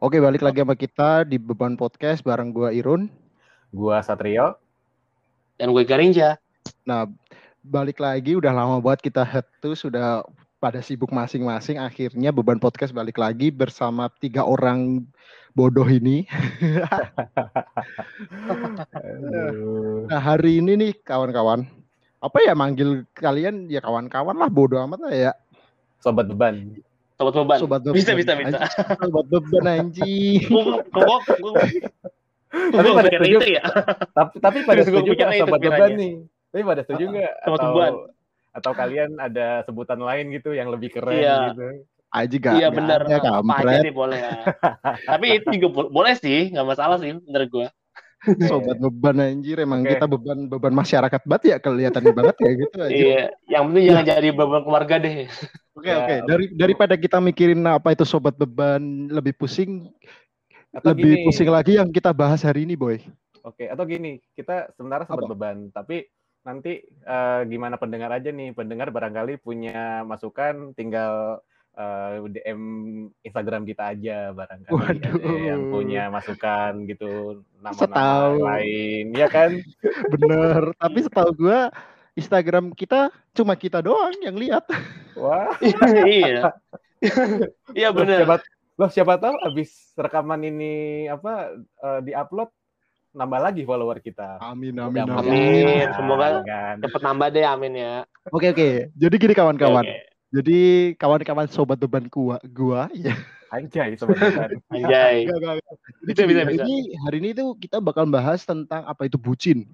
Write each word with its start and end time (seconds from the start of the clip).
Oke, 0.00 0.16
balik 0.16 0.40
lagi 0.40 0.64
sama 0.64 0.72
kita 0.72 1.28
di 1.28 1.36
Beban 1.36 1.76
Podcast 1.76 2.24
bareng 2.24 2.56
gua 2.56 2.72
Irun. 2.72 3.12
Gua 3.68 4.00
Satrio. 4.00 4.56
Dan 5.60 5.76
gue 5.76 5.84
Garinja. 5.84 6.40
Nah, 6.88 7.04
balik 7.60 8.00
lagi 8.00 8.32
udah 8.32 8.48
lama 8.48 8.80
banget 8.80 9.12
kita 9.12 9.20
head 9.28 9.44
to 9.60 9.76
sudah 9.76 10.24
pada 10.56 10.80
sibuk 10.80 11.12
masing-masing. 11.12 11.76
Akhirnya 11.76 12.32
Beban 12.32 12.56
Podcast 12.56 12.96
balik 12.96 13.20
lagi 13.20 13.52
bersama 13.52 14.08
tiga 14.24 14.40
orang 14.48 15.04
bodoh 15.52 15.84
ini. 15.84 16.24
nah, 20.08 20.16
hari 20.16 20.64
ini 20.64 20.80
nih 20.80 20.92
kawan-kawan. 21.04 21.68
Apa 22.24 22.40
ya 22.40 22.56
manggil 22.56 23.04
kalian 23.12 23.68
ya 23.68 23.84
kawan-kawan 23.84 24.32
lah 24.32 24.48
bodoh 24.48 24.80
amat 24.80 25.00
lah 25.04 25.12
ya. 25.12 25.32
Sobat 26.00 26.24
beban. 26.24 26.80
Sobat 27.20 27.36
beban. 27.36 27.58
Sobat 27.60 27.80
beban. 27.84 27.96
Bisa 28.00 28.16
bisa 28.16 28.32
bisa. 28.32 28.56
Sobat 28.96 29.26
beban 29.28 29.64
anjing. 29.68 30.40
tapi 32.72 32.88
pada 32.96 33.08
setuju 33.12 33.36
itu 33.36 33.48
ya. 33.60 33.64
Tapi 34.16 34.32
tapi 34.40 34.58
pada 34.64 34.80
setuju 34.88 35.10
nggak 35.12 35.30
sobat 35.44 35.60
beban 35.60 35.90
nih. 36.00 36.14
Tapi 36.48 36.62
pada 36.64 36.80
setuju 36.88 37.04
nggak? 37.12 37.32
Sobat 37.44 37.60
beban. 37.60 37.92
Atau 38.56 38.72
kalian 38.72 39.20
ada 39.20 39.60
sebutan 39.68 40.00
lain 40.00 40.32
gitu 40.32 40.56
yang 40.56 40.72
lebih 40.72 40.96
keren 40.96 41.12
iya. 41.12 41.52
gitu? 41.52 41.84
Aji 42.10 42.36
gak 42.42 42.58
Iya 42.58 42.68
benar. 42.74 43.06
Ya, 43.06 43.22
Apa 43.22 43.62
aja 43.62 43.84
nih 43.84 43.94
boleh 43.94 44.18
ya. 44.18 44.32
Tapi 45.12 45.26
itu 45.38 45.48
juga 45.60 45.86
boleh 45.92 46.18
sih, 46.18 46.50
nggak 46.50 46.66
masalah 46.66 46.96
sih 46.98 47.14
menurut 47.14 47.48
gue. 47.52 47.66
Sobat 48.20 48.76
beban 48.76 49.16
anjir 49.16 49.56
emang 49.64 49.80
okay. 49.80 49.96
kita 49.96 50.04
beban 50.04 50.44
beban 50.44 50.76
masyarakat 50.76 51.24
banget 51.24 51.44
ya 51.46 51.56
kelihatan 51.56 52.04
banget 52.12 52.36
ya 52.36 52.50
gitu 52.52 52.76
aja. 52.76 52.92
Iya, 52.92 53.22
yang 53.48 53.62
penting 53.72 53.84
jangan 53.88 54.06
jadi 54.12 54.28
beban 54.36 54.62
keluarga 54.64 54.94
deh. 55.00 55.16
Oke 55.72 55.88
okay, 55.88 55.94
oke, 55.96 56.04
okay. 56.04 56.18
dari 56.28 56.46
daripada 56.52 56.94
kita 57.00 57.16
mikirin 57.24 57.64
apa 57.64 57.96
itu 57.96 58.04
sobat 58.04 58.36
beban 58.36 59.08
lebih 59.08 59.32
pusing 59.40 59.88
atau 60.76 60.92
lebih 60.92 61.16
gini, 61.16 61.24
pusing 61.24 61.48
lagi 61.48 61.80
yang 61.80 61.88
kita 61.88 62.12
bahas 62.12 62.44
hari 62.44 62.68
ini, 62.68 62.76
boy. 62.76 63.00
Oke, 63.40 63.64
okay, 63.64 63.66
atau 63.72 63.88
gini, 63.88 64.20
kita 64.36 64.68
sebenarnya 64.76 65.08
sobat 65.08 65.24
apa? 65.24 65.32
beban, 65.32 65.56
tapi 65.72 66.04
nanti 66.44 66.84
uh, 67.08 67.40
gimana 67.48 67.80
pendengar 67.80 68.12
aja 68.12 68.28
nih, 68.28 68.52
pendengar 68.52 68.92
barangkali 68.92 69.40
punya 69.40 70.04
masukan 70.04 70.76
tinggal 70.76 71.40
uh, 71.76 72.24
eh, 72.26 72.30
DM 72.40 72.62
Instagram 73.22 73.62
kita 73.68 73.94
aja 73.94 74.32
barangkali 74.34 74.74
Waduh. 74.74 75.12
ada 75.14 75.30
yang 75.38 75.62
punya 75.70 76.02
masukan 76.10 76.72
gitu 76.88 77.42
nama-nama 77.60 78.58
lain 78.58 79.14
ya 79.14 79.28
kan 79.30 79.60
bener 80.14 80.74
tapi 80.80 80.98
setahu 81.04 81.30
gue 81.36 81.60
Instagram 82.18 82.74
kita 82.74 83.12
cuma 83.36 83.54
kita 83.54 83.84
doang 83.84 84.16
yang 84.24 84.34
lihat 84.34 84.66
wah 85.14 85.54
iya 86.08 86.50
iya 87.76 87.88
bener 87.94 88.26
siapa, 88.26 88.36
loh 88.76 88.90
siapa 88.90 89.14
tahu 89.20 89.36
abis 89.46 89.94
rekaman 89.94 90.42
ini 90.42 91.06
apa 91.06 91.54
uh, 91.84 92.00
diupload 92.02 92.50
nambah 93.10 93.40
lagi 93.42 93.66
follower 93.66 93.98
kita. 93.98 94.38
Amin 94.38 94.78
amin 94.78 95.02
amin. 95.02 95.18
amin. 95.18 95.86
Semoga 95.98 96.46
kan. 96.46 96.78
cepet 96.78 97.02
nambah 97.02 97.28
deh 97.34 97.42
amin 97.42 97.72
ya. 97.74 97.94
Oke 98.30 98.54
oke. 98.54 98.94
Jadi 98.94 99.14
gini 99.18 99.34
kawan-kawan. 99.34 99.82
Okay, 99.82 99.98
okay. 99.98 100.09
Jadi 100.30 100.94
kawan-kawan 100.94 101.50
sobat 101.50 101.74
beban 101.82 102.06
gua, 102.06 102.38
gua 102.54 102.86
ya. 102.94 103.18
Anjay 103.50 103.98
sobat 103.98 104.14
beban. 104.14 104.50
Anjay. 104.74 105.26
Bisa 106.06 106.22
bisa 106.22 106.46
hari 106.46 106.54
bisa. 106.54 106.62
Ini 106.62 106.78
hari 107.02 107.16
ini 107.18 107.30
tuh 107.34 107.58
kita 107.58 107.82
bakal 107.82 108.06
bahas 108.06 108.46
tentang 108.46 108.86
apa 108.86 109.10
itu 109.10 109.18
bucin. 109.18 109.66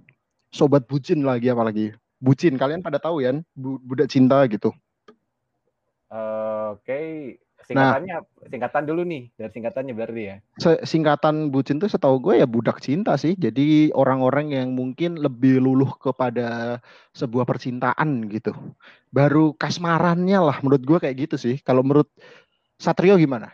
Sobat 0.49 0.89
bucin 0.89 1.21
lagi 1.21 1.53
apalagi. 1.53 1.93
Bucin 2.17 2.57
kalian 2.57 2.81
pada 2.81 2.97
tahu 2.97 3.21
ya, 3.21 3.37
budak 3.57 4.09
cinta 4.09 4.41
gitu. 4.49 4.73
Uh, 6.09 6.73
Oke, 6.73 6.89
okay. 6.89 7.13
Singkatannya 7.67 8.15
nah, 8.23 8.47
singkatan 8.47 8.85
dulu 8.87 9.03
nih 9.03 9.29
dari 9.35 9.51
singkatannya 9.51 9.93
berarti 9.93 10.23
ya. 10.23 10.37
Singkatan 10.87 11.51
bucin 11.51 11.83
tuh 11.83 11.91
setahu 11.91 12.23
gue 12.23 12.39
ya 12.39 12.47
budak 12.47 12.79
cinta 12.79 13.19
sih. 13.19 13.35
Jadi 13.35 13.91
orang-orang 13.93 14.55
yang 14.55 14.69
mungkin 14.73 15.19
lebih 15.19 15.59
luluh 15.59 15.91
kepada 15.99 16.79
sebuah 17.13 17.43
percintaan 17.43 18.31
gitu. 18.31 18.55
Baru 19.11 19.59
kasmarannya 19.59 20.39
lah 20.39 20.57
menurut 20.63 20.83
gue 20.87 20.99
kayak 21.03 21.17
gitu 21.27 21.37
sih. 21.37 21.59
Kalau 21.61 21.83
menurut 21.83 22.07
Satrio 22.79 23.19
gimana? 23.19 23.51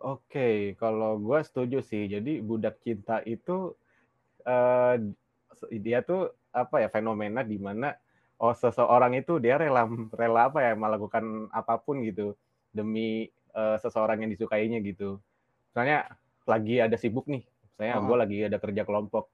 Oke, 0.00 0.76
kalau 0.76 1.16
gue 1.16 1.40
setuju 1.40 1.80
sih. 1.80 2.04
Jadi 2.08 2.44
budak 2.44 2.80
cinta 2.84 3.24
itu 3.24 3.72
uh, 4.44 4.94
dia 5.72 6.04
tuh 6.04 6.32
apa 6.50 6.82
ya 6.84 6.88
fenomena 6.90 7.40
di 7.46 7.56
mana 7.56 7.94
oh 8.40 8.56
seseorang 8.56 9.14
itu 9.14 9.38
dia 9.38 9.60
rela 9.60 9.86
rela 10.16 10.50
apa 10.50 10.64
ya 10.64 10.72
melakukan 10.74 11.46
apa 11.52 11.78
pun 11.78 12.02
gitu 12.02 12.34
demi 12.70 13.26
uh, 13.54 13.76
seseorang 13.78 14.22
yang 14.26 14.30
disukainya 14.30 14.78
gitu. 14.82 15.18
Misalnya 15.70 16.10
lagi 16.46 16.82
ada 16.82 16.96
sibuk 16.98 17.26
nih, 17.30 17.42
saya 17.78 17.98
uh 17.98 18.02
-huh. 18.02 18.06
gue 18.06 18.16
lagi 18.16 18.38
ada 18.46 18.58
kerja 18.58 18.82
kelompok, 18.86 19.30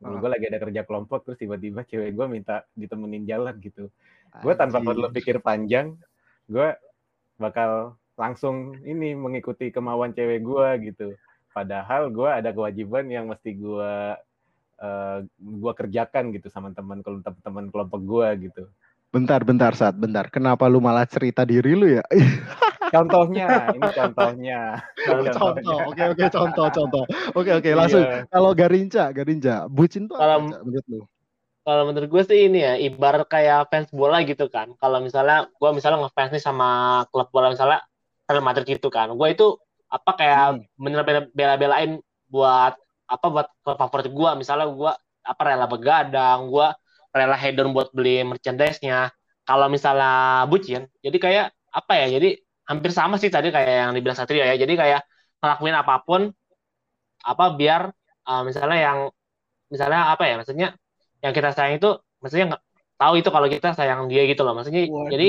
uh 0.00 0.04
-huh. 0.08 0.18
gue 0.20 0.30
lagi 0.30 0.44
ada 0.48 0.58
kerja 0.60 0.82
kelompok 0.84 1.28
terus 1.28 1.38
tiba-tiba 1.40 1.84
cewek 1.84 2.12
gue 2.12 2.26
minta 2.28 2.64
ditemenin 2.76 3.24
jalan 3.28 3.56
gitu. 3.60 3.88
Gue 4.42 4.54
tanpa 4.58 4.82
perlu 4.82 5.08
pikir 5.14 5.38
panjang, 5.38 5.94
gue 6.50 6.74
bakal 7.38 7.94
langsung 8.14 8.78
ini 8.86 9.14
mengikuti 9.14 9.70
kemauan 9.70 10.14
cewek 10.14 10.42
gue 10.42 10.68
gitu. 10.90 11.08
Padahal 11.54 12.10
gue 12.10 12.26
ada 12.26 12.50
kewajiban 12.50 13.06
yang 13.06 13.30
mesti 13.30 13.54
gue 13.54 13.94
uh, 14.82 15.18
gue 15.38 15.72
kerjakan 15.78 16.34
gitu 16.34 16.50
sama 16.50 16.74
teman 16.74 17.02
teman 17.42 17.70
kelompok 17.70 18.00
gue 18.02 18.50
gitu. 18.50 18.66
Bentar, 19.14 19.46
bentar, 19.46 19.70
saat 19.78 19.94
bentar. 19.94 20.26
Kenapa 20.26 20.66
lu 20.66 20.82
malah 20.82 21.06
cerita 21.06 21.46
diri 21.46 21.78
lu 21.78 21.86
ya? 21.86 22.02
contohnya, 22.90 23.48
ini 23.72 23.88
contohnya. 23.94 24.60
contoh, 25.08 25.78
oke 25.88 26.02
oke 26.12 26.24
contoh 26.28 26.66
contoh. 26.68 27.04
Oke 27.32 27.50
oke 27.54 27.70
langsung. 27.72 28.04
Iya. 28.04 28.28
Kalau 28.28 28.50
Garinca, 28.52 29.04
Garinca, 29.14 29.70
bucin 29.70 30.10
tuh 30.10 30.16
kalau, 30.20 30.48
apa 30.50 30.60
menurut 30.66 30.86
lu? 30.90 31.00
Kalau 31.64 31.82
menurut 31.88 32.08
gue 32.12 32.22
sih 32.28 32.52
ini 32.52 32.60
ya, 32.60 32.76
ibarat 32.76 33.24
kayak 33.24 33.72
fans 33.72 33.88
bola 33.88 34.20
gitu 34.20 34.52
kan. 34.52 34.76
Kalau 34.76 35.00
misalnya 35.00 35.48
gue 35.48 35.70
misalnya 35.72 36.04
ngefans 36.04 36.36
nih 36.36 36.44
sama 36.44 36.68
klub 37.08 37.32
bola 37.32 37.48
misalnya 37.48 37.80
Real 38.28 38.44
Madrid 38.44 38.68
gitu 38.68 38.92
kan. 38.92 39.08
Gue 39.16 39.32
itu 39.32 39.56
apa 39.88 40.10
kayak 40.12 40.40
hmm. 40.60 40.76
bener-bener 40.76 41.24
bela-belain 41.32 42.04
buat 42.28 42.76
apa 43.08 43.26
buat 43.32 43.48
klub 43.64 43.80
favorit 43.80 44.12
gue. 44.12 44.30
Misalnya 44.36 44.68
gue 44.68 44.92
apa 45.24 45.40
rela 45.40 45.64
begadang, 45.64 46.52
gue 46.52 46.68
rela 47.16 47.36
hedon 47.40 47.72
buat 47.72 47.88
beli 47.96 48.20
merchandise-nya. 48.28 49.08
Kalau 49.48 49.68
misalnya 49.72 50.44
bucin, 50.48 50.84
jadi 51.00 51.16
kayak 51.16 51.46
apa 51.72 51.92
ya? 51.96 52.20
Jadi 52.20 52.43
hampir 52.64 52.90
sama 52.92 53.20
sih 53.20 53.28
tadi 53.28 53.52
kayak 53.52 53.88
yang 53.88 53.92
dibilang 53.92 54.16
Satrio 54.16 54.44
ya. 54.44 54.56
Jadi 54.56 54.74
kayak 54.76 55.04
ngelakuin 55.40 55.76
apa 55.76 55.94
pun 56.04 56.32
apa 57.24 57.44
biar 57.56 57.92
uh, 58.28 58.42
misalnya 58.44 58.78
yang 58.78 58.98
misalnya 59.68 60.12
apa 60.12 60.24
ya? 60.28 60.34
Maksudnya 60.40 60.68
yang 61.24 61.32
kita 61.32 61.52
sayang 61.56 61.80
itu 61.80 61.96
maksudnya 62.20 62.56
nggak 62.56 62.62
tahu 63.00 63.14
itu 63.20 63.28
kalau 63.28 63.48
kita 63.48 63.68
sayang 63.76 64.08
dia 64.08 64.24
gitu 64.28 64.42
loh. 64.44 64.56
Maksudnya 64.56 64.88
Waduh. 64.88 65.10
jadi 65.12 65.28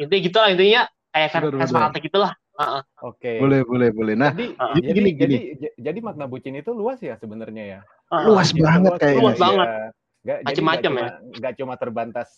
intinya 0.00 0.20
gitu 0.20 0.36
lah 0.36 0.48
intinya 0.52 0.82
kayak 1.12 1.28
fans 1.32 1.72
fanatik 1.72 2.02
gitu 2.08 2.18
lah. 2.20 2.32
Uh 2.56 2.80
-uh. 2.80 2.82
Oke. 3.12 3.20
Okay. 3.20 3.36
Boleh, 3.36 3.60
boleh, 3.68 3.88
boleh. 3.92 4.14
Nah, 4.16 4.32
jadi, 4.32 4.56
uh, 4.56 4.72
gini, 4.80 4.88
jadi, 4.88 5.10
gini. 5.12 5.36
Jadi, 5.60 5.68
jadi 5.76 5.98
makna 6.00 6.24
bucin 6.24 6.56
itu 6.56 6.72
luas 6.72 6.96
ya 7.04 7.20
sebenarnya 7.20 7.64
ya. 7.68 7.80
Uh, 8.08 8.32
luas 8.32 8.48
banget 8.56 8.92
kayaknya. 8.96 9.20
Luas 9.20 9.36
banget. 9.36 9.68
Ya. 9.68 9.84
Gak, 10.26 10.38
macam-macam 10.48 10.92
ya. 10.96 11.08
Gak 11.36 11.54
cuma 11.60 11.74
terbatas 11.76 12.28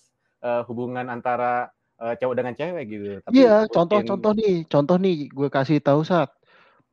uh, 0.42 0.66
hubungan 0.66 1.06
antara 1.06 1.70
uh, 2.00 2.14
cowok 2.16 2.34
dengan 2.34 2.54
cewek 2.54 2.84
gitu. 2.88 3.04
Iya, 3.30 3.66
contoh-contoh 3.68 4.32
nih, 4.34 4.64
contoh 4.66 4.96
nih 4.96 5.28
gue 5.28 5.48
kasih 5.50 5.78
tahu 5.82 6.02
saat 6.02 6.32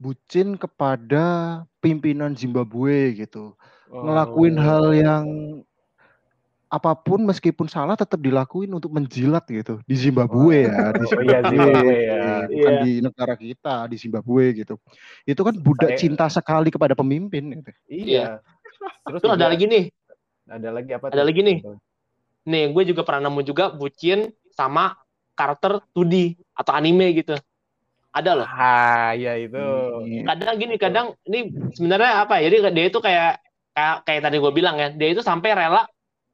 bucin 0.02 0.60
kepada 0.60 1.64
pimpinan 1.80 2.36
Zimbabwe 2.36 3.16
gitu. 3.16 3.56
Oh. 3.90 4.04
Ngelakuin 4.04 4.58
hal 4.60 4.86
yang 4.98 5.26
apa 6.66 6.92
pun 6.98 7.24
meskipun 7.24 7.70
salah 7.72 7.96
tetap 7.96 8.20
dilakuin 8.20 8.68
untuk 8.74 8.92
menjilat 8.92 9.46
gitu 9.48 9.80
di 9.86 9.96
Zimbabwe 9.96 10.66
oh. 10.66 10.74
ya 10.74 10.92
di 10.92 11.06
Zimbabwe, 11.08 11.16
oh, 11.22 11.24
iya, 11.24 11.40
Zimbabwe 11.46 11.94
ya. 11.96 12.24
bukan 12.52 12.74
iya. 12.74 12.84
di 12.84 12.94
negara 13.00 13.34
kita 13.38 13.76
di 13.88 13.96
Zimbabwe 14.02 14.46
gitu 14.60 14.76
itu 15.24 15.42
kan 15.46 15.56
budak 15.56 15.96
Saya... 15.96 16.00
cinta 16.02 16.26
sekali 16.28 16.74
kepada 16.74 16.98
pemimpin 16.98 17.62
gitu. 17.62 17.72
iya 17.88 18.44
terus 19.08 19.24
ada 19.24 19.48
lagi 19.48 19.70
nih 19.72 19.88
ada 20.46 20.70
lagi 20.70 20.92
apa? 20.94 21.10
Ada 21.10 21.26
tuh? 21.26 21.28
lagi 21.30 21.42
nih. 21.42 21.58
Nih, 22.46 22.64
gue 22.70 22.84
juga 22.94 23.02
pernah 23.02 23.30
nemu 23.30 23.42
juga 23.42 23.74
bucin 23.74 24.30
sama 24.56 24.96
karakter 25.36 25.84
2D 25.92 26.40
atau 26.56 26.72
anime 26.74 27.12
gitu. 27.20 27.36
Ada 28.16 28.32
loh. 28.32 28.48
Ah, 28.48 29.12
ya 29.12 29.36
itu. 29.36 29.60
Kadang 30.24 30.56
gini, 30.56 30.76
kadang 30.80 31.08
ini 31.28 31.52
sebenarnya 31.76 32.24
apa? 32.24 32.40
Ya, 32.40 32.48
jadi 32.48 32.72
dia 32.72 32.86
itu 32.88 33.00
kayak 33.04 33.44
kayak 33.76 33.96
kayak 34.08 34.22
tadi 34.24 34.38
gue 34.40 34.52
bilang 34.56 34.80
ya, 34.80 34.88
dia 34.88 35.12
itu 35.12 35.20
sampai 35.20 35.52
rela 35.52 35.84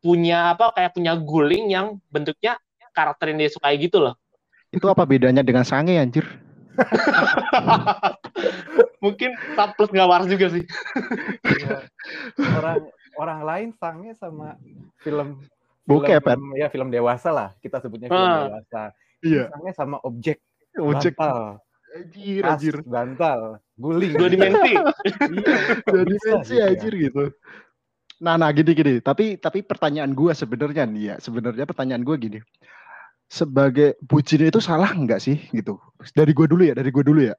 punya 0.02 0.54
apa 0.54 0.70
kayak 0.78 0.94
punya 0.94 1.18
guling 1.18 1.74
yang 1.74 1.98
bentuknya 2.14 2.62
karakter 2.94 3.34
yang 3.34 3.42
dia 3.42 3.50
sukai 3.50 3.82
gitu 3.82 3.98
loh. 3.98 4.14
Itu 4.70 4.86
apa 4.94 5.10
bedanya 5.10 5.42
dengan 5.42 5.66
sange 5.66 5.98
anjir? 5.98 6.26
Mungkin 9.04 9.34
tak 9.58 9.74
plus 9.74 9.90
nggak 9.90 10.10
waras 10.10 10.30
juga 10.30 10.54
sih. 10.54 10.64
Iya. 11.42 11.90
Orang 12.62 12.78
orang 13.18 13.40
lain 13.42 13.70
sangnya 13.82 14.14
sama 14.22 14.54
film 15.02 15.42
Bokep 15.86 16.22
kan? 16.24 16.39
Ya 16.57 16.68
film 16.69 16.94
dewasa 16.94 17.30
lah, 17.33 17.50
kita 17.60 17.81
sebutnya 17.81 18.07
film 18.07 18.22
ah. 18.22 18.48
dewasa. 18.48 18.81
Iya. 19.22 19.44
Sangnya 19.50 19.74
sama 19.74 19.98
objek. 20.06 20.42
Objek. 20.78 21.13
Bantal. 21.18 21.62
Anjir, 21.92 22.44
anjir. 22.48 22.75
bantal, 22.88 23.60
guling. 23.75 24.16
Dua 24.16 24.31
dimensi. 24.31 24.72
iya, 24.72 24.83
Dua 25.83 26.04
dimensi 26.07 26.56
gitu 26.56 26.56
ya? 26.56 26.72
anjir 26.72 26.94
gitu. 26.95 27.24
Nah, 28.24 28.39
nah 28.39 28.48
gini 28.56 28.72
gini. 28.72 28.94
Tapi 29.04 29.36
tapi 29.36 29.60
pertanyaan 29.60 30.16
gue 30.16 30.31
sebenarnya 30.31 30.88
nih 30.88 31.04
ya, 31.04 31.16
sebenarnya 31.19 31.68
pertanyaan 31.68 32.07
gue 32.07 32.16
gini. 32.16 32.39
Sebagai 33.27 34.00
bucin 34.00 34.48
itu 34.48 34.63
salah 34.63 34.95
nggak 34.95 35.19
sih 35.19 35.36
gitu? 35.51 35.84
Dari 36.16 36.31
gue 36.31 36.48
dulu 36.48 36.63
ya, 36.63 36.72
dari 36.72 36.95
gue 36.95 37.04
dulu 37.04 37.27
ya. 37.27 37.36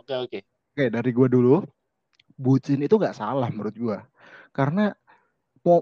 Oke 0.00 0.14
oke. 0.24 0.38
Oke, 0.72 0.84
dari 0.88 1.10
gue 1.12 1.28
dulu. 1.28 1.60
Bucin 2.32 2.80
itu 2.80 2.96
nggak 2.96 3.16
salah 3.16 3.52
menurut 3.52 3.76
gue. 3.76 3.98
Karena 4.56 4.88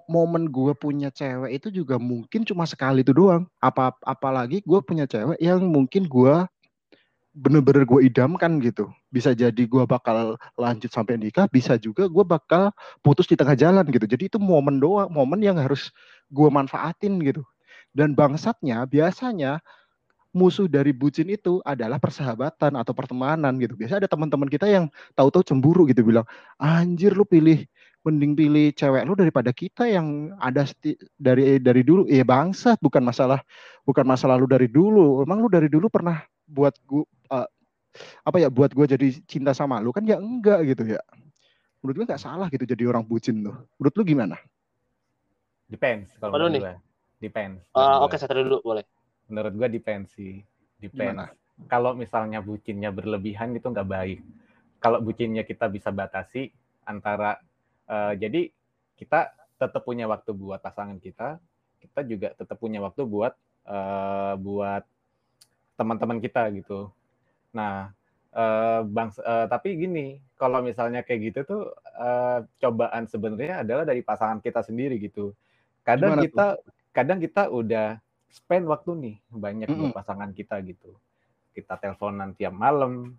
momen 0.08 0.48
gue 0.48 0.72
punya 0.72 1.12
cewek 1.12 1.60
itu 1.60 1.68
juga 1.84 2.00
mungkin 2.00 2.42
cuma 2.48 2.64
sekali 2.64 3.04
itu 3.04 3.12
doang. 3.12 3.44
Apa 3.60 3.92
apalagi 4.04 4.64
gue 4.64 4.80
punya 4.80 5.04
cewek 5.04 5.36
yang 5.38 5.60
mungkin 5.68 6.08
gue 6.08 6.34
bener-bener 7.34 7.82
gue 7.84 8.00
idamkan 8.06 8.62
gitu. 8.62 8.88
Bisa 9.10 9.34
jadi 9.34 9.58
gue 9.58 9.84
bakal 9.84 10.38
lanjut 10.54 10.88
sampai 10.88 11.18
nikah, 11.18 11.50
bisa 11.50 11.74
juga 11.76 12.06
gue 12.06 12.24
bakal 12.24 12.70
putus 13.02 13.26
di 13.28 13.34
tengah 13.34 13.58
jalan 13.58 13.84
gitu. 13.90 14.06
Jadi 14.06 14.30
itu 14.32 14.38
momen 14.38 14.78
doang, 14.78 15.10
momen 15.10 15.42
yang 15.42 15.58
harus 15.58 15.90
gue 16.30 16.48
manfaatin 16.48 17.20
gitu. 17.20 17.42
Dan 17.94 18.14
bangsatnya 18.14 18.86
biasanya 18.90 19.62
musuh 20.34 20.66
dari 20.66 20.90
bucin 20.90 21.30
itu 21.30 21.62
adalah 21.62 22.02
persahabatan 22.02 22.74
atau 22.74 22.90
pertemanan 22.90 23.54
gitu. 23.62 23.78
Biasa 23.78 24.02
ada 24.02 24.10
teman-teman 24.10 24.50
kita 24.50 24.66
yang 24.66 24.90
tahu-tahu 25.14 25.46
cemburu 25.46 25.86
gitu 25.86 26.02
bilang, 26.02 26.26
anjir 26.58 27.14
lu 27.14 27.22
pilih 27.22 27.62
mending 28.04 28.36
pilih 28.36 28.68
cewek 28.76 29.08
lu 29.08 29.16
daripada 29.16 29.48
kita 29.54 29.88
yang 29.88 30.34
ada 30.42 30.66
dari 31.16 31.62
dari 31.62 31.82
dulu. 31.86 32.04
Iya 32.10 32.26
bangsat, 32.26 32.82
bukan 32.82 33.00
masalah 33.00 33.40
bukan 33.86 34.04
masalah 34.04 34.36
lu 34.36 34.50
dari 34.50 34.66
dulu. 34.68 35.22
Emang 35.22 35.40
lu 35.40 35.48
dari 35.48 35.70
dulu 35.70 35.88
pernah 35.88 36.20
buat 36.44 36.74
gua 36.84 37.06
eh, 37.06 37.48
apa 38.26 38.36
ya 38.42 38.50
buat 38.50 38.74
gue 38.74 38.86
jadi 38.90 39.08
cinta 39.24 39.54
sama 39.54 39.78
lu 39.78 39.94
kan 39.94 40.02
ya 40.04 40.18
enggak 40.18 40.66
gitu 40.66 40.98
ya. 40.98 41.00
Menurut 41.80 41.94
gue 42.02 42.06
nggak 42.10 42.22
salah 42.22 42.50
gitu 42.50 42.66
jadi 42.66 42.90
orang 42.90 43.06
bucin 43.06 43.40
tuh. 43.40 43.56
Menurut 43.78 43.94
lu 43.96 44.02
gimana? 44.02 44.36
Depends 45.70 46.12
kalau 46.18 46.36
menurut 46.36 46.52
nih. 46.52 46.60
gue. 46.60 46.74
Depends. 47.24 47.62
Menurut 47.72 48.04
Oke, 48.04 48.16
gua. 48.16 48.20
satu 48.20 48.32
dulu 48.36 48.58
boleh. 48.60 48.84
Menurut 49.28 49.52
gue 49.56 49.68
depends 49.80 50.12
sih. 50.14 50.44
Depends. 50.80 51.16
Gimana? 51.16 51.26
Kalau 51.70 51.94
misalnya 51.94 52.42
bucinnya 52.42 52.90
berlebihan 52.90 53.54
itu 53.54 53.70
nggak 53.70 53.88
baik. 53.88 54.20
Kalau 54.82 54.98
bucinnya 55.00 55.46
kita 55.46 55.70
bisa 55.70 55.94
batasi 55.94 56.50
antara 56.84 57.40
eh, 57.88 58.14
jadi 58.20 58.50
kita 58.98 59.32
tetap 59.56 59.82
punya 59.86 60.04
waktu 60.10 60.34
buat 60.34 60.60
pasangan 60.60 60.98
kita, 60.98 61.38
kita 61.80 62.00
juga 62.04 62.28
tetap 62.34 62.58
punya 62.58 62.82
waktu 62.82 63.06
buat 63.06 63.32
eh, 63.64 64.34
buat 64.36 64.82
teman-teman 65.78 66.18
kita 66.20 66.50
gitu. 66.52 66.90
Nah, 67.54 67.94
eh, 68.34 68.80
bang, 68.84 69.10
eh, 69.14 69.46
tapi 69.48 69.68
gini, 69.78 70.18
kalau 70.34 70.60
misalnya 70.60 71.00
kayak 71.06 71.20
gitu 71.32 71.40
tuh 71.46 71.62
eh, 71.96 72.38
cobaan 72.60 73.06
sebenarnya 73.06 73.62
adalah 73.62 73.86
dari 73.86 74.02
pasangan 74.02 74.42
kita 74.42 74.60
sendiri 74.66 74.98
gitu. 75.00 75.32
Kadang 75.86 76.18
Gimana 76.18 76.22
tuh? 76.22 76.26
kita, 76.28 76.46
kadang 76.92 77.18
kita 77.22 77.42
udah 77.48 78.03
spend 78.34 78.66
waktu 78.66 78.90
nih 78.98 79.16
banyak 79.30 79.68
buat 79.70 79.94
Mm-mm. 79.94 79.94
pasangan 79.94 80.34
kita 80.34 80.58
gitu. 80.66 80.90
Kita 81.54 81.78
teleponan 81.78 82.34
tiap 82.34 82.50
malam, 82.50 83.14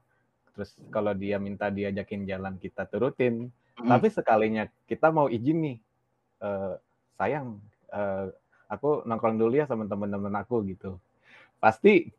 terus 0.52 0.76
kalau 0.92 1.16
dia 1.16 1.40
minta 1.40 1.72
diajakin 1.72 2.28
jalan 2.28 2.60
kita 2.60 2.84
turutin. 2.92 3.48
Mm. 3.80 3.88
Tapi 3.88 4.08
sekalinya 4.12 4.68
kita 4.84 5.16
mau 5.16 5.32
izin 5.32 5.58
nih, 5.64 5.78
eh, 6.44 6.74
sayang, 7.16 7.64
eh, 7.96 8.28
aku 8.68 9.08
nongkrong 9.08 9.40
dulu 9.40 9.56
ya 9.56 9.66
sama 9.72 9.88
teman-teman 9.88 10.36
aku 10.36 10.68
gitu. 10.68 11.00
Pasti 11.64 12.12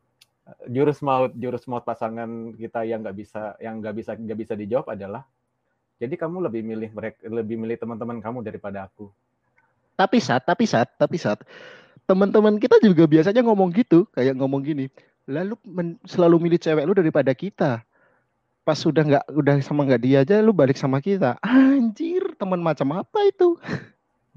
eh, 0.49 0.61
jurus 0.65 1.05
maut 1.05 1.37
jurus 1.37 1.69
maut 1.69 1.85
pasangan 1.85 2.57
kita 2.57 2.81
yang 2.81 3.05
nggak 3.05 3.17
bisa 3.17 3.53
yang 3.61 3.77
nggak 3.77 3.93
bisa 3.93 4.11
nggak 4.17 4.39
bisa 4.41 4.53
dijawab 4.57 4.97
adalah 4.97 5.21
jadi 5.97 6.13
kamu 6.13 6.45
lebih 6.49 6.61
milih 6.65 6.89
mereka 6.93 7.17
lebih 7.25 7.57
milih 7.57 7.77
teman-teman 7.77 8.17
kamu 8.21 8.41
daripada 8.41 8.89
aku. 8.89 9.09
Tapi 9.97 10.21
saat, 10.21 10.45
tapi 10.45 10.69
saat, 10.69 10.93
tapi 10.93 11.17
saat 11.17 11.41
teman-teman 12.07 12.55
kita 12.57 12.79
juga 12.79 13.03
biasanya 13.03 13.43
ngomong 13.43 13.69
gitu, 13.75 14.07
kayak 14.15 14.39
ngomong 14.39 14.63
gini, 14.63 14.87
lalu 15.27 15.59
men- 15.67 15.99
selalu 16.07 16.39
milih 16.47 16.59
cewek 16.59 16.87
lu 16.87 16.95
daripada 16.95 17.35
kita. 17.35 17.83
Pas 18.63 18.79
sudah 18.79 19.03
nggak 19.03 19.25
udah 19.31 19.55
sama 19.63 19.83
nggak 19.83 20.01
dia 20.01 20.17
aja, 20.23 20.39
lu 20.39 20.55
balik 20.55 20.79
sama 20.79 21.03
kita. 21.03 21.35
Anjir, 21.43 22.35
teman 22.39 22.63
macam 22.63 23.03
apa 23.03 23.19
itu? 23.27 23.59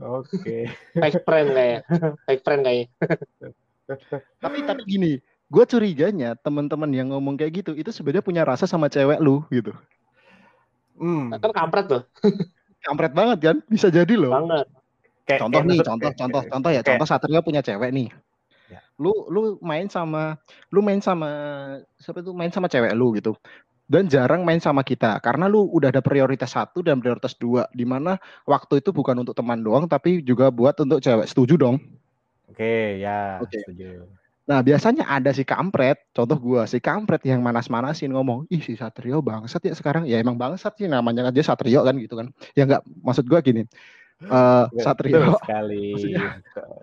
Oke. 0.02 0.70
Fake 0.99 1.22
friend 1.22 1.55
kayaknya. 1.55 1.81
Fake 2.26 2.43
friend 2.43 2.62
kayaknya. 2.67 2.87
Tapi 4.38 4.58
tapi 4.66 4.82
gini, 4.87 5.19
gue 5.50 5.64
curiganya 5.66 6.38
teman-teman 6.38 6.90
yang 6.94 7.11
ngomong 7.11 7.34
kayak 7.34 7.62
gitu 7.62 7.75
itu 7.75 7.90
sebenarnya 7.90 8.23
punya 8.23 8.43
rasa 8.46 8.70
sama 8.70 8.87
cewek 8.87 9.19
lu 9.19 9.43
gitu. 9.50 9.75
Hmm. 10.94 11.34
Kan 11.38 11.50
kampret 11.50 11.87
tuh. 11.90 12.02
Kampret 12.87 13.12
banget 13.12 13.38
kan? 13.43 13.56
Bisa 13.66 13.90
jadi 13.90 14.14
loh. 14.14 14.31
Banget. 14.31 14.66
Kayak, 15.30 15.42
Contoh 15.46 15.60
kayak 15.62 15.70
nih, 15.70 15.78
contoh, 15.80 16.10
kayak- 16.10 16.18
contoh, 16.18 16.40
kayak- 16.40 16.52
contoh 16.52 16.70
ya. 16.70 16.74
kayak- 16.82 16.88
Contoh 16.98 17.06
Satria 17.08 17.40
punya 17.40 17.60
cewek 17.62 17.90
nih. 17.94 18.08
Ya. 18.70 18.80
Lu 18.98 19.12
lu 19.30 19.40
main 19.62 19.86
sama 19.90 20.38
lu 20.70 20.78
main 20.82 20.98
sama 21.02 21.28
siapa 21.98 22.22
itu 22.22 22.30
main 22.34 22.50
sama 22.50 22.66
cewek 22.70 22.94
lu 22.94 23.14
gitu. 23.18 23.34
Dan 23.90 24.06
jarang 24.06 24.46
main 24.46 24.62
sama 24.62 24.86
kita 24.86 25.18
karena 25.18 25.50
lu 25.50 25.66
udah 25.66 25.90
ada 25.90 25.98
prioritas 25.98 26.54
satu 26.54 26.78
dan 26.78 27.02
prioritas 27.02 27.34
dua 27.34 27.66
di 27.74 27.82
mana 27.82 28.22
waktu 28.46 28.78
itu 28.78 28.94
bukan 28.94 29.18
untuk 29.18 29.34
teman 29.34 29.58
doang 29.58 29.90
tapi 29.90 30.22
juga 30.22 30.46
buat 30.54 30.78
untuk 30.78 31.02
cewek. 31.02 31.26
Setuju 31.26 31.58
dong? 31.58 31.82
Oke, 32.46 33.02
ya, 33.02 33.42
Oke. 33.42 33.58
setuju. 33.66 34.06
Nah, 34.46 34.62
biasanya 34.66 35.06
ada 35.06 35.30
si 35.30 35.46
kampret, 35.46 36.10
contoh 36.10 36.34
gua, 36.34 36.66
si 36.66 36.82
kampret 36.82 37.22
yang 37.22 37.38
manas-manasin 37.38 38.10
ngomong, 38.10 38.50
"Ih, 38.50 38.58
si 38.58 38.74
Satrio 38.74 39.22
bangsat 39.22 39.62
ya 39.62 39.74
sekarang." 39.78 40.10
Ya 40.10 40.18
emang 40.18 40.34
bangsat 40.34 40.74
sih 40.74 40.90
namanya 40.90 41.30
aja 41.30 41.54
Satrio 41.54 41.86
kan 41.86 41.94
gitu 41.98 42.18
kan. 42.18 42.34
Ya 42.58 42.66
enggak, 42.66 42.82
maksud 43.02 43.30
gua 43.30 43.38
gini. 43.42 43.66
Eh 44.20 44.64
Betul 44.69 44.82
Satrio 44.84 45.32
sekali. 45.40 45.84
Maksudnya, 45.96 46.25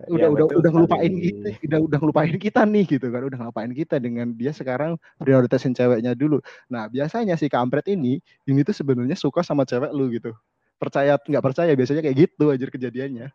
Ya, 0.07 0.31
udah 0.31 0.45
udah 0.47 0.57
udah 0.57 0.71
ngelupain 0.71 1.11
sekali. 1.11 1.27
kita, 1.27 1.47
udah 1.67 1.79
udah 1.85 1.97
ngelupain 2.01 2.35
kita 2.39 2.61
nih 2.63 2.85
gitu 2.87 3.07
kan, 3.11 3.21
udah 3.27 3.37
ngelupain 3.43 3.71
kita 3.75 3.95
dengan 3.99 4.27
dia 4.33 4.51
sekarang 4.55 4.95
prioritasin 5.19 5.75
ceweknya 5.75 6.15
dulu. 6.15 6.39
Nah, 6.71 6.87
biasanya 6.87 7.35
si 7.35 7.51
kampret 7.51 7.85
ini 7.91 8.17
ini 8.47 8.59
tuh 8.63 8.73
sebenarnya 8.73 9.19
suka 9.19 9.43
sama 9.43 9.67
cewek 9.67 9.91
lu 9.91 10.09
gitu. 10.09 10.31
Percaya 10.79 11.19
nggak 11.19 11.43
percaya 11.43 11.71
biasanya 11.75 12.01
kayak 12.01 12.17
gitu 12.29 12.49
aja 12.49 12.65
kejadiannya. 12.71 13.27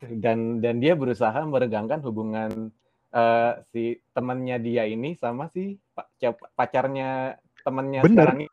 dan 0.00 0.64
dan 0.64 0.80
dia 0.80 0.96
berusaha 0.96 1.44
meregangkan 1.44 2.00
hubungan 2.00 2.72
eh, 3.12 3.52
si 3.68 4.00
temannya 4.16 4.56
dia 4.56 4.88
ini 4.88 5.12
sama 5.12 5.52
si 5.52 5.76
pa- 5.92 6.08
ca- 6.16 6.40
pacarnya 6.56 7.36
temannya 7.60 8.00
Bener. 8.00 8.16
sekarang 8.16 8.38
ini 8.40 8.48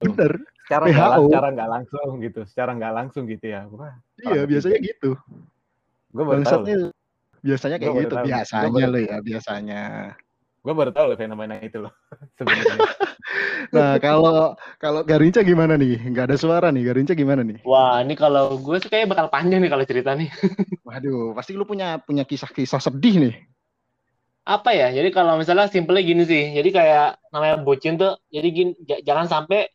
Bener. 0.00 0.32
Secara 0.66 0.84
nggak 0.90 1.10
secara 1.30 1.48
nggak 1.54 1.70
langsung 1.70 2.10
gitu 2.18 2.40
secara 2.50 2.70
nggak 2.74 2.92
langsung 2.98 3.22
gitu 3.30 3.46
ya 3.46 3.70
wah 3.70 3.94
Iya, 4.18 4.42
biasanya 4.50 4.78
juga. 4.82 4.88
gitu. 4.90 5.10
gue 6.10 6.24
baru 6.26 6.42
tahu 6.42 6.62
biasanya 7.46 7.76
kayak 7.78 7.92
Gua 7.94 8.02
gitu 8.02 8.14
tahu. 8.18 8.26
Biasanya 8.26 8.86
lo 8.90 8.98
ya, 8.98 9.16
biasanya. 9.22 9.82
gue 10.66 10.74
baru 10.74 10.90
tahu 10.90 11.06
loh 11.14 11.18
fenomena 11.20 11.54
itu 11.62 11.78
loh 11.78 11.94
sebenarnya 12.38 12.82
Nah, 13.74 13.98
kalau 13.98 14.54
kalau 14.78 15.02
Garinca 15.02 15.42
gimana 15.42 15.74
nih? 15.74 15.98
Nggak 15.98 16.30
ada 16.30 16.36
suara 16.38 16.68
nih. 16.70 16.86
Garinca 16.86 17.18
gimana 17.18 17.42
nih? 17.42 17.58
Wah, 17.66 17.98
ini 17.98 18.14
kalau 18.14 18.54
gue 18.62 18.78
sih 18.78 18.86
kayaknya 18.86 19.10
bakal 19.18 19.26
panjang 19.26 19.58
nih 19.58 19.70
kalau 19.72 19.82
cerita 19.82 20.14
nih. 20.14 20.30
Waduh, 20.86 21.34
pasti 21.34 21.58
lu 21.58 21.66
punya 21.66 21.98
punya 21.98 22.22
kisah-kisah 22.22 22.78
sedih 22.78 23.14
nih. 23.26 23.34
Apa 24.46 24.70
ya? 24.70 24.94
Jadi 24.94 25.10
kalau 25.10 25.34
misalnya 25.34 25.66
simpelnya 25.66 26.06
gini 26.06 26.22
sih. 26.22 26.54
Jadi 26.54 26.68
kayak 26.70 27.18
namanya 27.34 27.58
bucin 27.58 27.98
tuh, 27.98 28.14
jadi 28.30 28.48
gini, 28.54 28.70
jangan 29.02 29.26
sampai 29.26 29.66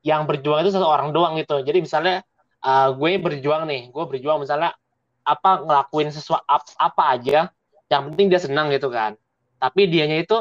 yang 0.00 0.24
berjuang 0.24 0.64
itu 0.64 0.72
satu 0.72 0.86
orang 0.88 1.12
doang 1.12 1.36
gitu. 1.36 1.60
Jadi 1.60 1.84
misalnya 1.84 2.24
uh, 2.64 2.92
gue 2.92 3.20
berjuang 3.20 3.68
nih, 3.68 3.92
gue 3.92 4.04
berjuang 4.08 4.40
misalnya 4.40 4.72
apa 5.24 5.60
ngelakuin 5.62 6.08
sesuatu 6.10 6.72
apa 6.80 7.02
aja, 7.16 7.52
yang 7.92 8.02
penting 8.12 8.32
dia 8.32 8.40
senang 8.40 8.72
gitu 8.72 8.88
kan. 8.88 9.14
Tapi 9.60 9.86
dianya 9.92 10.24
itu 10.24 10.40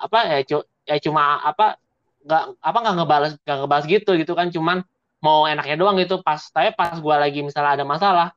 apa 0.00 0.18
ya, 0.32 0.38
cu- 0.48 0.68
ya 0.88 0.96
cuma 0.96 1.44
apa 1.44 1.76
nggak 2.24 2.42
apa 2.60 2.78
nggak 2.84 2.94
ngebalas 3.00 3.32
nggak 3.44 3.58
ngebalas 3.64 3.86
gitu 3.88 4.10
gitu 4.16 4.32
kan 4.36 4.52
cuman 4.52 4.84
mau 5.24 5.44
enaknya 5.48 5.76
doang 5.76 5.96
gitu 6.00 6.20
pas 6.20 6.40
tapi 6.52 6.72
pas 6.76 6.96
gue 6.96 7.16
lagi 7.16 7.40
misalnya 7.40 7.80
ada 7.80 7.84
masalah 7.84 8.28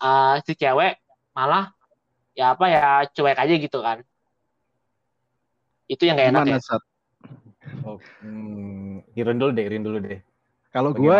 uh, 0.00 0.36
si 0.44 0.52
cewek 0.56 1.00
malah 1.32 1.72
ya 2.36 2.52
apa 2.52 2.64
ya 2.68 2.84
cuek 3.12 3.36
aja 3.36 3.54
gitu 3.56 3.78
kan 3.80 4.04
itu 5.88 6.02
yang 6.04 6.18
gak 6.18 6.28
enak 6.34 6.42
Gimana, 6.44 6.56
ya 6.58 6.60
Sat? 6.60 6.82
Oh, 7.86 7.98
hmm, 8.20 9.06
Irin 9.14 9.38
dulu 9.38 9.50
deh 9.54 9.64
Irin 9.64 9.84
dulu 9.86 9.98
deh. 10.02 10.18
Kalau 10.74 10.92
gue 10.92 11.18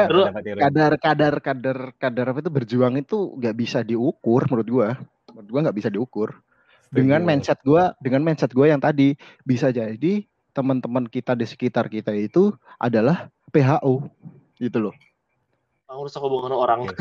kadar 0.60 0.92
kadar 1.00 1.32
kadar 1.40 1.78
kadar 1.96 2.26
apa 2.28 2.38
itu 2.44 2.52
berjuang 2.52 3.00
itu 3.00 3.32
nggak 3.40 3.56
bisa 3.56 3.80
diukur 3.80 4.44
menurut 4.52 4.68
gua. 4.68 4.88
Menurut 5.32 5.48
gua 5.48 5.60
nggak 5.64 5.78
bisa 5.80 5.88
diukur. 5.88 6.36
Dengan 6.92 7.24
mindset 7.24 7.64
gua 7.64 7.96
dengan 8.04 8.20
mindset 8.20 8.52
gua 8.52 8.68
yang 8.68 8.82
tadi 8.82 9.16
bisa 9.48 9.72
jadi 9.72 10.28
teman-teman 10.52 11.08
kita 11.08 11.32
di 11.32 11.48
sekitar 11.48 11.88
kita 11.88 12.12
itu 12.12 12.52
adalah 12.76 13.32
PHO 13.48 14.04
gitu 14.60 14.78
loh. 14.90 14.94
Merusak 15.88 16.20
hubungan 16.20 16.52
orang. 16.52 16.92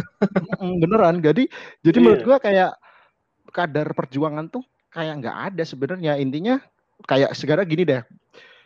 Mm, 0.64 0.80
beneran. 0.80 1.16
Jadi 1.20 1.52
jadi 1.84 1.98
Iya. 2.00 2.04
menurut 2.08 2.22
gua 2.24 2.38
kayak 2.40 2.72
kadar 3.52 3.88
perjuangan 3.92 4.48
tuh 4.48 4.64
kayak 4.96 5.20
nggak 5.20 5.38
ada 5.52 5.64
sebenarnya. 5.68 6.16
Intinya 6.24 6.64
kayak 7.04 7.36
sekarang 7.36 7.68
gini 7.68 7.84
deh 7.84 8.00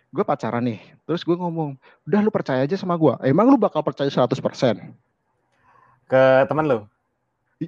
gue 0.10 0.24
pacaran 0.26 0.66
nih, 0.66 0.82
terus 1.06 1.22
gue 1.22 1.38
ngomong, 1.38 1.78
udah 2.10 2.20
lu 2.26 2.34
percaya 2.34 2.66
aja 2.66 2.74
sama 2.74 2.98
gue. 2.98 3.14
Emang 3.30 3.46
lu 3.54 3.58
bakal 3.62 3.86
percaya 3.86 4.10
100%? 4.10 4.82
Ke 6.10 6.22
teman 6.50 6.66
lu? 6.66 6.80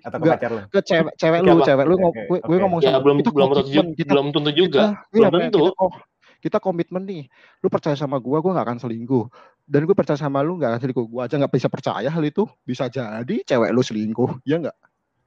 Atau 0.01 0.17
ke 0.17 0.25
Nggak, 0.25 0.37
pacar 0.39 0.51
lu? 0.55 0.61
ke 0.71 0.79
cewek 0.81 1.13
cewek 1.19 1.39
lu, 1.43 1.51
cewek 1.61 1.85
lu 1.85 1.95
Oke, 1.99 2.01
gue, 2.01 2.39
gue 2.39 2.41
oke. 2.41 2.61
ngomong 2.63 2.79
Ya 2.81 2.95
sama 2.95 2.99
belum 3.03 3.15
kita 3.21 3.29
belum 3.35 3.49
tentu 3.53 3.81
kita 3.93 4.11
belum 4.15 4.27
tentu 4.31 4.51
juga. 4.55 4.79
kita, 4.79 4.85
iya, 4.89 5.11
Belum 5.11 5.31
tentu. 5.35 5.59
kita, 5.67 5.71
oh, 5.83 5.93
kita 6.41 6.57
komitmen 6.57 7.03
nih. 7.05 7.23
Lu 7.61 7.67
percaya 7.69 7.93
sama 7.93 8.17
gue, 8.17 8.37
gue 8.39 8.51
nggak 8.55 8.65
akan 8.65 8.79
selingkuh. 8.81 9.25
Dan 9.67 9.85
gue 9.85 9.93
percaya 9.93 10.17
sama 10.17 10.41
lu 10.41 10.57
nggak 10.57 10.69
akan 10.73 10.81
selingkuh. 10.81 11.05
Gue 11.05 11.21
aja 11.21 11.35
nggak 11.37 11.53
bisa 11.53 11.67
percaya 11.69 12.09
hal 12.09 12.23
itu. 12.25 12.47
Bisa 12.65 12.89
jadi 12.89 13.35
cewek 13.45 13.69
lu 13.69 13.83
selingkuh, 13.85 14.41
ya 14.47 14.57
nggak? 14.63 14.77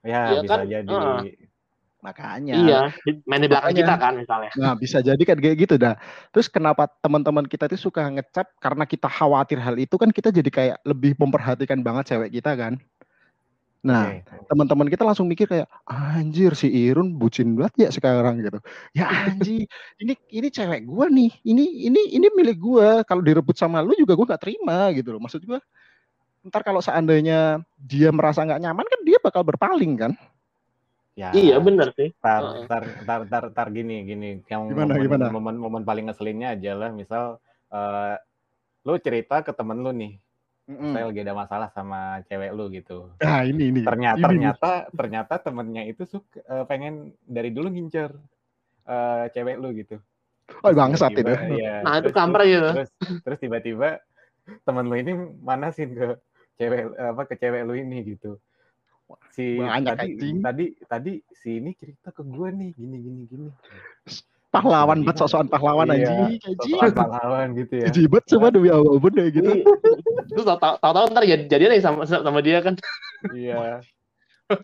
Ya, 0.02 0.21
Iya 0.35 0.40
bisa 0.42 0.54
kan? 0.59 0.66
jadi. 0.66 0.90
Heeh. 0.90 1.21
Makanya. 2.05 2.53
Iya, 2.53 2.81
main 3.25 3.41
di 3.41 3.49
belakang 3.49 3.73
Makanya. 3.73 3.89
kita 3.89 3.95
kan 3.97 4.13
misalnya. 4.21 4.53
Nah, 4.61 4.77
bisa 4.77 5.01
jadi 5.01 5.23
kan 5.25 5.41
kayak 5.41 5.57
gitu 5.57 5.75
dah. 5.81 5.97
Terus 6.37 6.53
kenapa 6.53 6.85
teman-teman 7.01 7.49
kita 7.49 7.65
itu 7.73 7.89
suka 7.89 8.05
ngecap 8.13 8.45
karena 8.61 8.85
kita 8.85 9.09
khawatir 9.09 9.57
hal 9.57 9.81
itu 9.81 9.97
kan 9.97 10.13
kita 10.13 10.29
jadi 10.29 10.51
kayak 10.53 10.77
lebih 10.85 11.17
memperhatikan 11.17 11.81
banget 11.81 12.13
cewek 12.13 12.37
kita 12.37 12.53
kan. 12.61 12.77
Nah, 13.85 14.17
Oke. 14.17 14.49
teman-teman 14.49 14.89
kita 14.89 15.05
langsung 15.05 15.29
mikir 15.29 15.45
kayak 15.45 15.69
anjir 15.89 16.57
si 16.57 16.69
Irun 16.73 17.17
bucin 17.21 17.53
banget 17.57 17.89
ya 17.89 17.91
sekarang 17.93 18.41
gitu. 18.41 18.61
Ya 18.97 19.09
anjir, 19.09 19.65
ini 20.01 20.13
ini 20.29 20.49
cewek 20.49 20.85
gua 20.89 21.09
nih. 21.09 21.33
Ini 21.41 21.65
ini 21.89 22.01
ini 22.17 22.27
milik 22.33 22.61
gua. 22.61 23.01
Kalau 23.05 23.25
direbut 23.25 23.57
sama 23.57 23.81
lu 23.81 23.97
juga 23.97 24.13
gua 24.17 24.37
nggak 24.37 24.45
terima 24.45 24.93
gitu 24.93 25.17
loh. 25.17 25.21
Maksud 25.25 25.45
gua 25.49 25.61
ntar 26.45 26.61
kalau 26.61 26.85
seandainya 26.85 27.65
dia 27.81 28.13
merasa 28.13 28.45
nggak 28.45 28.61
nyaman 28.61 28.85
kan 28.85 29.01
dia 29.05 29.17
bakal 29.21 29.41
berpaling 29.45 29.97
kan. 29.97 30.13
Ya, 31.14 31.30
Iya 31.30 31.62
benar 31.62 31.94
sih. 31.94 32.11
tar, 32.18 32.66
tar, 32.66 32.83
tar, 33.06 33.21
tar, 33.30 33.44
tar 33.54 33.68
gini, 33.71 34.02
gini. 34.02 34.42
Yang 34.50 34.62
Gimana, 34.75 34.99
momen, 34.99 35.02
gimana? 35.06 35.26
momen, 35.30 35.56
momen 35.62 35.83
paling 35.87 36.11
ngeselinnya 36.11 36.59
aja 36.59 36.75
lah, 36.75 36.90
misal 36.90 37.38
eh, 37.71 38.18
lu 38.83 38.99
cerita 38.99 39.47
ke 39.47 39.54
temen 39.54 39.78
lu 39.78 39.94
nih, 39.94 40.18
Mm-mm. 40.66 40.90
saya 40.90 41.06
lagi 41.06 41.21
ada 41.23 41.35
masalah 41.38 41.68
sama 41.71 42.18
cewek 42.26 42.50
lu 42.50 42.66
gitu. 42.75 43.14
Nah 43.23 43.47
ini 43.47 43.71
ini. 43.71 43.80
Ternyata, 43.87 44.18
ini 44.18 44.25
ternyata, 44.26 44.71
ternyata 44.90 45.35
temennya 45.38 45.87
itu 45.87 46.02
suka 46.02 46.42
eh, 46.42 46.64
pengen 46.66 47.14
dari 47.23 47.54
dulu 47.54 47.71
ngincer 47.71 48.11
eh, 48.90 49.25
cewek 49.30 49.56
lu 49.62 49.71
gitu. 49.78 50.02
Oh 50.66 50.75
bangsat 50.75 51.14
itu. 51.14 51.30
iya, 51.56 51.80
Nah, 51.87 52.02
itu 52.02 52.11
kampret 52.11 52.42
terus- 52.44 52.52
gitu. 52.59 52.68
Terus, 52.75 52.90
terus 53.23 53.38
tiba-tiba 53.38 53.88
temen 54.66 54.85
lu 54.90 54.99
ini 54.99 55.14
manasin 55.40 55.94
ke 55.94 56.18
cewek 56.59 56.90
apa 56.99 57.23
ke 57.25 57.35
cewek 57.38 57.62
lu 57.62 57.78
ini 57.78 58.02
gitu. 58.18 58.37
Si 59.35 59.59
Banyak, 59.59 59.94
tadi 59.94 60.06
anjing. 60.14 60.37
tadi 60.42 60.64
tadi 60.87 61.12
si 61.35 61.59
ini 61.59 61.75
cerita 61.75 62.14
ke 62.14 62.23
gue 62.23 62.49
nih 62.54 62.71
gini 62.75 62.97
gini 63.02 63.21
gini. 63.26 63.49
Pahlawan 64.54 65.02
banget 65.02 65.18
sok-sokan 65.18 65.50
pahlawan 65.50 65.90
iya, 65.90 66.30
anjing. 66.30 66.94
Pahlawan 66.94 67.59
gitu 67.59 67.75
ya. 67.83 67.88
Jibet 67.90 68.25
semua 68.30 68.54
demi 68.54 68.71
Allah 68.71 68.94
bener 69.02 69.26
gitu. 69.35 69.50
Iya. 69.50 69.66
Terus 70.30 70.44
tahu- 70.47 70.78
tahu-tahu 70.78 71.06
ntar 71.11 71.25
jadi 71.26 71.44
jadian 71.50 71.71
nih 71.75 71.83
sama 71.83 72.06
sama 72.06 72.38
dia 72.38 72.62
kan. 72.62 72.78
Iya. 73.35 73.83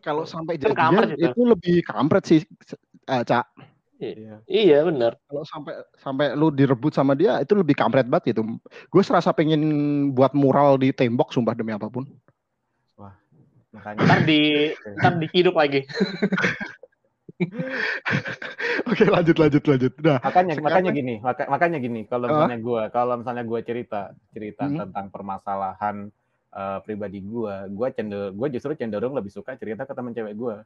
Kalau 0.07 0.23
sampai 0.29 0.61
Kan 0.63 0.77
kampret 0.79 1.19
jadian 1.19 1.35
itu. 1.35 1.35
itu 1.35 1.43
lebih 1.43 1.77
kampret 1.83 2.23
sih, 2.23 2.41
eh, 3.11 3.23
Cak. 3.27 3.47
Iya. 4.01 4.35
Iya 4.47 4.79
benar. 4.89 5.19
Kalau 5.29 5.43
sampai 5.45 5.75
sampai 5.99 6.27
lu 6.33 6.49
direbut 6.55 6.95
sama 6.95 7.13
dia 7.13 7.43
itu 7.43 7.53
lebih 7.53 7.75
kampret 7.75 8.09
banget 8.09 8.33
itu. 8.33 8.47
Gue 8.89 9.03
serasa 9.05 9.35
pengen 9.35 9.61
buat 10.15 10.33
mural 10.33 10.79
di 10.81 10.95
tembok 10.95 11.35
sumpah 11.35 11.53
demi 11.53 11.75
apa 11.75 11.91
pun. 11.91 12.07
Makanya 13.71 14.01
Ntar 14.01 14.21
di 14.25 14.41
ntar 14.97 15.13
dihidup 15.17 15.55
lagi. 15.55 15.87
Oke 18.85 19.05
lanjut 19.07 19.37
lanjut 19.37 19.63
lanjut. 19.65 19.93
Nah 19.99 20.19
makanya 20.21 20.53
Sekarang- 20.53 20.65
makanya 20.67 20.91
gini 20.93 21.15
maka- 21.19 21.49
makanya 21.49 21.79
gini 21.79 22.01
kalau 22.05 22.27
misalnya 22.29 22.59
gue 22.59 22.83
kalau 22.91 23.15
misalnya 23.17 23.45
gue 23.45 23.61
cerita 23.63 24.01
cerita 24.31 24.63
Hmm. 24.65 24.77
tentang 24.85 25.07
permasalahan 25.09 25.97
eh, 26.51 26.79
pribadi 26.83 27.23
gue 27.23 27.55
gue 27.71 27.89
cenderung 27.93 28.35
gue 28.35 28.49
justru 28.51 28.75
cenderung 28.75 29.15
lebih 29.15 29.31
suka 29.31 29.55
cerita 29.55 29.83
ke 29.83 29.95
teman 29.95 30.11
cewek 30.11 30.35
gue 30.35 30.57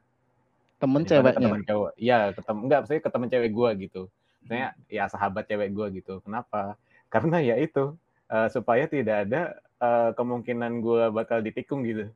temen 0.75 1.05
ceweknya. 1.05 1.39
teman 1.39 1.61
cowok 1.63 1.91
iya 1.95 2.19
ke 2.29 2.41
tem 2.41 2.57
enggak 2.57 2.81
saya 2.83 2.99
ke 2.99 3.07
teman 3.07 3.29
cewek 3.29 3.51
gue 3.51 3.69
gitu 3.79 4.01
misalnya 4.41 4.69
ya 4.87 5.05
sahabat 5.05 5.45
cewek 5.45 5.69
gue 5.71 5.87
gitu 5.95 6.19
kenapa 6.19 6.73
karena 7.13 7.37
ya 7.39 7.55
itu 7.55 7.93
eh, 8.27 8.47
supaya 8.49 8.83
tidak 8.85 9.29
ada 9.29 9.41
eh, 9.77 10.09
kemungkinan 10.11 10.81
gue 10.81 11.03
bakal 11.09 11.39
ditikung 11.39 11.85
gitu 11.85 12.09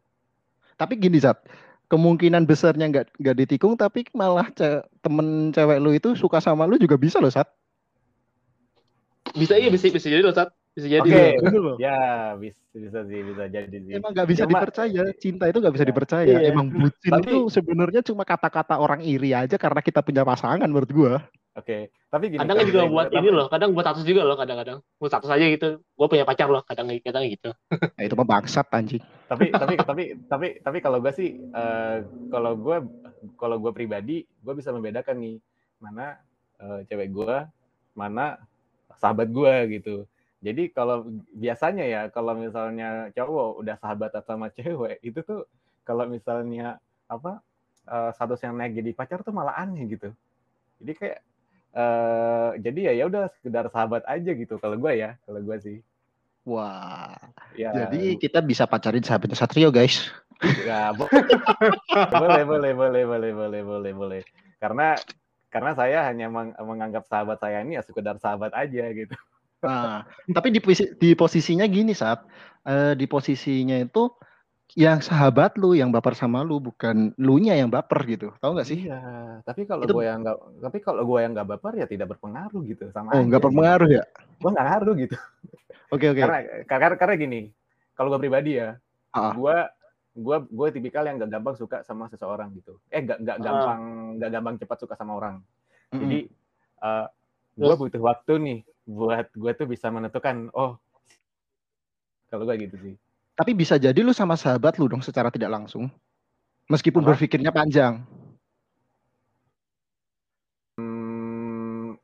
Tapi 0.80 0.96
gini 0.96 1.20
Zat, 1.20 1.44
kemungkinan 1.88 2.48
besarnya 2.48 2.88
nggak 2.88 3.20
nggak 3.20 3.36
ditikung 3.38 3.76
tapi 3.76 4.08
malah 4.16 4.48
ce- 4.50 4.80
temen 5.04 5.52
cewek 5.52 5.78
lu 5.78 5.92
itu 5.92 6.16
suka 6.16 6.40
sama 6.40 6.64
lu 6.64 6.80
juga 6.80 6.96
bisa 6.96 7.20
loh 7.20 7.28
Sat. 7.28 7.52
Bisa 9.36 9.60
iya 9.60 9.70
bisa 9.70 9.92
bisa 9.92 10.08
jadi 10.08 10.24
loh 10.24 10.32
saat 10.32 10.50
bisa 10.74 10.88
jadi. 10.88 11.04
Oke. 11.06 11.26
Bener 11.44 11.60
loh. 11.62 11.76
ya 11.78 12.00
bisa 12.34 12.56
bisa 12.72 13.00
sih 13.04 13.20
bisa 13.22 13.44
jadi 13.46 13.76
sih 13.76 13.92
Emang 13.94 14.16
nggak 14.16 14.26
bisa 14.26 14.44
Cuma- 14.44 14.52
dipercaya, 14.56 15.04
cinta 15.20 15.44
itu 15.46 15.58
nggak 15.60 15.74
bisa 15.76 15.86
Ya. 15.86 15.90
dipercaya. 15.92 16.26
Iya. 16.40 16.50
Emang 16.50 16.68
bucin 16.72 17.12
Tapi- 17.14 17.28
itu 17.28 17.38
sebenarnya 17.52 18.02
cuma 18.02 18.24
kata-kata 18.24 18.80
orang 18.80 19.04
iri 19.04 19.36
aja 19.36 19.60
karena 19.60 19.84
kita 19.84 20.00
punya 20.00 20.24
pasangan 20.24 20.64
menurut 20.64 20.90
gua. 20.90 21.14
Oke 21.60 21.78
tapi 22.10 22.26
gini 22.34 22.42
Kadang 22.42 22.58
juga 22.66 22.82
buat 22.90 23.08
gua- 23.08 23.20
ini 23.22 23.30
loh, 23.30 23.48
kadang 23.48 23.70
buat 23.78 23.86
status 23.86 24.02
juga 24.02 24.26
loh, 24.26 24.34
kadang-kadang 24.34 24.82
buat 24.98 25.12
status 25.14 25.30
aja 25.30 25.46
gitu. 25.46 25.70
Gue 25.94 26.08
punya 26.10 26.26
pacar 26.26 26.50
loh, 26.50 26.66
kadang 26.66 26.90
kadang 27.06 27.22
gitu. 27.30 27.54
Nah, 27.96 28.02
itu 28.02 28.16
mah 28.18 28.26
bangsat 28.26 28.66
anjing. 28.74 29.04
tapi 29.30 29.54
tapi 29.62 29.74
tapi 29.78 30.04
tapi 30.26 30.48
tapi 30.58 30.78
kalau 30.82 30.98
gue 30.98 31.14
sih 31.14 31.30
eh, 31.38 31.98
kalau 32.34 32.58
gue 32.58 32.78
kalau 33.38 33.62
gue 33.62 33.70
pribadi 33.70 34.26
gue 34.26 34.54
bisa 34.58 34.74
membedakan 34.74 35.22
nih 35.22 35.38
mana 35.78 36.18
eh, 36.58 36.82
cewek 36.90 37.14
gue 37.14 37.36
mana 37.94 38.42
sahabat 38.98 39.30
gue 39.30 39.54
gitu 39.78 39.96
jadi 40.42 40.74
kalau 40.74 41.06
biasanya 41.38 41.86
ya 41.86 42.02
kalau 42.10 42.34
misalnya 42.34 43.14
cowok 43.14 43.62
udah 43.62 43.76
sahabat 43.78 44.18
sama 44.26 44.50
cewek 44.50 44.98
itu 45.06 45.22
tuh 45.22 45.46
kalau 45.86 46.10
misalnya 46.10 46.82
apa 47.06 47.38
eh, 47.86 48.10
status 48.18 48.42
yang 48.42 48.58
naik 48.58 48.74
jadi 48.74 48.98
pacar 48.98 49.22
tuh 49.22 49.30
malah 49.30 49.54
aneh 49.62 49.86
gitu 49.86 50.10
jadi 50.82 50.94
kayak 50.98 51.20
eh 51.70 52.50
jadi 52.58 52.80
ya 52.90 52.94
ya 52.98 53.04
udah 53.06 53.24
sekedar 53.38 53.70
sahabat 53.70 54.02
aja 54.10 54.32
gitu 54.34 54.58
kalau 54.58 54.76
gue 54.78 54.94
ya 54.98 55.22
kalau 55.26 55.38
gue 55.42 55.58
sih 55.62 55.78
Wah. 56.50 57.14
ya 57.54 57.70
Jadi 57.86 58.18
kita 58.18 58.42
bisa 58.42 58.66
pacarin 58.66 59.06
sahabatnya 59.06 59.38
Satrio 59.38 59.70
guys. 59.70 60.10
Ya, 60.66 60.90
bo- 60.96 61.12
boleh, 62.22 62.42
boleh, 62.48 62.72
boleh, 62.74 63.04
boleh, 63.06 63.32
boleh, 63.36 63.62
boleh, 63.62 63.92
boleh. 63.94 64.22
Karena 64.58 64.98
karena 65.54 65.78
saya 65.78 66.10
hanya 66.10 66.26
meng- 66.32 66.58
menganggap 66.58 67.06
sahabat 67.06 67.38
saya 67.38 67.62
ini 67.62 67.78
ya 67.78 67.84
sekedar 67.86 68.18
sahabat 68.18 68.50
aja 68.58 68.86
gitu. 68.90 69.14
Nah, 69.62 70.08
tapi 70.32 70.56
di, 70.56 70.62
di 70.98 71.10
posisinya 71.14 71.68
gini 71.68 71.92
saat 71.94 72.24
di 72.96 73.06
posisinya 73.06 73.76
itu 73.78 74.10
yang 74.78 75.02
sahabat 75.02 75.58
lu 75.58 75.74
yang 75.74 75.90
baper 75.90 76.14
sama 76.14 76.46
lu 76.46 76.62
bukan 76.62 77.10
lu 77.18 77.42
nya 77.42 77.58
yang 77.58 77.74
baper 77.74 78.06
gitu. 78.06 78.30
Tahu 78.38 78.54
nggak 78.54 78.68
sih? 78.70 78.86
Iya, 78.86 79.02
tapi 79.42 79.66
kalau 79.66 79.82
Itu- 79.88 79.98
gue 79.98 80.06
yang 80.06 80.22
nggak, 80.22 80.38
tapi 80.62 80.78
kalau 80.78 81.02
gue 81.02 81.20
yang 81.26 81.34
nggak 81.34 81.50
baper 81.58 81.74
ya 81.82 81.86
tidak 81.90 82.14
berpengaruh 82.14 82.62
gitu 82.70 82.86
sama. 82.94 83.18
Oh, 83.18 83.22
nggak 83.26 83.42
berpengaruh 83.42 83.90
ya? 83.90 84.04
Gue 84.38 84.50
nggak 84.54 84.66
ngaruh 84.70 84.96
gitu. 85.02 85.16
Oke 85.90 86.06
oke. 86.06 86.22
Karena, 86.22 86.40
karena 86.70 86.96
karena 87.02 87.16
gini, 87.18 87.42
kalau 87.98 88.14
gue 88.14 88.22
pribadi 88.22 88.62
ya, 88.62 88.78
Ah. 89.10 89.34
gue 89.34 89.58
gue 90.20 90.38
gue 90.52 90.68
tipikal 90.70 91.02
yang 91.10 91.18
nggak 91.18 91.32
gampang 91.34 91.56
suka 91.58 91.82
sama 91.82 92.06
seseorang 92.14 92.54
gitu. 92.54 92.78
Eh 92.94 93.02
nggak 93.02 93.26
nggak 93.26 93.38
Ah. 93.38 93.44
gampang 93.44 93.82
nggak 94.22 94.30
gampang 94.38 94.56
cepat 94.62 94.78
suka 94.86 94.94
sama 94.94 95.18
orang. 95.18 95.36
Mm-mm. 95.90 96.02
Jadi 96.06 96.20
eh 96.86 97.06
gue 97.58 97.74
butuh 97.74 98.02
waktu 98.06 98.34
nih 98.38 98.60
buat 98.86 99.34
gue 99.34 99.52
tuh 99.58 99.66
bisa 99.66 99.90
menentukan 99.90 100.54
oh 100.54 100.78
kalau 102.30 102.46
gue 102.46 102.70
gitu 102.70 102.78
sih. 102.78 102.96
Tapi 103.40 103.56
bisa 103.56 103.80
jadi 103.80 103.96
lu 104.04 104.12
sama 104.12 104.36
sahabat 104.36 104.76
lu 104.76 104.92
dong 104.92 105.00
secara 105.00 105.32
tidak 105.32 105.48
langsung. 105.48 105.88
Meskipun 106.68 107.08
Apa? 107.08 107.16
berpikirnya 107.16 107.56
panjang. 107.56 108.04
Hmm, 110.76 111.96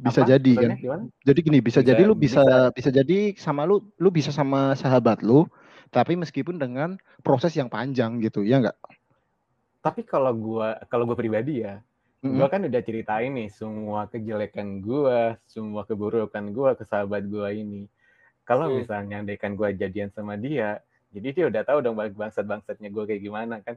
Bisa 0.00 0.24
apa? 0.24 0.32
jadi 0.32 0.52
kan. 0.56 0.70
Gimana? 0.80 1.04
Jadi 1.28 1.38
gini, 1.44 1.58
bisa, 1.60 1.84
Bisa- 1.84 1.92
jadi 1.92 2.02
lu 2.08 2.16
bisa, 2.16 2.40
bisa. 2.40 2.72
bisa 2.72 2.88
jadi 2.88 3.36
sama 3.36 3.68
lu 3.68 3.84
lu 4.00 4.08
bisa 4.08 4.32
sama 4.32 4.72
sahabat 4.72 5.20
lu, 5.20 5.44
tapi 5.92 6.16
meskipun 6.16 6.56
dengan 6.56 6.96
proses 7.20 7.52
yang 7.52 7.68
panjang 7.68 8.16
gitu, 8.24 8.40
ya 8.40 8.64
enggak? 8.64 8.80
Tapi 9.84 10.08
kalau 10.08 10.32
gue 10.32 10.68
kalau 10.88 11.04
gue 11.04 11.16
pribadi 11.20 11.60
ya, 11.68 11.84
Mm-mm. 12.24 12.40
gue 12.40 12.48
kan 12.48 12.64
udah 12.64 12.80
ceritain 12.80 13.28
nih 13.36 13.52
semua 13.52 14.08
kejelekan 14.08 14.80
gue, 14.80 15.36
semua 15.44 15.84
keburukan 15.84 16.48
gue 16.48 16.70
ke 16.80 16.84
sahabat 16.88 17.28
gue 17.28 17.48
ini. 17.52 17.84
Kalau 18.42 18.66
Hmm. 18.66 18.82
misalnya 18.82 19.16
andaikan 19.22 19.54
gue 19.54 19.68
jadian 19.74 20.10
sama 20.10 20.34
dia, 20.34 20.82
jadi 21.10 21.28
dia 21.30 21.44
udah 21.50 21.62
tahu 21.62 21.78
dong 21.80 21.94
bangsat-bangsatnya 21.96 22.88
gue 22.90 23.04
kayak 23.06 23.22
gimana 23.22 23.62
kan? 23.62 23.76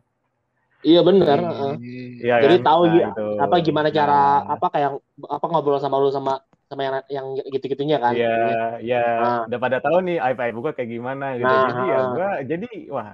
Iya 0.84 1.00
benar. 1.00 1.38
Iya. 1.39 1.48
heeh. 1.48 1.74
Iya 2.20 2.36
Jadi 2.43 2.55
kan? 2.60 2.65
tahu 2.67 2.82
Nah, 2.84 2.91
gi- 2.91 3.05
itu. 3.08 3.27
apa 3.39 3.55
gimana 3.62 3.88
cara 3.88 4.20
Nah. 4.43 4.53
apa 4.53 4.67
kayak 4.67 4.91
apa 5.32 5.46
ngobrol 5.48 5.79
sama 5.79 5.96
lu 5.96 6.12
sama 6.12 6.43
sama 6.67 6.82
yang 6.84 6.96
yang 7.08 7.25
gitu-gitunya 7.48 7.98
kan. 8.01 8.12
Iya, 8.12 8.36
iya. 8.82 9.03
Ah. 9.15 9.41
Udah 9.48 9.60
pada 9.62 9.77
tahu 9.79 10.03
nih 10.03 10.17
aib 10.20 10.39
aib 10.41 10.55
gue 10.60 10.74
kayak 10.74 10.89
gimana 10.89 11.38
gitu. 11.38 11.48
Nah, 11.48 11.63
jadi 11.70 11.84
ya 11.88 12.00
gue 12.10 12.29
jadi 12.50 12.70
wah, 12.91 13.10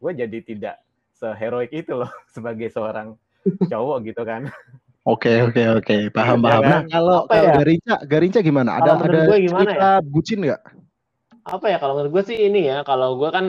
gue 0.00 0.12
jadi 0.26 0.38
tidak 0.42 0.76
seheroik 1.14 1.70
itu 1.70 1.92
loh 1.94 2.10
sebagai 2.34 2.66
seorang 2.72 3.14
cowok 3.62 3.96
gitu 4.08 4.22
kan. 4.26 4.48
Oke 5.04 5.44
oke 5.44 5.62
oke 5.84 5.96
paham 6.10 6.40
Iya 6.40 6.46
paham. 6.48 6.62
kan? 6.64 6.70
Nah 6.72 6.82
kalau 6.88 7.18
Apa 7.28 7.34
kalau 7.36 7.46
ya? 7.46 7.54
Garinca 7.60 7.94
Garinca 8.08 8.40
gimana? 8.40 8.70
Ada 8.80 8.90
ada 8.98 9.20
gue 9.28 9.38
gimana 9.38 9.62
cerita 9.68 9.88
bucin 10.02 10.38
nggak? 10.42 10.60
Apa 11.44 11.66
ya 11.68 11.76
kalau 11.76 12.00
menurut 12.00 12.12
gue 12.16 12.24
sih 12.32 12.38
ini 12.48 12.66
ya 12.72 12.80
kalau 12.88 13.20
gue 13.20 13.28
kan 13.28 13.44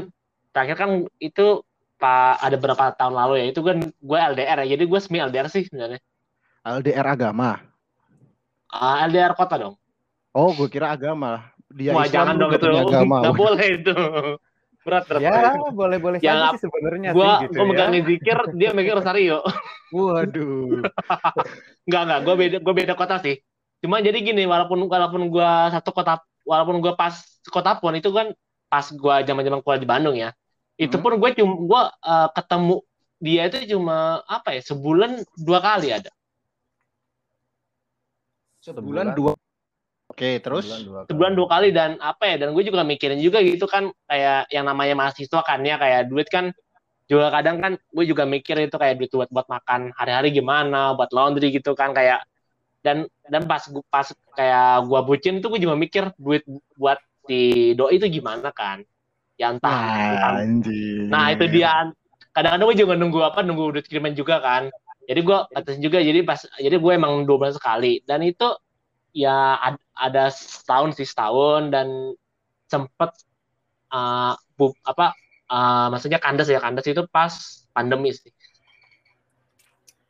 terakhir 0.52 0.76
kan 0.76 0.92
itu 1.24 1.64
pak 1.96 2.44
ada 2.44 2.58
berapa 2.60 2.92
tahun 3.00 3.16
lalu 3.16 3.34
ya 3.40 3.46
itu 3.56 3.62
kan 3.64 3.78
gue 3.88 4.18
LDR 4.20 4.58
ya 4.68 4.76
jadi 4.76 4.84
gue 4.84 5.00
semi 5.00 5.18
LDR 5.24 5.48
sih 5.48 5.64
sebenarnya 5.64 6.00
LDR 6.66 7.08
agama. 7.08 7.62
Ah, 8.74 9.06
LDR 9.08 9.32
kota 9.38 9.56
dong 9.56 9.76
Oh 10.36 10.52
gue 10.52 10.68
kira 10.68 10.92
agama. 10.92 11.48
Dia 11.72 11.96
wah 11.96 12.04
Islam, 12.04 12.12
jangan 12.12 12.36
dong 12.36 12.52
itu 12.52 12.68
agama. 12.68 13.16
nggak 13.24 13.36
boleh 13.40 13.66
itu 13.80 13.94
berat 14.84 15.04
berat 15.08 15.22
Ya, 15.24 15.32
boleh-boleh 15.72 16.20
Yang 16.20 16.36
saja 16.36 16.48
ap- 16.52 16.54
sih 16.60 16.62
sebenarnya 16.68 17.10
gue 17.16 17.32
gitu 17.48 17.54
gue 17.56 17.64
ya. 17.64 17.70
megangin 17.72 18.04
zikir 18.04 18.38
dia 18.60 18.70
megang 18.76 18.98
rosario 19.00 19.40
Waduh. 19.96 20.84
Enggak 21.88 22.02
enggak, 22.04 22.20
gue 22.26 22.36
beda 22.36 22.58
gue 22.66 22.74
beda 22.76 22.94
kota 22.98 23.16
sih. 23.22 23.36
Cuma 23.80 24.02
jadi 24.02 24.18
gini, 24.18 24.44
walaupun 24.50 24.90
walaupun 24.90 25.30
gue 25.30 25.52
satu 25.70 25.94
kota, 25.94 26.18
walaupun 26.46 26.80
gue 26.80 26.94
pas 26.96 27.14
kota 27.50 27.76
pun 27.82 27.98
itu 27.98 28.10
kan 28.14 28.32
pas 28.70 28.86
gue 28.88 29.16
zaman-zaman 29.28 29.60
kuliah 29.66 29.82
di 29.82 29.90
Bandung 29.90 30.16
ya. 30.16 30.32
Itu 30.78 30.98
Hmm. 31.00 31.04
pun 31.04 31.14
gue 31.20 31.30
cuma 31.36 31.54
gue 31.58 31.82
eh, 32.06 32.30
ketemu 32.38 32.76
dia 33.20 33.42
itu 33.50 33.58
cuma 33.78 34.22
apa 34.28 34.56
ya 34.56 34.62
sebulan 34.62 35.12
dua 35.40 35.60
kali 35.64 35.90
ada. 35.92 36.12
Sebulan 38.62 39.14
dua. 39.14 39.34
Oke 40.10 40.38
terus. 40.42 40.66
Sebulan 40.70 40.82
dua 40.86 40.98
kali. 41.02 41.08
Sebulan 41.10 41.34
dua 41.38 41.48
kali 41.50 41.68
dan 41.74 41.92
apa 42.02 42.24
ya? 42.30 42.36
Dan 42.42 42.54
gue 42.54 42.64
juga 42.66 42.82
mikirin 42.86 43.20
juga 43.22 43.42
gitu 43.42 43.66
kan 43.66 43.90
kayak 44.10 44.50
yang 44.54 44.66
namanya 44.66 44.94
mahasiswa 44.98 45.42
kan 45.46 45.60
ya 45.66 45.78
kayak 45.78 46.10
duit 46.10 46.28
kan 46.30 46.50
juga 47.06 47.30
kadang 47.30 47.62
kan 47.62 47.74
gue 47.78 48.06
juga 48.10 48.26
mikir 48.26 48.66
itu 48.66 48.76
kayak 48.82 48.98
duit 48.98 49.14
buat 49.14 49.30
buat 49.30 49.48
makan 49.50 49.94
hari-hari 49.94 50.34
gimana, 50.34 50.98
buat 50.98 51.14
laundry 51.14 51.54
gitu 51.54 51.78
kan 51.78 51.94
kayak 51.94 52.26
dan 52.86 53.10
dan 53.26 53.50
pas 53.50 53.66
gua- 53.66 53.88
pas 53.90 54.06
kayak 54.38 54.86
gua 54.86 55.02
bucin 55.02 55.42
tuh 55.42 55.50
gue 55.50 55.66
juga 55.66 55.74
mikir 55.74 56.14
duit 56.22 56.46
buat 56.78 57.02
si 57.26 57.74
doi 57.74 57.98
itu 57.98 58.06
gimana 58.08 58.54
kan? 58.54 58.86
Ya 59.36 59.50
entah. 59.50 59.74
Nah 61.10 61.34
itu 61.34 61.46
dia. 61.50 61.90
Kadang-kadang 62.30 62.68
gue 62.70 62.78
juga 62.78 62.94
nunggu 62.94 63.20
apa 63.26 63.42
nunggu 63.42 63.74
duit 63.74 63.88
kiriman 63.90 64.14
juga 64.14 64.38
kan. 64.40 64.70
Jadi 65.10 65.20
gue 65.26 65.38
atas 65.52 65.76
juga 65.82 65.98
jadi 65.98 66.22
pas 66.22 66.38
jadi 66.56 66.78
gue 66.78 66.92
emang 66.94 67.26
dua 67.26 67.42
bulan 67.42 67.56
sekali. 67.58 68.06
Dan 68.06 68.22
itu 68.22 68.46
ya 69.12 69.58
ad- 69.58 69.82
ada 69.98 70.30
setahun 70.30 70.94
sih 70.94 71.08
setahun. 71.10 71.74
Dan 71.74 72.14
sempet 72.70 73.12
uh, 73.90 74.38
bu- 74.54 74.78
apa 74.86 75.18
uh, 75.50 75.88
maksudnya 75.90 76.22
kandas 76.22 76.48
ya 76.52 76.62
kandas 76.62 76.86
itu 76.86 77.02
pas 77.10 77.34
pandemi 77.74 78.14
sih. 78.14 78.30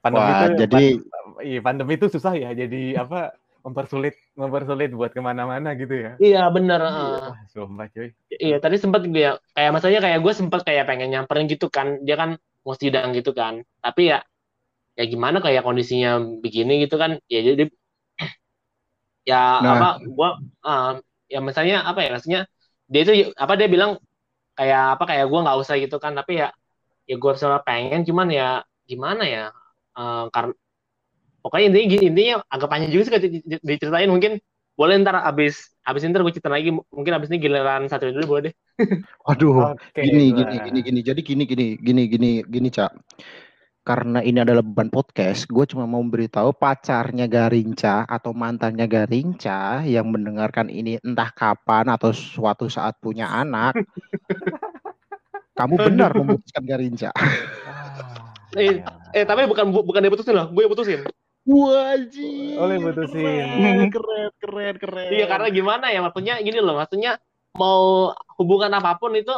Pandemi 0.03 0.27
Wah, 0.27 0.45
itu 0.51 0.65
jadi- 0.67 0.99
iya 1.41 1.59
pandemi 1.63 1.97
itu 1.99 2.07
susah 2.11 2.33
ya 2.37 2.51
jadi 2.53 3.01
apa 3.01 3.35
mempersulit 3.65 4.13
mempersulit 4.37 4.93
buat 4.93 5.09
ke 5.09 5.21
mana-mana 5.25 5.73
gitu 5.73 5.97
ya. 5.97 6.11
iya 6.21 6.45
bener 6.53 6.77
uh. 6.85 7.33
Wah, 7.33 7.41
sumpah 7.49 7.89
cuy. 7.89 8.13
Iya 8.29 8.61
tadi 8.61 8.77
sempat 8.77 9.01
dia 9.09 9.41
kayak 9.57 9.69
maksudnya 9.73 10.01
kayak 10.05 10.19
gue 10.21 10.33
sempat 10.37 10.61
kayak 10.61 10.85
pengen 10.85 11.09
nyamperin 11.09 11.49
gitu 11.49 11.67
kan 11.73 11.97
dia 12.05 12.13
kan 12.13 12.37
mau 12.61 12.77
sidang 12.77 13.13
gitu 13.17 13.33
kan 13.33 13.65
tapi 13.81 14.13
ya 14.13 14.21
ya 14.93 15.03
gimana 15.09 15.41
kayak 15.41 15.65
kondisinya 15.65 16.21
begini 16.41 16.85
gitu 16.85 16.95
kan 17.01 17.17
ya 17.25 17.41
jadi 17.41 17.65
ya 19.29 19.41
Nah. 19.65 19.71
apa 19.81 19.87
gue 20.05 20.29
ya 21.33 21.39
misalnya 21.41 21.81
apa 21.89 22.05
ya 22.05 22.09
maksudnya 22.13 22.41
dia 22.85 23.01
itu 23.01 23.33
apa 23.33 23.53
dia 23.57 23.65
bilang 23.65 23.97
kayak 24.53 24.97
apa 24.97 25.03
kayak 25.09 25.25
gue 25.25 25.39
nggak 25.41 25.57
usah 25.57 25.75
gitu 25.81 25.97
kan 25.97 26.13
tapi 26.13 26.37
ya 26.37 26.53
ya 27.09 27.15
gue 27.17 27.31
sebenarnya 27.33 27.65
pengen 27.65 28.01
cuman 28.05 28.27
ya 28.29 28.49
gimana 28.85 29.23
ya 29.25 29.45
Eh, 29.95 30.25
karena 30.35 30.51
pokoknya 31.45 31.65
intinya 31.69 31.87
gini- 31.87 32.05
intinya 32.09 32.33
agak 32.49 32.67
panjang 32.67 32.89
juga 32.89 33.03
sih 33.05 33.11
kalau 33.13 33.23
diceritain 33.61 34.09
mungkin 34.09 34.41
boleh 34.73 34.97
ntar 34.99 35.21
abis 35.21 35.69
abis 35.81 36.01
ntar 36.03 36.19
gue 36.19 36.33
cerita 36.33 36.49
lagi 36.49 36.73
mungkin 36.73 37.13
abis 37.13 37.29
ini 37.29 37.37
giliran 37.39 37.85
satu 37.85 38.09
dulu 38.09 38.25
boleh 38.27 38.49
deh 38.49 38.53
Waduh. 39.23 39.77
Oke. 39.77 40.01
gini 40.01 40.33
gini 40.33 40.55
gini 40.59 40.79
gini 40.81 40.99
jadi 40.99 41.21
gini 41.21 41.43
gini 41.45 41.65
gini 41.77 42.01
gini 42.09 42.31
gini 42.43 42.67
cak 42.67 42.91
karena 43.85 44.17
ini 44.19 44.41
adalah 44.41 44.59
beban 44.59 44.89
podcast 44.89 45.45
gue 45.45 45.61
cuma 45.63 45.85
mau 45.85 46.01
beritahu 46.01 46.49
pacarnya 46.51 47.29
Garinca 47.29 48.01
atau 48.03 48.33
mantannya 48.33 48.83
Garinca 48.83 49.85
yang 49.85 50.09
mendengarkan 50.09 50.67
ini 50.67 50.97
entah 50.99 51.29
kapan 51.29 51.87
atau 51.87 52.09
suatu 52.09 52.65
saat 52.65 52.97
punya 52.97 53.29
anak 53.29 53.77
kamu 55.55 55.75
benar 55.79 56.11
memutuskan 56.11 56.63
Garinca 56.65 57.09
Ah, 57.15 58.33
Eh. 58.55 58.79
Eh 59.11 59.23
tapi 59.23 59.43
bukan 59.45 59.67
bu- 59.67 59.83
bukan 59.83 59.99
dia 59.99 60.07
putusin 60.07 60.31
loh, 60.31 60.47
gue 60.47 60.63
yang 60.63 60.71
putusin. 60.71 61.03
Wajib 61.45 62.57
Oleh 62.57 62.77
putusin. 62.79 63.45
keren 63.45 63.89
keren 63.89 64.29
keren 64.35 64.75
keren 64.75 65.09
Iya 65.09 65.25
karena 65.25 65.47
gimana 65.49 65.85
ya 65.87 66.01
maksudnya 66.01 66.37
gini 66.39 66.57
loh, 66.57 66.75
maksudnya 66.75 67.21
mau 67.53 68.11
hubungan 68.35 68.69
apa 68.71 68.97
pun 68.97 69.13
itu 69.13 69.31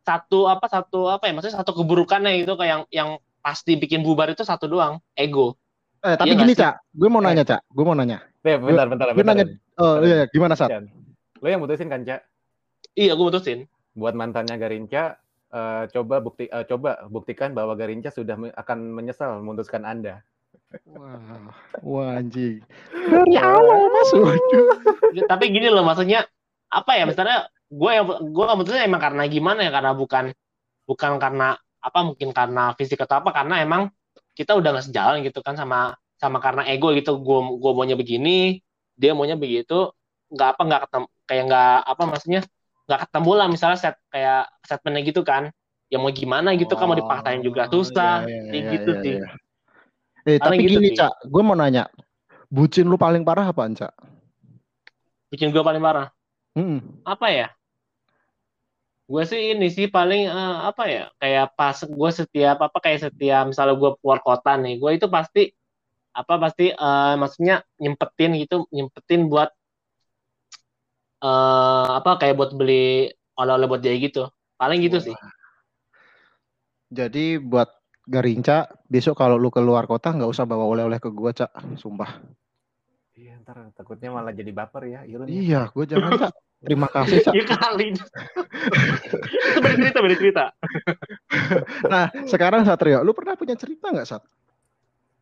satu 0.00 0.46
apa 0.46 0.64
satu 0.64 1.08
apa 1.08 1.26
ya 1.26 1.32
maksudnya 1.32 1.58
satu 1.58 1.74
keburukannya 1.74 2.38
itu 2.38 2.52
kayak 2.52 2.70
yang 2.70 2.82
yang 2.88 3.08
pasti 3.40 3.74
bikin 3.74 4.00
bubar 4.00 4.30
itu 4.30 4.40
satu 4.40 4.64
doang, 4.64 4.96
ego. 5.12 5.56
eh 6.00 6.14
tapi 6.14 6.30
Iya 6.30 6.36
gini 6.38 6.52
cak 6.52 6.74
gue 6.90 7.08
mau 7.08 7.18
nanya 7.18 7.42
cak 7.42 7.60
gue 7.66 7.82
mau 7.82 7.92
nanya 7.92 8.20
Eh, 8.40 8.56
bentar, 8.56 8.84
bentar, 8.86 9.06
gue 9.08 9.16
bentar. 9.16 9.34
nanya 9.34 9.44
oh 9.74 10.00
iya 10.00 10.28
gimana 10.28 10.52
saat 10.52 10.68
Chan. 10.70 10.84
Lo 11.36 11.46
yang 11.46 11.60
mutusin 11.60 11.88
kan, 11.88 12.00
Cak? 12.00 12.24
Iya 12.94 13.12
gue 13.12 13.24
putusin. 13.26 13.68
Buat 13.92 14.12
mantannya 14.12 14.54
Garinca, 14.54 15.16
eh, 15.50 15.84
coba 15.90 16.20
bukti 16.20 16.44
eh, 16.44 16.64
coba 16.64 17.04
buktikan 17.06 17.52
bahwa 17.52 17.72
Garinca 17.72 18.08
sudah 18.08 18.32
me- 18.34 18.52
akan 18.52 18.78
menyesal 18.90 19.40
memutuskan 19.40 19.82
Anda. 19.82 20.24
Wah 20.86 21.54
wah 21.82 22.18
anjing. 22.18 22.60
Dari 22.92 23.34
awal 23.38 23.90
mas. 23.92 24.10
Waduh 24.14 24.68
tapi 25.30 25.44
gini 25.54 25.70
loh 25.70 25.86
maksudnya 25.86 26.26
apa 26.70 26.98
ya 26.98 27.06
misalnya 27.06 27.46
gue 27.70 27.90
yang 27.90 28.06
gue 28.06 28.44
putusnya 28.60 28.86
emang 28.86 29.02
karena 29.02 29.22
gimana 29.30 29.60
ya 29.66 29.70
karena 29.70 29.92
bukan 29.94 30.24
bukan 30.84 31.12
karena 31.22 31.56
apa 31.80 31.98
mungkin 32.02 32.30
karena 32.34 32.72
fisik 32.78 33.00
atau 33.04 33.20
apa 33.22 33.30
karena 33.30 33.60
emang 33.62 33.92
kita 34.34 34.56
udah 34.58 34.74
nggak 34.74 34.86
sejalan 34.90 35.22
gitu 35.22 35.40
kan 35.44 35.54
sama 35.54 35.94
sama 36.18 36.38
karena 36.42 36.66
ego 36.66 36.90
gitu. 36.94 37.18
Gue 37.22 37.38
gue 37.58 37.72
maunya 37.74 37.94
begini 37.98 38.58
dia 38.94 39.10
maunya 39.14 39.34
begitu 39.34 39.90
nggak 40.30 40.48
apa 40.54 40.60
nggak 40.66 40.82
ketemu 40.88 41.06
kayak 41.26 41.42
nggak 41.50 41.76
apa 41.86 42.02
maksudnya 42.06 42.40
nggak 42.84 43.00
ketemu 43.08 43.30
lah 43.34 43.46
misalnya 43.48 43.78
set 43.78 43.96
kayak 44.10 44.50
statementnya 44.66 45.02
gitu 45.06 45.22
kan. 45.22 45.50
Ya 45.92 46.00
mau 46.00 46.10
gimana 46.10 46.56
gitu 46.58 46.74
kan 46.74 46.90
mau 46.90 46.98
dipaksain 46.98 47.44
juga 47.44 47.70
susah 47.70 48.24
Oh, 48.24 48.28
iya, 48.28 48.34
iya, 48.34 48.50
kayak 48.50 48.64
iya, 48.64 48.72
gitu 48.74 48.90
iya, 48.90 49.02
sih. 49.04 49.14
iya. 49.20 49.43
Eh, 50.24 50.40
Paling 50.40 50.58
tapi 50.60 50.66
gitu 50.66 50.80
gini, 50.80 50.88
sih. 50.92 50.98
Cak. 51.00 51.12
Gue 51.28 51.42
mau 51.44 51.52
nanya. 51.56 51.84
Bucin 52.48 52.88
lu 52.88 52.96
paling 52.96 53.24
parah 53.24 53.50
apaan, 53.50 53.76
Cak? 53.76 53.92
bikin 55.34 55.50
gue 55.50 55.66
paling 55.66 55.82
parah 55.82 56.14
Hmm. 56.54 56.78
apa 57.02 57.26
ya? 57.26 57.48
Gue 59.10 59.26
sih 59.26 59.50
ini 59.50 59.66
sih 59.66 59.90
paling 59.90 60.30
eh, 60.30 60.56
apa 60.70 60.86
ya? 60.86 61.04
Kayak 61.18 61.58
pas 61.58 61.74
gue 61.82 62.10
setiap 62.14 62.62
apa 62.62 62.78
kayak 62.78 63.10
setiap 63.10 63.42
misalnya 63.50 63.74
gue 63.74 63.90
keluar 63.98 64.22
kota 64.22 64.54
nih, 64.54 64.78
gue 64.78 64.90
itu 64.94 65.10
pasti 65.10 65.50
apa 66.14 66.38
pasti 66.38 66.70
eh, 66.70 67.14
maksudnya 67.18 67.66
nyempetin 67.82 68.38
gitu, 68.38 68.70
nyempetin 68.70 69.26
buat 69.26 69.50
eh 71.26 71.88
apa 71.98 72.14
kayak 72.22 72.38
buat 72.38 72.50
beli 72.54 73.10
oleh-oleh 73.34 73.66
buat 73.66 73.82
dia 73.82 73.98
gitu. 73.98 74.30
Paling 74.54 74.78
gitu 74.86 75.02
sih. 75.02 75.16
Jadi 76.94 77.42
buat 77.42 77.66
Garinca, 78.04 78.68
besok 78.84 79.16
kalau 79.16 79.40
lu 79.40 79.48
keluar 79.48 79.88
kota 79.88 80.12
nggak 80.12 80.28
usah 80.28 80.44
bawa 80.44 80.68
oleh-oleh 80.68 81.00
ke 81.00 81.08
gua, 81.08 81.32
Cak. 81.32 81.48
Sumpah. 81.80 82.20
Iya, 83.16 83.40
ntar 83.40 83.72
takutnya 83.72 84.12
malah 84.12 84.34
jadi 84.36 84.52
baper 84.52 84.90
ya, 84.90 85.00
Irun. 85.08 85.24
ya. 85.24 85.32
Iya, 85.32 85.60
gue 85.72 85.84
jangan, 85.88 86.12
Cak. 86.20 86.32
Terima 86.60 86.88
kasih, 86.92 87.18
Cak. 87.24 87.32
Ya 87.38 87.44
kali. 87.48 87.96
itu 89.54 89.58
beda 89.60 89.76
cerita, 89.80 89.98
beda 90.04 90.16
cerita. 90.20 90.44
Nah, 91.92 92.08
sekarang 92.28 92.64
Satrio, 92.64 93.00
lu 93.04 93.12
pernah 93.16 93.36
punya 93.36 93.56
cerita 93.56 93.88
nggak, 93.88 94.08
Sat? 94.08 94.22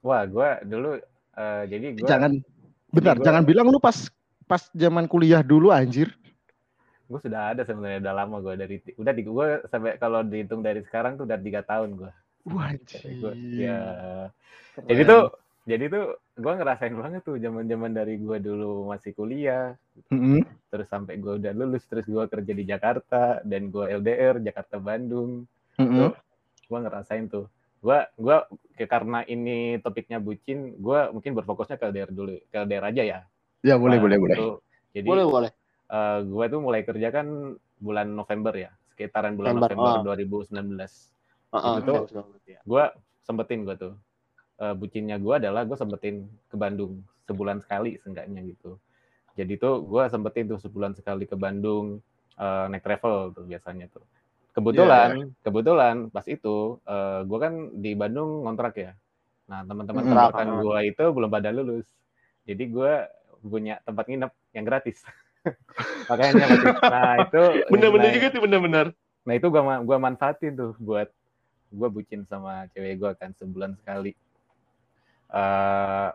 Wah, 0.02 0.26
gua 0.26 0.58
dulu 0.66 0.98
eh, 1.38 1.62
jadi 1.70 1.86
gua 2.02 2.08
Jangan, 2.10 2.30
bentar, 2.90 3.14
gua- 3.18 3.24
jangan 3.30 3.42
bilang 3.46 3.66
lu 3.70 3.78
pas 3.78 4.10
pas 4.50 4.62
zaman 4.74 5.06
kuliah 5.06 5.40
dulu, 5.46 5.70
anjir. 5.70 6.10
gue 7.12 7.20
sudah 7.20 7.52
ada 7.52 7.60
sebenarnya 7.68 8.08
udah 8.08 8.14
lama 8.24 8.40
gue 8.40 8.54
dari 8.56 8.76
udah 8.96 9.12
di 9.12 9.20
gue 9.20 9.46
sampai 9.68 10.00
kalau 10.00 10.24
dihitung 10.24 10.64
dari 10.64 10.80
sekarang 10.80 11.20
tuh 11.20 11.28
udah 11.28 11.36
tiga 11.36 11.60
tahun 11.60 12.00
gue 12.00 12.08
Wajib. 12.42 13.36
Ya 13.54 13.80
jadi 14.82 15.02
tuh 15.06 15.22
jadi 15.62 15.84
tuh 15.86 16.04
gue 16.34 16.52
ngerasain 16.58 16.94
banget 16.96 17.22
tuh 17.22 17.38
zaman 17.38 17.68
zaman 17.70 17.94
dari 17.94 18.18
gue 18.18 18.38
dulu 18.42 18.90
masih 18.90 19.14
kuliah 19.14 19.78
Mm-mm. 20.10 20.42
terus 20.72 20.88
sampai 20.90 21.20
gue 21.20 21.38
udah 21.38 21.52
lulus 21.54 21.84
terus 21.86 22.08
gue 22.08 22.24
kerja 22.26 22.52
di 22.56 22.64
Jakarta 22.66 23.38
dan 23.46 23.68
gue 23.70 23.84
LDR 23.86 24.40
Jakarta 24.42 24.80
Bandung 24.82 25.44
Mm-mm. 25.78 26.10
gue 26.66 26.78
ngerasain 26.82 27.28
tuh 27.30 27.46
gue 27.82 27.98
gua 28.18 28.46
karena 28.74 29.22
ini 29.28 29.78
topiknya 29.78 30.18
bucin 30.18 30.74
gue 30.78 31.00
mungkin 31.12 31.34
berfokusnya 31.36 31.76
ke 31.78 31.84
LDR 31.92 32.10
dulu 32.10 32.34
ke 32.50 32.56
LDR 32.58 32.84
aja 32.90 33.02
ya 33.04 33.20
Ya, 33.62 33.78
boleh, 33.78 33.94
Nah, 33.94 34.02
boleh, 34.02 34.18
boleh. 34.18 34.34
itu- 34.34 34.58
jadi 34.90 35.06
Boleh, 35.06 35.24
boleh. 35.30 35.50
eh 35.86 36.18
gue 36.26 36.44
tuh 36.50 36.58
mulai 36.58 36.82
kerja 36.82 37.08
kan 37.14 37.26
bulan 37.78 38.10
November 38.10 38.50
ya, 38.58 38.70
sekitaran 38.90 39.38
bulan 39.38 39.62
November, 39.62 40.02
November 40.02 40.02
oh. 40.02 40.18
2019. 40.18 41.11
Heeh, 41.52 41.74
Itu 41.80 41.84
tuh- 41.84 42.04
betul, 42.08 42.24
betul. 42.32 42.60
Gue 42.64 42.84
sempetin 43.22 43.62
gue 43.62 43.76
tuh 43.78 43.94
uh, 44.62 44.74
bucinnya 44.74 45.16
gue 45.18 45.34
adalah 45.34 45.62
gue 45.66 45.78
sempetin 45.78 46.26
ke 46.50 46.56
Bandung 46.58 47.02
sebulan 47.26 47.62
sekali 47.62 47.98
seenggaknya 48.02 48.42
gitu 48.46 48.76
jadi 49.38 49.56
tuh 49.56 49.86
gue 49.86 50.02
sempetin 50.10 50.50
tuh 50.50 50.58
sebulan 50.60 50.92
sekali 50.98 51.24
ke 51.24 51.38
Bandung 51.38 52.02
uh, 52.36 52.66
naik 52.68 52.84
travel 52.86 53.32
tuh 53.32 53.46
biasanya 53.46 53.88
tuh 53.88 54.04
kebetulan 54.52 55.08
yeah. 55.16 55.26
Iya. 55.26 55.42
kebetulan 55.46 55.94
pas 56.12 56.26
itu 56.28 56.82
uh, 56.84 57.24
gue 57.24 57.38
kan 57.38 57.54
di 57.78 57.94
Bandung 57.94 58.44
ngontrak 58.44 58.74
ya 58.76 58.92
nah 59.48 59.66
teman-teman 59.66 60.06
mm 60.06 60.12
-hmm. 60.12 60.60
gue 60.62 60.78
itu 60.86 61.04
belum 61.10 61.30
pada 61.30 61.50
lulus 61.50 61.86
jadi 62.46 62.64
gue 62.68 62.92
punya 63.42 63.82
tempat 63.82 64.06
nginep 64.06 64.32
yang 64.54 64.64
gratis 64.66 65.02
makanya 66.10 66.46
nah 66.78 67.14
itu 67.26 67.42
benar-benar 67.66 68.08
nah, 68.10 68.14
juga 68.14 68.26
tuh 68.30 68.42
benar-benar 68.46 68.86
nah 69.22 69.34
itu 69.34 69.46
gue 69.50 69.62
gua 69.62 69.98
manfaatin 70.02 70.54
tuh 70.54 70.74
buat 70.78 71.10
gue 71.72 71.88
bucin 71.88 72.22
sama 72.28 72.68
cewek 72.76 73.00
gue 73.00 73.10
kan 73.16 73.32
sebulan 73.40 73.74
sekali. 73.80 74.12
Uh, 75.32 76.12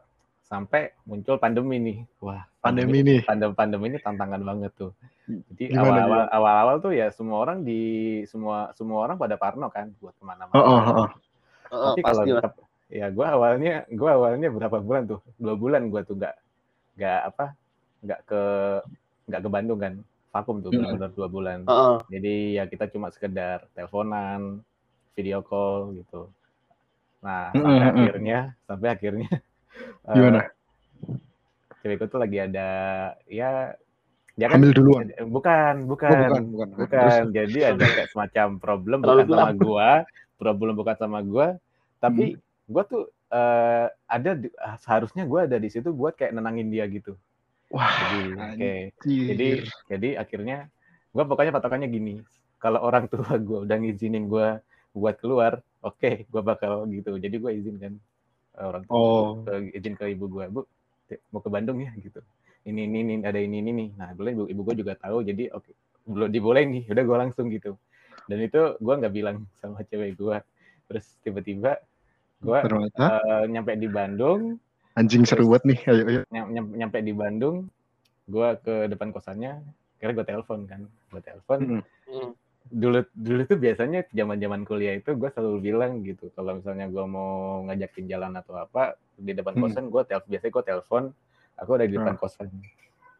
sampai 0.47 0.95
muncul 1.03 1.35
pandemi 1.35 1.75
nih. 1.81 1.97
Wah 2.23 2.47
pandemi, 2.63 3.03
pandemi 3.03 3.19
nih. 3.19 3.21
pandemi 3.27 3.53
pandemi 3.53 3.85
ini 3.91 3.99
tantangan 3.99 4.41
banget 4.43 4.71
tuh. 4.79 4.91
Jadi 5.27 5.75
awal-awal 5.75 6.23
awal-awal 6.31 6.75
tuh 6.79 6.95
ya 6.95 7.11
semua 7.11 7.43
orang 7.43 7.67
di 7.67 7.81
semua 8.31 8.71
semua 8.79 9.03
orang 9.03 9.19
pada 9.19 9.35
parno 9.35 9.67
kan 9.67 9.91
buat 9.99 10.15
ke 10.15 10.23
mana-mana. 10.23 10.55
Oh, 10.55 10.63
oh, 10.63 11.07
oh. 11.67 11.85
tapi 11.91 12.01
kalau 12.05 12.23
tetap 12.23 12.53
ya 12.87 13.11
gue 13.11 13.27
awalnya 13.27 13.83
gue 13.91 14.09
awalnya 14.09 14.47
berapa 14.47 14.77
bulan 14.79 15.03
tuh? 15.03 15.19
Dua 15.35 15.59
bulan 15.59 15.91
gue 15.91 16.01
tuh 16.07 16.15
nggak 16.15 16.35
nggak 16.95 17.19
apa 17.27 17.45
nggak 18.07 18.19
ke 18.23 18.41
nggak 19.27 19.41
ke 19.43 19.49
Bandung 19.51 19.79
kan 19.83 19.93
vakum 20.31 20.63
tuh 20.63 20.71
benar-benar 20.71 21.11
dua 21.11 21.27
bulan. 21.27 21.59
Uh 21.67 21.71
-uh. 21.71 21.97
jadi 22.07 22.63
ya 22.63 22.63
kita 22.71 22.87
cuma 22.87 23.11
sekedar 23.11 23.67
teleponan 23.75 24.63
video 25.17 25.41
call 25.41 25.97
gitu 25.97 26.29
nah 27.17 27.49
sampai 27.49 27.65
mm 27.65 27.81
-hmm. 27.81 27.97
akhirnya 27.97 28.39
sampai 28.69 28.87
akhirnya 28.93 29.31
gimana 30.13 30.41
uh, 30.45 30.45
cewekku 31.81 32.05
tuh 32.05 32.21
lagi 32.21 32.37
ada 32.45 32.69
ya 33.25 33.73
dia 34.37 34.47
kan 34.53 34.61
ambil 34.61 34.71
duluan 34.77 35.09
bukan 35.33 35.89
bukan 35.89 36.13
oh, 36.13 36.29
bukan 36.29 36.43
bukan, 36.53 36.69
bukan. 36.77 37.21
jadi 37.37 37.73
ada 37.73 37.83
kayak 37.89 38.09
semacam 38.13 38.47
problem 38.61 38.97
bukan 39.01 39.25
sama 39.25 39.53
gua 39.57 39.89
problem 40.37 40.73
bukan 40.77 40.95
sama 40.95 41.19
gua 41.25 41.47
tapi 41.97 42.37
hmm. 42.37 42.69
gua 42.69 42.83
tuh 42.85 43.09
uh, 43.33 43.89
ada 44.05 44.37
seharusnya 44.77 45.25
gua 45.25 45.49
ada 45.49 45.57
di 45.57 45.73
situ 45.73 45.89
buat 45.89 46.13
kayak 46.13 46.37
nenangin 46.37 46.69
dia 46.69 46.85
gitu 46.85 47.17
Wah, 47.67 47.91
jadi 47.91 48.19
oke. 48.31 48.55
Okay. 48.55 48.79
Jadi 49.03 49.47
jadi 49.91 50.09
akhirnya 50.15 50.57
gue 51.11 51.23
pokoknya 51.27 51.51
patokannya 51.51 51.91
gini. 51.91 52.23
Kalau 52.57 52.79
orang 52.79 53.11
tua 53.11 53.35
gue 53.35 53.67
udah 53.67 53.77
ngizinin 53.77 54.31
gue 54.31 54.47
buat 54.97 55.15
keluar, 55.21 55.61
oke, 55.85 55.97
okay, 56.01 56.25
gue 56.25 56.41
bakal 56.41 56.89
gitu. 56.89 57.15
Jadi 57.21 57.35
gue 57.37 57.51
izinkan 57.53 57.93
eh, 58.57 58.65
orang 58.65 58.83
tua 58.89 58.97
oh. 58.97 59.45
ke, 59.45 59.77
izin 59.77 59.93
ke 59.95 60.05
ibu 60.17 60.25
gue, 60.27 60.45
bu 60.49 60.61
mau 61.31 61.39
ke 61.39 61.49
Bandung 61.53 61.79
ya 61.79 61.93
gitu. 62.01 62.19
Ini 62.67 62.83
ini, 62.83 62.97
ini 62.99 63.13
ada 63.23 63.39
ini 63.39 63.63
ini 63.63 63.71
nih. 63.71 63.89
Nah, 63.95 64.11
boleh 64.11 64.31
ibu, 64.35 64.43
ibu 64.51 64.61
gue 64.67 64.75
juga 64.83 64.93
tahu. 64.99 65.23
Jadi 65.23 65.47
oke, 65.53 65.63
okay, 65.63 65.73
belum 66.03 66.29
dibolehin 66.33 66.69
nih. 66.75 66.83
Udah 66.91 67.03
gue 67.07 67.17
langsung 67.17 67.47
gitu. 67.47 67.79
Dan 68.27 68.43
itu 68.43 68.75
gue 68.75 68.93
nggak 68.99 69.13
bilang 69.13 69.47
sama 69.61 69.85
cewek 69.87 70.19
gue. 70.19 70.37
Terus 70.91 71.05
tiba-tiba 71.23 71.79
gue 72.37 72.59
uh, 72.59 73.43
nyampe 73.49 73.73
di 73.79 73.89
Bandung, 73.89 74.61
Anjing 74.97 75.29
seru 75.29 75.45
banget 75.53 75.63
nih. 75.69 75.79
Ayo, 75.93 76.03
ayo. 76.09 76.21
Nyampe, 76.33 76.73
nyampe 76.73 76.97
di 77.05 77.13
Bandung, 77.13 77.69
gue 78.25 78.49
ke 78.65 78.89
depan 78.89 79.13
kosannya, 79.13 79.61
kira 80.01 80.09
gue 80.17 80.25
telepon 80.25 80.65
kan, 80.65 80.89
gue 81.13 81.21
telepon. 81.21 81.85
Mm. 82.09 82.33
Dulu 82.67 82.99
dulu 83.15 83.41
tuh 83.47 83.57
biasanya 83.59 84.05
zaman 84.11 84.37
zaman 84.37 84.61
kuliah 84.67 84.99
itu 84.99 85.15
gue 85.15 85.29
selalu 85.31 85.57
bilang 85.63 86.03
gitu, 86.03 86.29
kalau 86.35 86.59
misalnya 86.59 86.91
gue 86.91 87.05
mau 87.07 87.63
ngajakin 87.67 88.05
jalan 88.07 88.33
atau 88.35 88.59
apa 88.59 88.99
di 89.17 89.31
depan 89.33 89.55
mm. 89.55 89.61
kosan, 89.63 89.85
gue 89.87 90.01
telepon 90.05 90.29
biasanya 90.29 90.51
gue 90.51 90.63
telepon, 90.65 91.03
aku 91.57 91.69
udah 91.75 91.87
di 91.87 91.95
depan 91.95 92.15
mm. 92.15 92.21
kosan. 92.21 92.47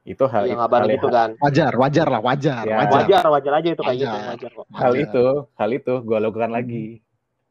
Itu 0.08 0.24
hal 0.32 0.48
yang 0.48 0.60
itu, 0.64 0.96
gitu 0.96 1.08
kan. 1.12 1.36
Wajar, 1.44 1.72
wajar 1.76 2.08
lah, 2.08 2.22
wajar. 2.24 2.64
Ya, 2.64 2.80
wajar. 2.80 3.04
wajar, 3.04 3.24
wajar 3.28 3.54
aja 3.60 3.70
itu 3.76 3.84
kayak 3.84 3.98
gitu. 4.00 4.18
Wajar 4.18 4.52
Hal 4.72 4.94
itu, 4.96 5.26
hal 5.60 5.70
itu 5.76 5.94
gue 6.00 6.18
lakukan 6.18 6.52
lagi. 6.56 6.86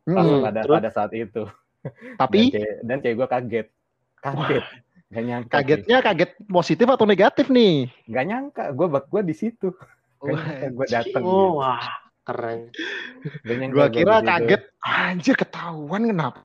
Hmm. 0.07 0.41
pada 0.41 0.63
pada 0.63 0.91
saat 0.95 1.13
itu. 1.13 1.45
Tapi 2.15 2.55
dan 2.87 3.03
cewek 3.03 3.19
gue 3.19 3.29
kaget 3.29 3.67
Kaget. 4.27 4.65
Gak 5.07 5.23
nyangka. 5.23 5.53
Kagetnya 5.63 5.99
sih. 6.03 6.05
kaget 6.05 6.31
positif 6.51 6.87
atau 6.91 7.07
negatif 7.07 7.47
nih? 7.47 7.87
Gak 8.11 8.25
nyangka. 8.27 8.65
Gue 8.75 8.87
gue 8.91 9.23
di 9.23 9.35
situ. 9.37 9.71
Gue 10.21 10.87
datang. 10.89 11.23
Oh, 11.23 11.61
wah, 11.61 11.83
keren. 12.27 12.73
Gue 13.47 13.87
kira 13.93 14.23
kaget. 14.25 14.63
Anjir 14.83 15.35
ketahuan 15.37 16.09
kenapa? 16.09 16.41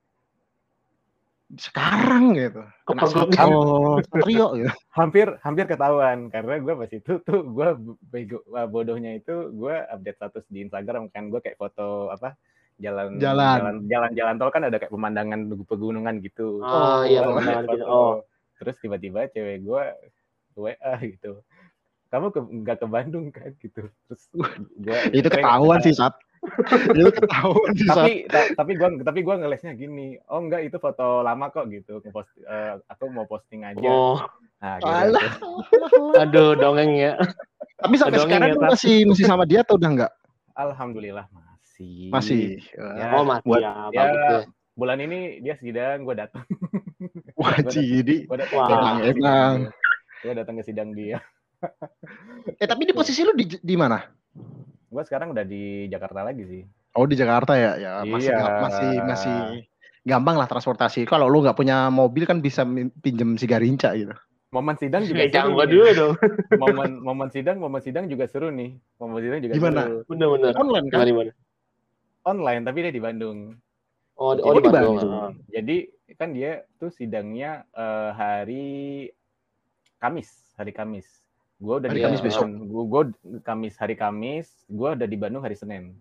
sekarang 1.60 2.31
gitu. 2.39 2.63
Oh, 2.88 3.99
trio 4.23 4.55
gitu. 4.55 4.71
Hampir 4.95 5.36
hampir 5.43 5.65
ketahuan 5.67 6.31
karena 6.31 6.63
gue 6.63 6.73
pas 6.75 6.91
itu 6.91 7.19
tuh 7.27 7.41
gue 7.43 7.69
bego 8.07 8.39
bodohnya 8.71 9.19
itu 9.19 9.51
gue 9.51 9.75
update 9.91 10.15
status 10.19 10.45
di 10.47 10.63
Instagram 10.63 11.12
kan 11.12 11.27
gue 11.27 11.43
kayak 11.43 11.60
foto 11.60 12.07
apa 12.13 12.39
jalan 12.79 13.19
jalan 13.19 13.60
jalan 13.60 13.75
jalan, 13.91 14.12
jalan 14.15 14.36
tol 14.39 14.51
kan 14.53 14.63
ada 14.63 14.79
kayak 14.79 14.93
pemandangan 14.93 15.51
pegunungan 15.67 16.23
gitu. 16.23 16.63
Oh, 16.63 16.71
oh 16.71 17.01
iya 17.03 17.19
pemandangan 17.27 17.65
gitu. 17.67 17.86
Oh. 17.88 18.23
Terus 18.62 18.75
tiba-tiba 18.79 19.27
cewek 19.34 19.57
gue 19.65 19.84
WA 20.55 20.93
gitu. 21.03 21.43
Kamu 22.12 22.28
ke 22.36 22.39
nggak 22.43 22.78
ke 22.84 22.88
Bandung 22.91 23.32
kan 23.32 23.56
gitu. 23.58 23.88
Terus 23.88 24.24
gua 24.84 25.00
itu 25.15 25.28
ketahuan 25.32 25.80
sih 25.80 25.95
saat 25.95 26.13
itu 26.97 27.12
ketahuan 27.13 27.69
sih 27.78 27.86
tapi 27.86 28.26
ta 28.26 28.41
tapi 28.58 28.74
gua 28.74 28.89
tapi 29.06 29.19
gua 29.21 29.38
ngelesnya 29.38 29.78
gini 29.78 30.17
oh 30.26 30.41
enggak 30.41 30.65
itu 30.65 30.82
foto 30.82 31.21
lama 31.21 31.54
kok 31.54 31.69
gitu 31.69 32.02
post 32.10 32.34
uh, 32.50 32.82
aku 32.89 33.13
mau 33.13 33.30
posting 33.30 33.62
aja 33.62 33.86
oh. 33.86 34.17
nah 34.58 34.82
gitu. 34.82 35.21
aduh 36.26 36.58
dongeng 36.58 36.97
ya 36.97 37.13
tapi 37.78 37.93
sampai 37.93 38.17
dongeng 38.17 38.41
sekarang 38.41 38.50
ya, 38.58 38.62
masih 38.74 38.97
masih 39.06 39.26
sama 39.30 39.45
dia 39.45 39.62
atau 39.62 39.78
udah 39.78 39.89
enggak 39.93 40.12
alhamdulillah 40.58 41.30
masih. 41.82 42.10
Masih. 42.13 42.45
Ya, 42.78 43.06
oh 43.17 43.26
masih 43.26 43.47
buat, 43.47 43.62
ya, 43.62 43.74
ya 43.89 44.02
bagus. 44.06 44.43
Bulan 44.78 45.00
ini 45.04 45.41
dia 45.43 45.56
sidang, 45.60 46.06
gue 46.06 46.15
datang. 46.15 46.45
Wah, 47.36 47.58
jadi. 47.74 48.26
Gue. 48.26 48.38
Emang. 49.02 49.69
Gue 50.21 50.34
datang 50.38 50.56
ke 50.62 50.63
sidang 50.63 50.93
dia. 50.93 51.19
Eh 52.62 52.67
tapi 52.67 52.89
di 52.89 52.93
posisi 52.93 53.21
lu 53.21 53.34
di 53.38 53.45
di 53.60 53.76
mana? 53.78 54.02
Gue 54.91 55.04
sekarang 55.08 55.32
udah 55.32 55.45
di 55.45 55.88
Jakarta 55.88 56.26
lagi 56.26 56.43
sih. 56.45 56.62
Oh 56.97 57.08
di 57.08 57.15
Jakarta 57.15 57.56
ya, 57.56 57.80
ya 57.80 57.91
masih 58.04 58.34
iya. 58.36 58.60
masih 58.60 58.91
masih 59.08 59.36
gampang 60.04 60.36
lah 60.36 60.50
transportasi. 60.50 61.08
Kalau 61.08 61.32
lu 61.32 61.45
nggak 61.45 61.56
punya 61.56 61.88
mobil 61.88 62.28
kan 62.28 62.43
bisa 62.43 62.67
pinjem 63.00 63.39
si 63.39 63.47
Garinca 63.47 63.95
gitu 63.95 64.12
momen 64.52 64.76
sidang 64.78 65.04
juga 65.08 65.24
ya, 65.32 65.47
seru. 65.47 65.56
dulu 65.63 65.89
dong. 65.95 66.13
momen 66.62 66.89
momen 67.02 67.30
sidang, 67.32 67.58
momen 67.58 67.82
sidang 67.82 68.06
juga 68.12 68.28
seru 68.28 68.52
nih. 68.52 68.76
Momen 69.00 69.19
sidang 69.24 69.39
juga 69.41 69.54
Gimana? 69.56 69.82
seru. 69.88 69.97
Benar-benar. 70.12 70.52
Online 70.60 70.88
kan? 70.91 71.06
Gimana? 71.08 71.32
Online, 72.21 72.62
tapi 72.62 72.78
dia 72.86 72.93
di 72.93 73.02
Bandung. 73.02 73.39
Oh, 74.19 74.38
di, 74.38 74.41
oh, 74.45 74.54
di 74.54 74.69
Bandung. 74.69 74.97
Bandung. 75.02 75.34
Jadi 75.50 75.78
kan 76.19 76.36
dia 76.36 76.62
tuh 76.78 76.93
sidangnya 76.93 77.65
uh, 77.74 78.13
hari 78.13 79.10
Kamis, 79.97 80.30
hari 80.60 80.76
Kamis. 80.76 81.08
Gue 81.62 81.76
udah 81.78 81.89
hari 81.93 82.02
di 82.02 82.06
Kamis 82.10 82.21
besok. 82.26 82.50
Gue 82.65 83.04
Kamis 83.45 83.78
hari 83.78 83.93
Kamis, 83.93 84.50
gue 84.65 84.89
udah 84.97 85.06
di 85.06 85.17
Bandung 85.21 85.45
hari 85.45 85.54
Senin. 85.54 85.93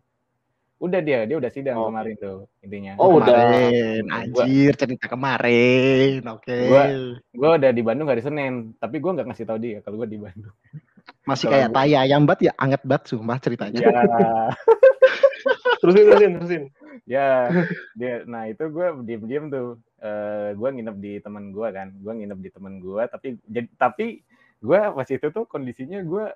Udah 0.80 1.04
dia, 1.04 1.28
dia 1.28 1.36
udah 1.36 1.52
sidang 1.52 1.76
oh. 1.76 1.92
kemarin 1.92 2.16
tuh 2.16 2.48
intinya. 2.64 2.96
Oh, 2.96 3.20
kemarin. 3.20 4.00
udah. 4.08 4.16
Anjir, 4.16 4.72
gua, 4.72 4.80
cerita 4.80 5.06
kemarin. 5.12 6.24
Oke. 6.24 6.48
Okay. 6.48 6.64
Gua, 6.72 6.84
gua 7.36 7.50
udah 7.60 7.70
di 7.76 7.82
Bandung 7.84 8.08
hari 8.08 8.24
Senin, 8.24 8.72
tapi 8.80 8.96
gua 8.96 9.12
nggak 9.12 9.28
ngasih 9.28 9.44
tahu 9.44 9.60
dia 9.60 9.84
kalau 9.84 10.00
gua 10.00 10.08
di 10.08 10.16
Bandung. 10.16 10.56
Masih 11.28 11.52
kayak 11.52 11.76
tai 11.76 11.92
ayam 11.92 12.24
bat 12.24 12.40
ya, 12.40 12.56
anget 12.56 12.80
bat 12.80 13.04
sumpah 13.04 13.36
ceritanya. 13.44 13.76
Ya. 13.76 14.00
terusin, 15.84 16.08
terusin, 16.08 16.32
terusin. 16.40 16.62
Ya, 17.04 17.52
dia, 17.92 18.24
nah 18.24 18.48
itu 18.48 18.64
gua 18.72 18.96
diem-diem 19.04 19.52
tuh. 19.52 19.76
Uh, 20.00 20.56
gua 20.56 20.72
nginep 20.72 20.96
di 20.96 21.12
teman 21.20 21.52
gua 21.52 21.76
kan, 21.76 21.92
gua 22.00 22.16
nginep 22.16 22.40
di 22.40 22.48
teman 22.48 22.80
gua, 22.80 23.04
tapi 23.04 23.36
jadi 23.44 23.68
tapi 23.76 24.24
gua 24.60 24.92
pas 24.92 25.08
itu 25.08 25.26
tuh 25.32 25.44
kondisinya 25.48 26.00
gua 26.04 26.32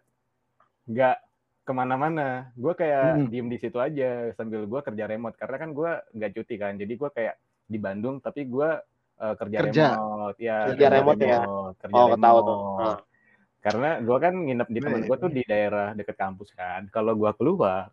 nggak 0.89 1.17
ke 1.65 1.73
mana-mana. 1.73 2.53
Gue 2.55 2.77
kayak 2.77 3.25
hmm. 3.25 3.29
diem 3.33 3.49
di 3.49 3.59
situ 3.59 3.81
aja 3.81 4.31
sambil 4.37 4.69
gue 4.69 4.81
kerja 4.85 5.05
remote 5.09 5.37
karena 5.41 5.57
kan 5.57 5.71
gue 5.73 5.91
nggak 6.13 6.33
cuti 6.37 6.55
kan. 6.61 6.77
Jadi 6.77 6.93
gue 6.93 7.11
kayak 7.11 7.35
di 7.65 7.79
Bandung 7.81 8.21
tapi 8.21 8.45
gue 8.45 8.71
uh, 9.19 9.35
kerja, 9.41 9.59
kerja 9.65 9.85
remote 9.97 10.39
ya. 10.39 10.59
Kerja, 10.77 10.87
remote, 10.93 11.25
ya. 11.25 11.41
Kerja 11.81 11.97
oh, 11.97 12.07
remote. 12.13 12.21
tahu 12.21 12.39
tuh. 12.45 12.61
Nah. 12.61 12.99
Karena 13.65 13.91
gue 14.05 14.17
kan 14.21 14.35
nginep 14.37 14.69
di 14.69 14.81
teman 14.85 15.03
gue 15.09 15.17
tuh 15.17 15.31
di 15.33 15.43
daerah 15.49 15.89
deket 15.97 16.17
kampus 16.21 16.53
kan. 16.53 16.85
Kalau 16.93 17.17
gue 17.17 17.33
keluar 17.33 17.89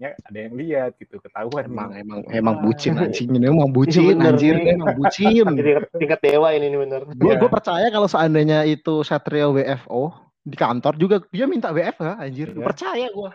takutnya 0.00 0.16
ada 0.24 0.38
yang 0.40 0.54
lihat 0.56 0.90
gitu 0.96 1.16
ketahuan 1.20 1.64
emang 1.68 1.90
nih. 1.92 2.00
emang 2.00 2.20
emang 2.32 2.56
bucin 2.64 2.96
anjing. 2.96 3.28
Ini 3.36 3.46
emang 3.52 3.70
bucin 3.70 4.16
anjir 4.24 4.54
ini 4.56 4.70
emang 4.80 4.96
bucin. 4.96 5.46
Tingkat 6.00 6.20
dewa 6.24 6.48
ini, 6.56 6.72
ini 6.72 6.76
bener. 6.80 7.04
Gue 7.20 7.36
gue 7.36 7.50
percaya 7.52 7.86
kalau 7.92 8.08
seandainya 8.08 8.64
itu 8.64 9.04
Satrio 9.04 9.52
WFO 9.52 10.32
di 10.40 10.56
kantor 10.56 10.96
juga 10.96 11.16
dia 11.28 11.44
minta 11.44 11.68
WFH 11.68 12.16
anjir. 12.16 12.48
Ya. 12.56 12.64
percaya 12.64 13.06
gua. 13.12 13.30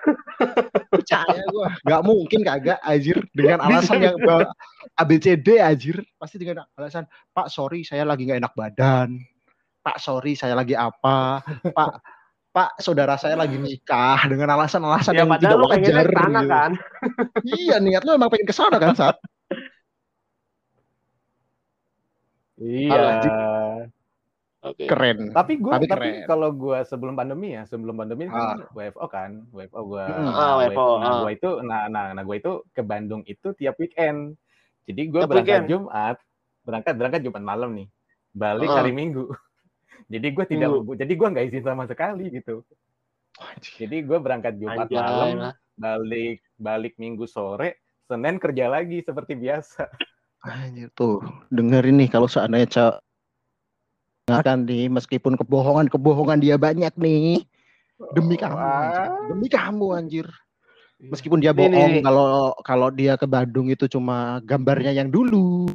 Percaya 0.89 1.41
gua. 1.54 1.69
Nggak 1.86 2.01
mungkin 2.01 2.39
kagak 2.41 2.80
anjir. 2.82 3.21
Dengan 3.30 3.62
alasan 3.62 4.01
yang 4.01 4.17
ABCD 4.97 5.62
anjir. 5.62 6.01
Pasti 6.17 6.41
dengan 6.41 6.65
alasan 6.73 7.06
Pak 7.30 7.54
sorry 7.54 7.86
saya 7.86 8.10
lagi 8.10 8.25
nggak 8.25 8.41
enak 8.41 8.54
badan. 8.58 9.21
Pak 9.86 10.01
sorry 10.01 10.34
saya 10.34 10.58
lagi 10.58 10.73
apa. 10.73 11.45
Pak 11.78 12.14
Pak 12.56 12.80
saudara 12.80 13.20
saya 13.20 13.36
lagi 13.36 13.60
nikah 13.60 14.24
dengan 14.32 14.56
alasan-alasan 14.56 15.12
Ya 15.12 15.28
yang 15.28 15.36
tidak 15.36 15.60
wajar 15.60 16.08
ke 16.08 16.15
sana 16.15 16.39
gitu. 16.39 16.48
kan. 16.48 16.72
iya 17.60 17.76
niat 17.84 18.08
lu 18.08 18.15
emang 18.15 18.32
pengen 18.32 18.48
ke 18.48 18.56
sana 18.56 18.80
kan 18.80 18.96
saat 18.96 19.20
Iya. 22.56 22.96
Oke. 24.65 24.89
keren 24.89 25.30
Tapi 25.30 25.62
gue 25.62 25.70
Tapi 25.70 25.86
tapi, 25.86 26.08
kalau 26.26 26.50
gue 26.50 26.80
sebelum 26.88 27.13
pandemi 27.13 27.54
ya, 27.54 27.68
sebelum 27.68 27.94
pandemi 27.94 28.26
Ah. 28.26 28.58
kan 28.58 28.65
WFO 28.74 29.06
kan, 29.06 29.32
WFO 29.54 29.82
gue. 29.86 30.06
Mm. 30.08 30.32
Ah, 30.32 30.54
WFO, 30.58 30.88
Nah, 30.98 31.06
ah. 31.06 31.18
gue 31.22 31.32
itu 31.36 31.50
nah 31.62 31.86
nah 31.86 32.15
nah 32.15 32.24
gue 32.26 32.39
itu 32.39 32.65
ke 32.72 32.82
Bandung 32.82 33.22
itu 33.28 33.54
tiap 33.54 33.78
weekend. 33.78 34.34
Jadi 34.88 35.02
gue 35.06 35.22
berangkat 35.22 35.68
weekend? 35.68 35.70
Jumat, 35.70 36.18
berangkat 36.63 36.94
berangkat 36.98 37.22
Jumat 37.22 37.44
malam 37.44 37.76
nih. 37.76 37.88
Balik 38.32 38.72
Ah. 38.72 38.82
hari 38.82 38.89
Minggu. 38.89 39.30
Jadi 40.06 40.28
gue 40.32 40.46
tidak 40.46 40.70
jadi 40.98 41.13
gue 41.18 41.28
nggak 41.34 41.46
izin 41.50 41.65
sama 41.65 41.84
sekali 41.89 42.30
gitu. 42.30 42.62
Jadi 43.82 44.06
gue 44.06 44.18
berangkat 44.22 44.56
Jumat 44.62 44.88
Anjay 44.88 45.02
malam, 45.02 45.36
balik 45.76 46.39
balik 46.56 46.94
Minggu 47.02 47.28
sore, 47.28 47.84
Senin 48.06 48.38
kerja 48.38 48.70
lagi 48.70 49.02
seperti 49.02 49.34
biasa. 49.36 49.89
Anjir 50.46 50.94
tuh 50.94 51.26
dengerin 51.50 52.06
nih 52.06 52.10
kalau 52.13 52.30
seandainya 52.30 52.70
Ca 52.70 52.86
kan 54.26 54.65
nih 54.65 54.89
meskipun 54.89 55.38
kebohongan-kebohongan 55.38 56.41
dia 56.41 56.58
banyak 56.58 56.94
nih 56.98 57.46
demi 58.18 58.36
kamu 58.36 58.58
anjir. 58.58 59.06
Wah. 59.06 59.26
demi 59.30 59.48
kamu 59.48 59.88
anjir 59.94 60.28
meskipun 60.98 61.39
dia 61.44 61.54
bohong 61.54 62.02
nih. 62.02 62.04
kalau 62.04 62.58
kalau 62.65 62.89
dia 62.89 63.13
ke 63.20 63.30
Bandung 63.30 63.70
itu 63.70 63.86
cuma 63.86 64.41
gambarnya 64.41 64.98
yang 64.98 65.13
dulu 65.13 65.70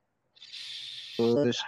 terus 1.14 1.62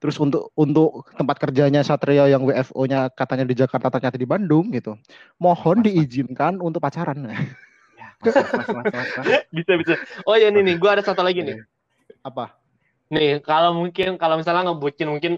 terus 0.00 0.16
untuk 0.24 0.50
untuk 0.56 1.06
tempat 1.18 1.36
kerjanya 1.42 1.80
Satrio 1.84 2.24
yang 2.26 2.42
WFO-nya 2.48 3.12
katanya 3.12 3.44
di 3.44 3.54
Jakarta 3.54 3.88
ternyata 3.92 4.16
di 4.16 4.28
Bandung 4.28 4.72
gitu 4.72 4.96
mohon 5.36 5.76
Mas, 5.76 5.88
mas. 5.94 6.08
diizinkan 6.10 6.58
untuk 6.60 6.80
pacaran 6.84 7.18
Ya, 7.98 8.08
mas, 8.20 8.32
mas, 8.36 8.50
mas, 8.56 8.68
mas, 8.72 8.88
mas, 8.94 9.10
mas. 9.16 9.28
Bisa 9.52 9.72
bisa. 9.80 9.94
Oh 10.28 10.36
ya 10.36 10.48
nih 10.54 10.62
nih, 10.66 10.76
gue 10.80 10.90
ada 10.90 11.02
satu 11.04 11.22
lagi 11.26 11.40
nih. 11.44 11.56
apa 12.24 12.44
Nih 13.10 13.42
kalau 13.42 13.74
mungkin 13.74 14.08
kalau 14.20 14.38
misalnya 14.38 14.70
ngebucin 14.70 15.08
mungkin 15.10 15.32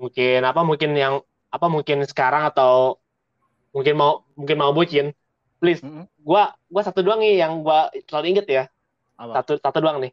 mungkin 0.00 0.40
apa 0.50 0.60
mungkin 0.64 0.90
yang 0.96 1.14
apa 1.52 1.66
mungkin 1.68 1.98
sekarang 2.08 2.48
atau 2.48 2.96
mungkin 3.74 3.94
mau 4.00 4.12
mungkin 4.38 4.56
mau 4.58 4.72
bucin, 4.74 5.12
please 5.60 5.82
Mm-mm. 5.84 6.08
gua 6.20 6.54
gua 6.72 6.82
satu 6.86 7.00
doang 7.04 7.20
nih 7.22 7.42
yang 7.42 7.60
gua 7.62 7.92
selalu 8.08 8.26
inget 8.36 8.46
ya 8.48 8.64
apa 9.20 9.42
satu 9.42 9.52
satu 9.60 9.78
doang 9.84 9.98
nih 10.02 10.12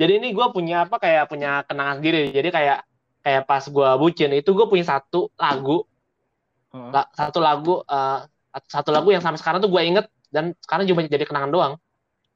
jadi 0.00 0.12
ini 0.22 0.28
gua 0.36 0.50
punya 0.54 0.88
apa 0.88 0.96
kayak 0.98 1.28
punya 1.30 1.62
kenangan 1.68 2.00
sendiri 2.00 2.32
jadi 2.32 2.48
kayak 2.50 2.78
kayak 3.20 3.44
pas 3.44 3.64
gua 3.68 3.94
bucin 3.96 4.30
itu 4.32 4.50
gue 4.54 4.66
punya 4.66 4.84
satu 4.86 5.28
lagu. 5.36 5.84
Heeh. 6.68 6.90
la- 6.92 7.08
satu 7.16 7.40
lagu 7.40 7.80
eh, 7.82 8.20
satu 8.68 8.90
lagu 8.92 9.08
yang 9.08 9.22
sampai 9.24 9.40
sekarang 9.40 9.58
tuh 9.60 9.70
gue 9.72 9.82
inget 9.84 10.06
dan 10.28 10.52
sekarang 10.60 10.84
cuma 10.88 11.00
jadi 11.04 11.24
kenangan 11.24 11.50
doang. 11.50 11.72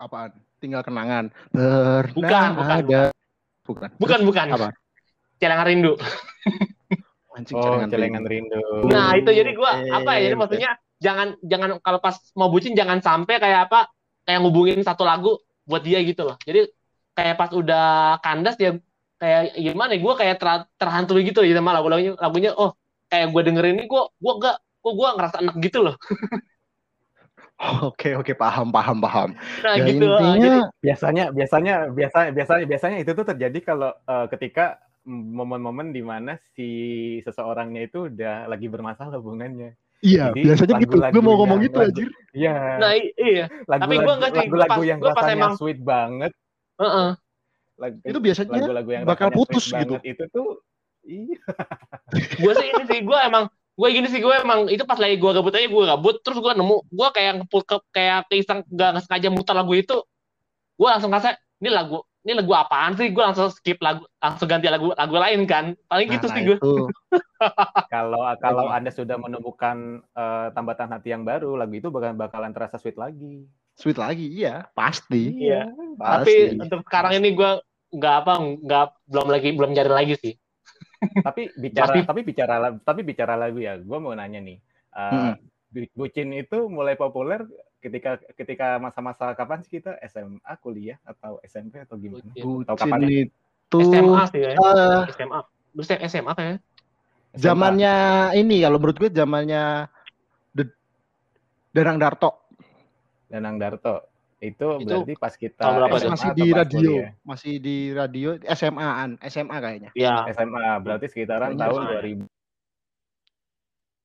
Apaan? 0.00 0.32
Tinggal 0.62 0.80
kenangan. 0.82 1.28
Bukan, 2.14 2.30
pernah 2.30 2.52
bukan, 2.54 2.78
ada. 2.80 3.02
bukan. 3.66 3.88
Bukan. 3.98 4.20
Bukan 4.24 4.46
Apa? 4.54 4.68
celengan 5.36 5.66
rindu. 5.66 5.92
Anjing, 7.36 7.56
Oh, 7.56 7.64
celengan 7.64 7.88
celengan 7.88 8.24
rindu. 8.28 8.60
rindu. 8.60 8.92
nah 8.92 9.16
itu 9.16 9.30
jadi 9.32 9.50
gua 9.56 9.80
Eh, 9.80 9.88
apa 9.90 10.10
ya 10.16 10.20
jadi 10.28 10.36
maksudnya 10.36 10.70
jangan 11.00 11.28
jangan 11.40 11.70
kalau 11.80 11.98
pas 11.98 12.14
mau 12.36 12.52
bucin 12.52 12.76
jangan 12.76 13.00
sampai 13.00 13.40
kayak 13.40 13.72
apa 13.72 13.88
kayak 14.22 14.38
ngubungin 14.44 14.84
satu 14.84 15.02
lagu 15.02 15.40
buat 15.64 15.80
dia 15.82 15.98
gitu 16.04 16.28
loh. 16.28 16.36
Jadi 16.44 16.68
kayak 17.16 17.34
pas 17.40 17.50
udah 17.50 18.20
kandas 18.20 18.54
dia 18.60 18.76
kayak 19.22 19.54
gimana 19.54 19.94
ya 19.94 20.00
gue 20.02 20.14
kayak 20.18 20.36
ter- 20.42 20.66
terhantui 20.74 21.22
gitu 21.22 21.46
gitu 21.46 21.54
sama 21.54 21.70
lagu-lagunya 21.70 22.18
lagunya 22.18 22.50
oh 22.58 22.74
kayak 23.06 23.30
gue 23.30 23.42
dengerin 23.46 23.78
ini 23.78 23.84
gue 23.86 24.02
gue 24.18 24.32
gak 24.42 24.56
kok 24.58 24.92
gue 24.98 25.08
ngerasa 25.14 25.36
enak 25.46 25.56
gitu 25.62 25.78
loh 25.86 25.94
Oke 27.62 28.18
oke 28.18 28.34
paham 28.34 28.74
paham 28.74 28.98
paham. 28.98 29.30
nah 29.62 29.78
ya 29.78 29.86
gitu 29.86 30.02
intinya 30.02 30.34
jadi 30.42 30.60
biasanya 30.82 31.24
biasanya 31.30 31.74
biasa 31.94 32.18
biasanya 32.34 32.64
biasanya 32.66 32.96
itu 32.98 33.10
tuh 33.14 33.22
terjadi 33.22 33.58
kalau 33.62 33.94
eh, 33.94 34.26
ketika 34.34 34.82
momen-momen 35.06 35.94
di 35.94 36.02
mana 36.02 36.42
si 36.54 36.68
seseorangnya 37.22 37.86
itu 37.86 38.10
udah 38.10 38.50
lagi 38.50 38.66
bermasalah 38.66 39.14
hubungannya. 39.18 39.78
iya 40.02 40.34
Jadi, 40.34 40.42
biasanya 40.42 40.74
gitu. 40.82 40.96
Gue 40.98 41.22
mau 41.22 41.38
ngomong 41.38 41.58
gitu 41.62 41.78
anjir. 41.78 42.10
Iya. 42.34 42.54
nah 42.82 42.90
iya 42.98 43.46
lagu, 43.70 43.82
tapi 43.86 43.94
gua 43.98 44.14
nggak 44.18 44.30
sih, 44.30 44.38
lagu-lagu 44.42 44.70
pas- 44.74 44.88
yang 44.90 44.98
gua 44.98 45.10
pas 45.10 45.22
rasanya 45.22 45.38
emang- 45.38 45.58
sweet 45.58 45.78
banget. 45.82 46.32
Heeh. 46.82 47.08
Lagu- 47.78 48.02
Itu 48.04 48.18
biasanya 48.20 48.50
lagu-lagu 48.52 48.90
yang 48.92 49.04
bakal 49.04 49.28
putus 49.32 49.70
gitu. 49.70 49.96
Itu 50.02 50.24
tuh 50.30 50.60
iya. 51.02 51.38
gue 52.14 52.52
sih 52.54 52.66
ini 52.70 52.82
sih 52.86 53.00
gue 53.02 53.18
emang 53.26 53.50
gue 53.50 53.88
gini 53.88 54.06
sih 54.06 54.20
gue 54.20 54.34
emang 54.38 54.68
itu 54.68 54.84
pas 54.84 55.00
lagi 55.00 55.16
gue 55.18 55.30
gabut 55.32 55.50
aja 55.50 55.66
gue 55.66 55.84
gabut 55.88 56.16
terus 56.22 56.38
gue 56.38 56.52
nemu 56.52 56.76
gue 56.86 57.08
kayak 57.10 57.32
ngepul 57.42 57.62
ke 57.64 57.76
kayak 57.90 58.28
keisang 58.30 58.62
gak 58.70 59.02
sengaja 59.02 59.32
muter 59.32 59.56
lagu 59.56 59.72
itu 59.74 59.96
gue 60.76 60.88
langsung 60.88 61.10
ngerasa 61.10 61.34
ini 61.58 61.70
lagu 61.72 62.04
ini 62.22 62.38
lagu 62.38 62.54
apaan 62.54 62.94
sih 62.94 63.10
gue 63.10 63.18
langsung 63.18 63.50
skip 63.50 63.82
lagu 63.82 64.06
langsung 64.22 64.46
ganti 64.46 64.70
lagu 64.70 64.94
lagu 64.94 65.16
lain 65.18 65.42
kan 65.48 65.74
paling 65.90 66.06
gitu 66.06 66.26
Nah, 66.30 66.34
sih 66.38 66.42
gue. 66.46 66.58
Kalau 67.92 68.22
kalau 68.38 68.70
Anda 68.70 68.94
sudah 68.94 69.18
menemukan 69.18 70.00
eh, 70.14 70.48
tambatan 70.54 70.94
hati 70.94 71.10
yang 71.10 71.26
baru, 71.26 71.58
lagu 71.58 71.74
itu 71.74 71.90
bakalan 71.90 72.14
bakalan 72.14 72.52
terasa 72.54 72.78
sweet 72.78 72.94
lagi. 72.94 73.44
Sweet 73.72 73.98
lagi, 73.98 74.26
iya 74.28 74.68
pasti. 74.76 75.48
Iya. 75.48 75.72
Pasti. 75.96 76.54
tapi 76.56 76.60
untuk 76.60 76.80
sekarang 76.88 77.12
ini 77.20 77.32
gue 77.36 77.50
nggak 77.92 78.14
apa 78.24 78.32
nggak 78.40 78.84
belum 79.12 79.28
lagi 79.28 79.48
belum 79.52 79.70
cari 79.76 79.90
lagi 79.92 80.14
sih 80.16 80.34
tapi 81.26 81.52
bicara 81.60 81.92
Pasti. 81.92 82.08
tapi 82.08 82.20
bicara 82.24 82.54
tapi 82.80 83.00
bicara 83.04 83.34
lagu 83.36 83.60
ya 83.60 83.76
gue 83.76 83.98
mau 84.00 84.16
nanya 84.16 84.40
nih 84.40 84.56
eh, 84.96 85.12
Mm-mm. 85.12 85.34
Bu- 85.72 85.92
bucin 85.92 86.32
itu 86.32 86.68
mulai 86.72 86.96
populer 86.96 87.44
ketika 87.84 88.16
ketika 88.32 88.80
masa-masa 88.80 89.36
kapan 89.36 89.60
sih 89.60 89.76
kita 89.80 90.00
SMA 90.08 90.52
kuliah 90.64 90.96
atau 91.04 91.36
SMP 91.44 91.84
atau 91.84 92.00
gimana 92.00 92.24
Bucin. 92.32 92.64
atau 92.64 92.76
kapan 92.80 92.98
ya? 93.04 93.08
itu 93.28 93.78
SMA 93.92 94.22
sih 94.32 94.40
ya 94.40 94.50
eh, 94.56 95.00
SMA 95.12 95.38
lu 95.76 95.82
SMA 95.84 96.32
kayaknya 96.32 96.58
SMA. 97.32 97.40
zamannya 97.40 97.94
ini 98.40 98.56
kalau 98.64 98.76
menurut 98.80 98.96
gue 99.00 99.10
zamannya 99.12 99.88
The- 100.56 100.76
Danang 101.72 101.96
Darto. 102.00 102.41
Danang 103.32 103.56
Darto 103.56 104.04
itu, 104.38 104.68
Itu 104.76 104.84
berarti 104.84 105.14
pas 105.16 105.32
kita 105.32 105.56
tahun 105.56 105.74
berapa? 105.78 105.96
SMA 105.96 106.12
masih 106.12 106.30
di 106.34 106.46
radio, 106.52 106.78
kuliah? 106.92 107.10
masih 107.22 107.54
di 107.56 107.76
radio 107.90 108.28
SMA-an, 108.44 109.10
SMA 109.24 109.56
kayaknya. 109.56 109.90
ya 109.94 110.14
SMA 110.28 110.60
berarti 110.78 111.06
sekitaran 111.08 111.54
tahun 111.54 111.80
SMA. 111.80 112.26
2000 112.26 112.26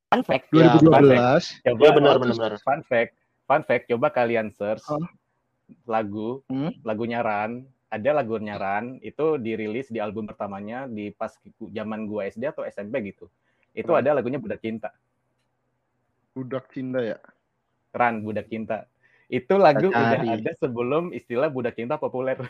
fun 0.07 0.21
fact 0.23 0.45
Ya, 0.47 0.71
fun 0.71 0.87
fact. 0.87 1.03
2012. 1.03 1.43
coba 1.59 1.83
Iya, 1.83 1.91
benar, 1.91 2.15
benar, 2.15 2.35
benar. 2.39 2.51
fun 2.61 2.81
fact 2.81 3.11
fun 3.43 3.61
fact 3.61 3.83
coba 3.87 4.07
kalian 4.09 4.47
search 4.47 4.85
Hah? 4.85 5.03
lagu 5.83 6.39
Hmm? 6.47 6.71
lagunya 6.81 7.19
Ran 7.19 7.65
ada 7.87 8.09
lagunya 8.13 8.55
Ran 8.55 9.01
itu 9.01 9.35
dirilis 9.37 9.89
di 9.89 9.97
album 9.97 10.23
pertamanya 10.23 10.85
di 10.85 11.09
pas 11.09 11.35
zaman 11.67 12.05
gua 12.05 12.23
SD 12.25 12.45
atau 12.45 12.63
SMP 12.63 13.03
gitu 13.05 13.27
itu 13.73 13.89
Ran. 13.89 13.99
ada 13.99 14.15
lagunya 14.15 14.37
Budak 14.37 14.61
Cinta 14.61 14.95
Budak 16.31 16.69
cinta 16.69 17.01
ya. 17.01 17.17
Ran 17.91 18.21
Budak 18.21 18.45
Cinta 18.45 18.85
itu 19.27 19.53
lagu 19.55 19.87
Kita 19.87 19.99
udah 19.99 20.17
cari. 20.17 20.27
ada 20.33 20.51
sebelum 20.55 21.03
istilah 21.11 21.47
Budak 21.47 21.75
Cinta 21.75 21.95
populer 21.95 22.39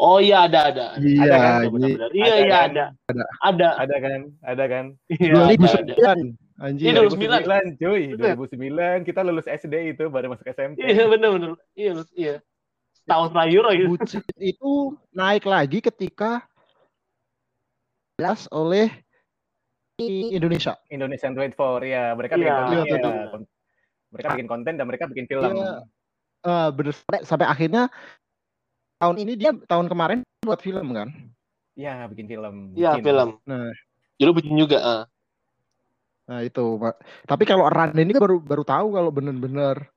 oh 0.00 0.16
iya 0.16 0.48
ada 0.48 0.60
ada. 0.72 0.86
Iya, 0.96 1.20
Ada 1.22 1.36
kan? 1.36 1.52
Ini 1.60 1.68
benar. 1.70 2.08
iya 2.10 2.24
Ada 2.24 2.32
iya 2.32 2.46
kan? 2.46 2.68
ada 2.70 2.84
Ada. 3.04 3.24
ada 3.38 3.68
ada 3.76 3.96
kan 3.98 4.20
ada 4.40 4.64
kan 4.64 4.84
Iya, 5.06 5.30
ada, 5.36 5.54
ada. 5.76 6.12
2009. 6.16 6.36
Anjir. 6.60 6.84
Iya, 6.86 6.92
2009. 7.04 7.76
2009 7.76 7.80
cuy 7.80 8.02
Bener. 8.12 8.36
2009 8.36 9.08
kita 9.08 9.20
lulus 9.22 9.46
SD 9.46 9.74
itu 9.90 10.04
baru 10.08 10.26
masuk 10.28 10.46
SMP 10.46 10.76
Iya 10.82 11.04
benar 11.06 11.30
benar. 11.36 11.50
Iya 11.72 11.92
iya. 12.14 12.36
Tahun 13.04 13.28
terakhir 13.28 13.62
lagi. 13.64 13.84
Bucin 13.88 14.22
itu 14.38 14.72
naik 15.10 15.44
lagi 15.44 15.78
ketika 15.80 16.44
jelas 18.14 18.44
oleh 18.50 18.88
Indonesia. 19.98 20.76
Indonesian 20.88 21.32
24 21.32 21.56
ya 21.84 22.12
mereka 22.12 22.36
Iya, 22.36 22.56
iya, 22.72 22.84
ya. 22.88 23.44
Mereka 24.10 24.28
bikin 24.36 24.50
konten 24.50 24.74
dan 24.76 24.86
mereka 24.86 25.04
bikin 25.06 25.26
film 25.30 25.54
Iya. 25.54 25.86
Eh 26.40 26.68
bener 26.72 26.94
sampai, 26.96 27.20
sampai 27.22 27.46
akhirnya 27.46 27.82
tahun 29.00 29.16
ini 29.22 29.32
dia 29.36 29.50
tahun 29.66 29.88
kemarin 29.88 30.20
buat 30.44 30.60
film 30.60 30.92
kan. 30.92 31.08
Iya, 31.78 32.04
bikin 32.12 32.26
film 32.28 32.54
Iya 32.76 33.00
film. 33.00 33.40
Nah. 33.48 33.72
Jadi 34.20 34.30
bucin 34.36 34.56
juga. 34.56 34.78
ah. 34.84 35.02
Nah 36.28 36.40
itu. 36.44 36.64
Mak. 36.76 36.96
Tapi 37.24 37.42
kalau 37.48 37.64
Ran 37.72 37.96
ini 37.96 38.12
kan 38.12 38.20
baru 38.20 38.36
baru 38.40 38.64
tahu 38.66 38.86
kalau 38.92 39.10
bener-bener 39.10 39.88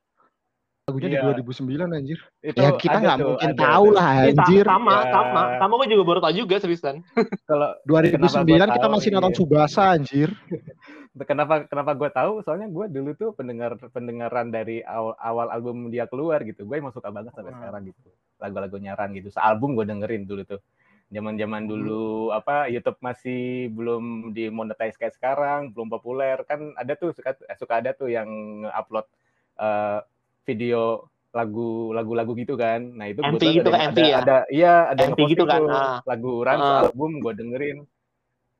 lagunya 0.84 1.08
Iya. 1.16 1.16
di 1.16 1.26
2009 1.40 1.96
anjir. 1.96 2.20
itu 2.44 2.60
ya 2.60 2.76
kita 2.76 2.98
ada 3.00 3.04
nggak 3.08 3.18
mungkin 3.24 3.50
ada 3.56 3.64
tahu 3.64 3.86
tuh. 3.88 3.96
lah 3.96 4.08
Iya, 4.12 4.24
anjir. 4.36 4.66
sama 4.68 4.92
Ya. 4.92 5.04
sama 5.16 5.42
sama 5.56 5.74
gue 5.80 5.88
juga 5.96 6.04
baru 6.04 6.20
tahu 6.20 6.34
juga 6.36 6.56
seriusan. 6.60 6.96
kalau 7.50 7.70
2009 7.88 8.68
kita 8.68 8.88
masih 8.92 9.10
nonton 9.16 9.32
iya. 9.32 9.38
Subasa 9.40 9.84
anjir. 9.96 10.30
kenapa 11.30 11.64
kenapa 11.72 11.92
gue 11.96 12.10
tahu 12.12 12.32
soalnya 12.44 12.68
gue 12.68 12.86
dulu 12.92 13.12
tuh 13.16 13.30
pendengar 13.32 13.80
pendengaran 13.96 14.52
dari 14.52 14.84
awal, 14.84 15.16
awal 15.24 15.48
album 15.56 15.88
dia 15.88 16.04
keluar 16.04 16.44
gitu 16.44 16.68
gue 16.68 16.76
emang 16.76 16.92
suka 16.92 17.08
banget 17.16 17.32
sampai 17.32 17.54
Hmm. 17.56 17.60
sekarang 17.64 17.82
gitu 17.88 18.00
lagu-lagunya 18.44 18.92
Ran 19.00 19.16
gitu. 19.16 19.32
Sealbum 19.32 19.80
gue 19.80 19.88
dengerin 19.88 20.28
dulu 20.28 20.44
tuh. 20.44 20.60
Zaman-zaman 21.08 21.64
dulu 21.64 22.34
apa 22.36 22.68
YouTube 22.68 23.00
masih 23.00 23.72
belum 23.72 24.36
dimonetize 24.36 25.00
kayak 25.00 25.16
sekarang, 25.16 25.72
belum 25.72 25.88
populer 25.88 26.44
kan 26.44 26.76
ada 26.76 26.92
tuh 27.00 27.16
suka 27.16 27.40
eh, 27.40 27.56
suka 27.56 27.80
ada 27.80 27.96
tuh 27.96 28.12
yang 28.12 28.28
upload 28.68 29.08
uh, 29.56 30.04
video 30.44 31.08
lagu 31.34 31.90
lagu-lagu 31.92 32.32
gitu 32.38 32.54
kan. 32.54 32.80
Nah, 32.94 33.10
itu 33.10 33.20
kebetulan 33.20 33.54
gitu 33.58 33.70
ada, 33.70 33.74
kan, 33.74 33.90
MV 33.90 33.98
ada, 33.98 34.06
ya? 34.06 34.18
ada 34.22 34.38
iya 34.54 34.74
ada 34.94 35.02
MV 35.10 35.20
gitu 35.34 35.44
kan, 35.50 35.62
ah. 35.66 35.98
lagu 36.06 36.32
Ran 36.46 36.56
Ah. 36.56 36.66
sealbum 36.86 37.12
gue 37.18 37.34
dengerin. 37.34 37.78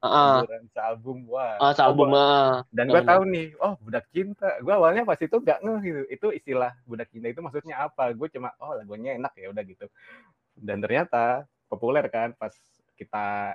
Heeh. 0.04 0.34
Lagu 0.42 0.50
Ran 0.50 0.66
sealbum 0.74 1.18
wah. 1.30 1.54
Ah, 1.62 1.72
sealbum 1.72 2.10
Oh, 2.10 2.18
ah. 2.18 2.66
dan 2.74 2.90
gue 2.90 2.98
Benar. 2.98 3.12
tahu 3.14 3.22
nih, 3.30 3.48
oh 3.62 3.74
budak 3.78 4.06
cinta. 4.10 4.50
Gue 4.60 4.74
awalnya 4.74 5.06
pas 5.06 5.22
itu 5.22 5.38
gak 5.38 5.60
ngeh 5.62 5.80
gitu. 5.86 6.02
Itu 6.10 6.28
istilah 6.34 6.74
budak 6.84 7.14
cinta 7.14 7.30
itu 7.30 7.40
maksudnya 7.40 7.76
apa? 7.78 8.10
Gue 8.12 8.28
cuma 8.28 8.50
oh 8.58 8.74
lagunya 8.74 9.14
enak 9.16 9.38
ya 9.38 9.54
udah 9.54 9.64
gitu. 9.64 9.86
Dan 10.58 10.82
ternyata 10.82 11.46
populer 11.70 12.10
kan 12.10 12.34
pas 12.34 12.58
kita 12.98 13.54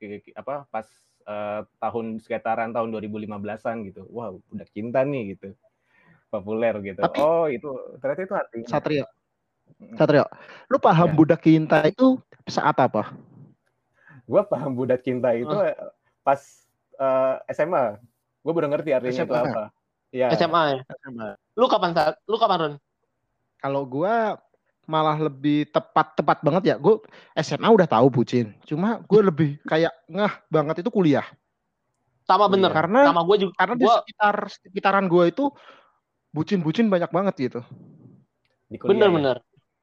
ki- 0.00 0.24
ki- 0.24 0.36
apa 0.36 0.64
pas 0.66 0.88
eh, 1.24 1.60
tahun 1.80 2.16
sekitaran 2.20 2.72
tahun 2.72 2.88
2015-an 2.96 3.76
gitu. 3.88 4.08
Wow, 4.08 4.40
budak 4.48 4.72
cinta 4.72 5.04
nih 5.04 5.36
gitu. 5.36 5.52
Populer 6.34 6.74
gitu. 6.82 6.98
Tapi- 6.98 7.20
oh, 7.22 7.46
itu 7.46 7.68
ternyata 8.02 8.20
itu 8.22 8.34
artinya. 8.34 8.66
Satrio. 8.66 9.06
Satrio, 9.94 10.24
lu 10.66 10.78
paham 10.78 11.08
Ya. 11.10 11.14
budak 11.14 11.40
cinta 11.42 11.82
itu 11.84 12.18
saat 12.46 12.74
apa? 12.78 13.14
Gue 14.24 14.40
paham 14.48 14.72
budak 14.72 15.04
cinta 15.04 15.30
itu 15.36 15.52
eh, 15.60 15.76
pas 16.22 16.40
eh, 16.96 17.34
SMA. 17.52 18.00
Gue 18.40 18.52
baru 18.52 18.68
ngerti 18.70 18.90
artinya 18.92 19.12
itu 19.24 19.34
SMA. 19.34 19.40
apa. 19.40 19.62
Iya. 20.14 20.26
SMA 20.38 20.62
ya. 20.70 20.80
Lu 21.54 21.66
kapan 21.66 21.90
saat? 21.92 22.14
Lu 22.26 22.38
kapan 22.38 22.58
Ron? 22.60 22.74
Kalau 23.58 23.82
gua 23.88 24.38
malah 24.84 25.16
lebih 25.16 25.64
tepat 25.72 26.12
tepat 26.14 26.38
banget 26.44 26.62
ya. 26.70 26.76
Gue 26.78 27.00
SMA 27.34 27.66
udah 27.66 27.88
tahu 27.88 28.06
bucin. 28.12 28.52
Cuma 28.62 29.00
gue 29.02 29.20
lebih 29.24 29.50
kayak 29.64 29.90
ngeh 30.06 30.34
banget 30.48 30.84
itu 30.84 30.90
kuliah. 30.92 31.24
Sama 32.24 32.46
bener. 32.48 32.70
Iya. 32.72 32.76
Karena 32.78 33.00
Sama 33.10 33.22
gue 33.26 33.36
juga. 33.48 33.54
karena 33.58 33.74
di 33.76 33.84
Gua 33.84 33.94
sekitar 34.00 34.36
sekitaran 34.48 35.06
gue 35.10 35.24
itu 35.28 35.44
bucin-bucin 36.34 36.90
banyak 36.90 37.08
banget 37.08 37.34
gitu. 37.38 37.60
Kuliah 38.66 38.82
ya. 38.82 38.88
bener-bener. 38.90 39.36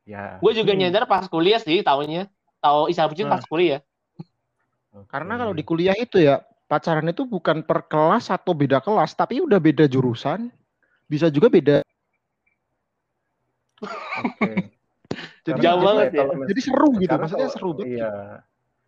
Ya. 0.03 0.23
Gue 0.37 0.51
juga 0.51 0.75
Hmm. 0.75 0.81
nyadar 0.83 1.07
pas 1.07 1.23
kuliah 1.25 1.57
sih 1.57 1.79
tahunya. 1.79 2.27
Tahu 2.59 2.91
Isa 2.91 3.07
Bucin 3.07 3.25
Nah. 3.25 3.39
pas 3.39 3.43
kuliah. 3.47 3.79
Karena 5.07 5.39
kalau 5.39 5.55
di 5.55 5.63
kuliah 5.63 5.95
itu 5.95 6.19
ya 6.19 6.43
pacaran 6.67 7.07
itu 7.07 7.23
bukan 7.23 7.63
per 7.63 7.87
kelas 7.87 8.27
atau 8.27 8.51
beda 8.51 8.83
kelas, 8.83 9.15
tapi 9.15 9.39
udah 9.39 9.57
beda 9.57 9.87
jurusan. 9.87 10.51
Bisa 11.07 11.31
juga 11.31 11.47
beda. 11.47 11.79
Oke. 14.21 14.51
Jadi, 15.47 15.57
Jauh 15.59 15.81
banget 15.81 16.13
ya. 16.13 16.21
kalau 16.21 16.33
mis- 16.37 16.49
jadi 16.53 16.61
seru 16.61 16.89
gitu. 16.95 17.09
karena 17.09 17.23
Maksudnya 17.25 17.41
kalau- 17.41 17.55
seru 17.57 17.69
banget. 17.73 17.91
Iya. 17.97 18.11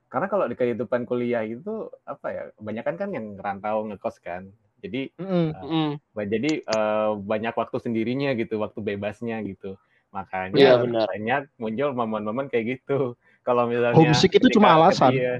Karena 0.05 0.27
kalau 0.29 0.45
di 0.45 0.53
kehidupan 0.53 1.01
kuliah 1.03 1.41
itu 1.41 1.73
apa 2.05 2.27
ya? 2.29 2.43
Kebanyakan 2.53 2.95
kan 2.95 3.09
yang 3.09 3.25
rantau 3.35 3.89
ngekos 3.89 4.21
kan. 4.21 4.53
Jadi. 4.83 5.01
Mm. 5.15 5.95
ba- 6.11 6.27
jadi 6.27 6.51
eh, 6.59 7.11
banyak 7.15 7.55
waktu 7.55 7.77
sendirinya 7.79 8.35
gitu, 8.35 8.59
waktu 8.59 8.83
bebasnya 8.83 9.39
gitu. 9.41 9.79
Makanya 10.11 10.53
Iya, 10.53 10.73
benar. 10.77 11.07
banyak 11.07 11.41
muncul 11.55 11.89
momen-momen 11.95 12.45
kayak 12.45 12.77
gitu. 12.77 13.15
Kalau 13.41 13.65
misalnya 13.65 13.95
Homesick 13.95 14.35
itu 14.35 14.51
cuma 14.53 14.75
alasan. 14.75 15.11
Iya. 15.17 15.33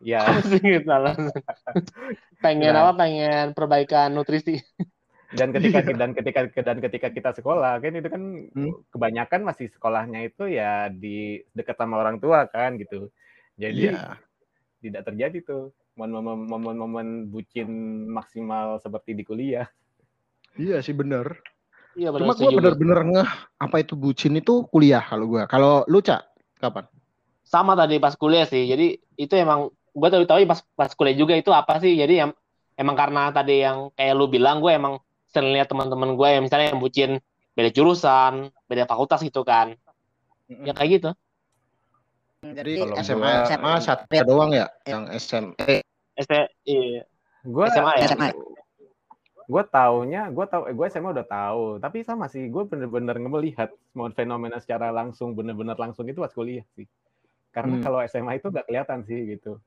Ya, 0.00 0.24
pengen 2.40 2.72
Nah. 2.72 2.88
apa? 2.88 3.04
Pengen 3.04 3.52
perbaikan 3.52 4.08
nutrisi. 4.10 4.60
dan 5.30 5.54
ketika 5.54 5.78
dan 5.86 6.10
ketika 6.10 6.40
dan 6.58 6.78
ketika 6.80 7.06
kita 7.06 7.30
sekolah 7.30 7.78
kan 7.78 7.94
itu 7.94 8.08
kan 8.10 8.22
Hmm. 8.50 8.74
kebanyakan 8.90 9.46
masih 9.46 9.70
sekolahnya 9.70 10.26
itu 10.26 10.50
ya 10.50 10.90
di 10.90 11.44
dekat 11.52 11.78
sama 11.78 12.02
orang 12.02 12.18
tua 12.18 12.48
kan 12.48 12.74
gitu. 12.74 13.12
Jadi 13.54 13.94
Iya. 13.94 14.18
tidak 14.80 15.02
terjadi 15.06 15.38
tuh 15.44 15.70
momen-momen 15.98 17.28
bucin 17.28 17.68
maksimal 18.08 18.78
seperti 18.78 19.14
di 19.16 19.22
kuliah. 19.26 19.66
Iya 20.58 20.82
sih 20.82 20.94
bener. 20.94 21.40
Iya 21.98 22.14
Cuma 22.14 22.34
benar. 22.34 22.38
gue 22.38 22.50
bener-bener 22.54 22.98
ngeh 23.10 23.30
apa 23.58 23.76
itu 23.82 23.98
bucin 23.98 24.38
itu 24.38 24.66
kuliah 24.70 25.02
kalau 25.02 25.26
gue. 25.26 25.42
Kalau 25.50 25.82
lu 25.90 25.98
cak 25.98 26.22
kapan? 26.62 26.86
Sama 27.42 27.74
tadi 27.74 27.98
pas 27.98 28.14
kuliah 28.14 28.46
sih. 28.46 28.66
Jadi 28.70 28.94
itu 29.18 29.34
emang 29.34 29.70
gue 29.90 30.08
tahu 30.08 30.22
tahu 30.26 30.38
pas 30.46 30.62
pas 30.78 30.90
kuliah 30.94 31.16
juga 31.18 31.34
itu 31.34 31.50
apa 31.50 31.82
sih. 31.82 31.98
Jadi 31.98 32.22
yang 32.22 32.30
emang 32.78 32.94
karena 32.94 33.34
tadi 33.34 33.66
yang 33.66 33.90
kayak 33.98 34.14
lu 34.14 34.30
bilang 34.30 34.62
gue 34.62 34.70
emang 34.70 35.02
sering 35.30 35.54
lihat 35.54 35.70
teman-teman 35.70 36.14
gue 36.14 36.28
yang 36.30 36.42
misalnya 36.46 36.74
yang 36.74 36.82
bucin 36.82 37.10
beda 37.54 37.70
jurusan, 37.74 38.54
beda 38.70 38.86
fakultas 38.86 39.22
gitu 39.26 39.42
kan. 39.42 39.74
Ya 40.46 40.74
kayak 40.74 40.90
gitu. 41.02 41.10
Jadi 42.40 42.72
Kalau 42.80 42.96
SMA 43.04 43.20
gua- 43.20 43.44
SMA 43.52 43.72
satu 43.84 44.14
doang 44.24 44.50
ya 44.56 44.66
yang 44.88 45.04
SMP. 45.12 45.84
SD, 46.16 46.32
iya. 46.64 47.04
Gue 47.44 47.64
SMA 47.68 47.92
ya? 48.00 48.08
SMA. 48.08 48.28
Gue 49.44 49.62
taunya, 49.68 50.22
gue 50.32 50.46
tau, 50.48 50.64
gue 50.64 50.86
SMA 50.88 51.12
udah 51.12 51.26
tahu. 51.28 51.64
Tapi 51.76 52.00
sama 52.00 52.32
sih, 52.32 52.48
gue 52.48 52.64
bener-bener 52.64 53.20
melihat 53.20 53.68
semua 53.92 54.08
fenomena 54.16 54.56
secara 54.56 54.88
langsung, 54.88 55.36
bener-bener 55.36 55.76
langsung 55.76 56.08
itu 56.08 56.16
pas 56.16 56.32
kuliah 56.32 56.64
sih. 56.72 56.88
Karena 57.52 57.76
Hmm. 57.76 57.84
kalau 57.84 57.98
SMA 58.08 58.40
itu 58.40 58.48
gak 58.48 58.64
kelihatan 58.64 59.04
sih 59.04 59.36
gitu. 59.36 59.60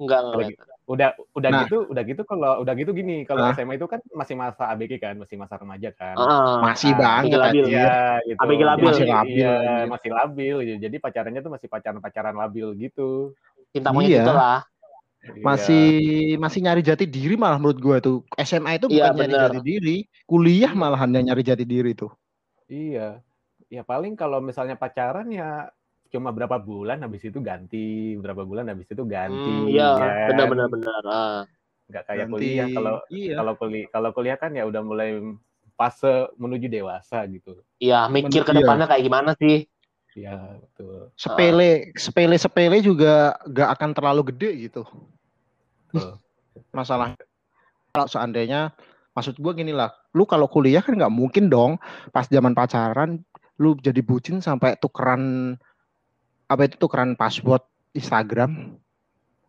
Enggak 0.00 0.20
Udah, 0.24 0.48
enggak. 0.48 0.66
udah, 0.88 1.08
udah 1.36 1.50
Nah. 1.52 1.60
gitu, 1.68 1.76
udah 1.86 2.02
gitu 2.02 2.22
kalau 2.24 2.50
udah 2.64 2.74
gitu 2.74 2.90
gini, 2.90 3.22
kalau 3.22 3.44
Nah. 3.46 3.52
SMA 3.52 3.76
itu 3.76 3.84
kan 3.84 4.00
masih 4.10 4.34
masa 4.34 4.64
ABG 4.72 4.92
kan, 4.96 5.14
masih 5.14 5.36
masa 5.36 5.54
remaja 5.54 5.92
kan. 5.92 6.16
Heeh. 6.16 6.54
Masih 6.64 6.90
banget 6.96 7.36
labil. 7.36 7.64
Iya, 7.68 8.18
gitu. 8.24 8.40
ABG 8.40 8.60
labil. 8.64 8.86
Masih 8.88 9.06
labil, 9.06 9.36
Iya, 9.36 9.52
anjir. 9.54 9.86
masih 9.86 10.10
labil. 10.10 10.54
gitu. 10.64 10.78
Jadi 10.80 10.96
pacarannya 10.98 11.40
tuh 11.40 11.52
masih 11.52 11.68
pacaran-pacaran 11.68 12.34
labil 12.34 12.66
gitu. 12.80 13.36
Cinta 13.70 13.92
monyet 13.92 14.24
Iya. 14.24 14.32
lah. 14.32 14.60
Iya. 15.20 15.44
Masih 15.44 15.86
masih 16.40 16.60
nyari 16.64 16.80
jati 16.80 17.04
diri 17.04 17.36
malah 17.36 17.60
menurut 17.60 17.76
gue 17.76 17.96
tuh. 18.00 18.16
SMA 18.40 18.80
itu 18.80 18.88
Iya, 18.88 19.12
bukan 19.12 19.20
nyari 19.20 19.28
bener. 19.30 19.40
jati 19.52 19.60
diri, 19.60 19.96
kuliah 20.24 20.72
malahan 20.72 21.12
yang 21.12 21.28
nyari 21.28 21.44
jati 21.44 21.62
diri 21.62 21.92
tuh. 21.92 22.08
Iya. 22.66 23.20
Ya 23.68 23.82
paling 23.84 24.16
kalau 24.16 24.40
misalnya 24.40 24.74
pacaran 24.74 25.28
ya 25.28 25.68
cuma 26.10 26.34
berapa 26.34 26.58
bulan 26.58 27.00
habis 27.00 27.22
itu 27.22 27.38
ganti, 27.38 28.18
berapa 28.18 28.42
bulan 28.42 28.66
habis 28.66 28.90
itu 28.90 29.02
ganti. 29.06 29.38
Hmm, 29.38 29.70
iya, 29.70 29.88
kan? 29.94 30.28
benar 30.34 30.46
benar 30.50 30.66
benar. 30.68 31.02
Ah. 31.06 31.40
Nggak 31.86 32.04
kayak 32.06 32.18
Ganti- 32.26 32.34
kuliah. 32.34 32.66
Kalau 32.70 32.94
iya. 33.08 33.34
kalau 33.38 33.52
kuliah 33.54 33.86
kalau 33.88 34.10
kuliah 34.10 34.36
kan 34.38 34.50
ya 34.52 34.66
udah 34.66 34.82
mulai 34.82 35.10
fase 35.74 36.28
menuju 36.36 36.66
dewasa 36.66 37.22
gitu. 37.30 37.62
Iya, 37.78 38.10
mikir 38.10 38.42
ke 38.42 38.52
Iya. 38.52 38.58
depannya 38.62 38.86
kayak 38.86 39.04
gimana 39.06 39.32
sih? 39.38 39.64
Iya, 40.10 40.58
betul. 40.58 41.14
sepele 41.14 41.94
sepele 41.94 42.34
sepele 42.34 42.82
juga 42.82 43.38
gak 43.46 43.78
akan 43.78 43.90
terlalu 43.94 44.34
gede 44.34 44.50
gitu 44.66 44.82
Betul. 45.94 46.18
masalah 46.74 47.14
kalau 47.94 48.10
seandainya 48.10 48.74
maksud 49.14 49.38
gua 49.38 49.54
gini 49.54 49.70
lah 49.70 49.94
lu 50.10 50.26
kalau 50.26 50.50
kuliah 50.50 50.82
kan 50.82 50.98
nggak 50.98 51.14
mungkin 51.14 51.46
dong 51.46 51.78
pas 52.10 52.26
zaman 52.26 52.58
pacaran 52.58 53.22
lu 53.62 53.78
jadi 53.78 54.02
bucin 54.02 54.42
sampai 54.42 54.74
tukeran 54.82 55.54
apa 56.50 56.66
itu 56.66 56.74
tukeran 56.74 57.14
password 57.14 57.62
Instagram 57.94 58.74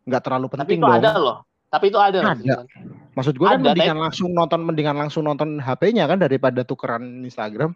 nggak 0.06 0.22
terlalu 0.22 0.46
Tapi 0.54 0.58
penting 0.78 0.80
itu 0.80 0.86
dong 0.86 0.98
ada 1.02 1.12
loh. 1.18 1.38
Tapi 1.72 1.88
itu 1.88 2.00
ada. 2.04 2.20
loh, 2.20 2.36
Ada. 2.36 2.56
Maksud 3.16 3.36
gua 3.40 3.56
kan 3.56 3.64
Ada, 3.64 3.72
mendingan 3.72 3.98
langsung 3.98 4.30
nonton 4.36 4.60
mendingan 4.62 4.98
langsung 5.00 5.24
nonton 5.24 5.58
HP-nya 5.64 6.04
kan 6.06 6.20
daripada 6.20 6.68
tukeran 6.68 7.24
Instagram 7.24 7.74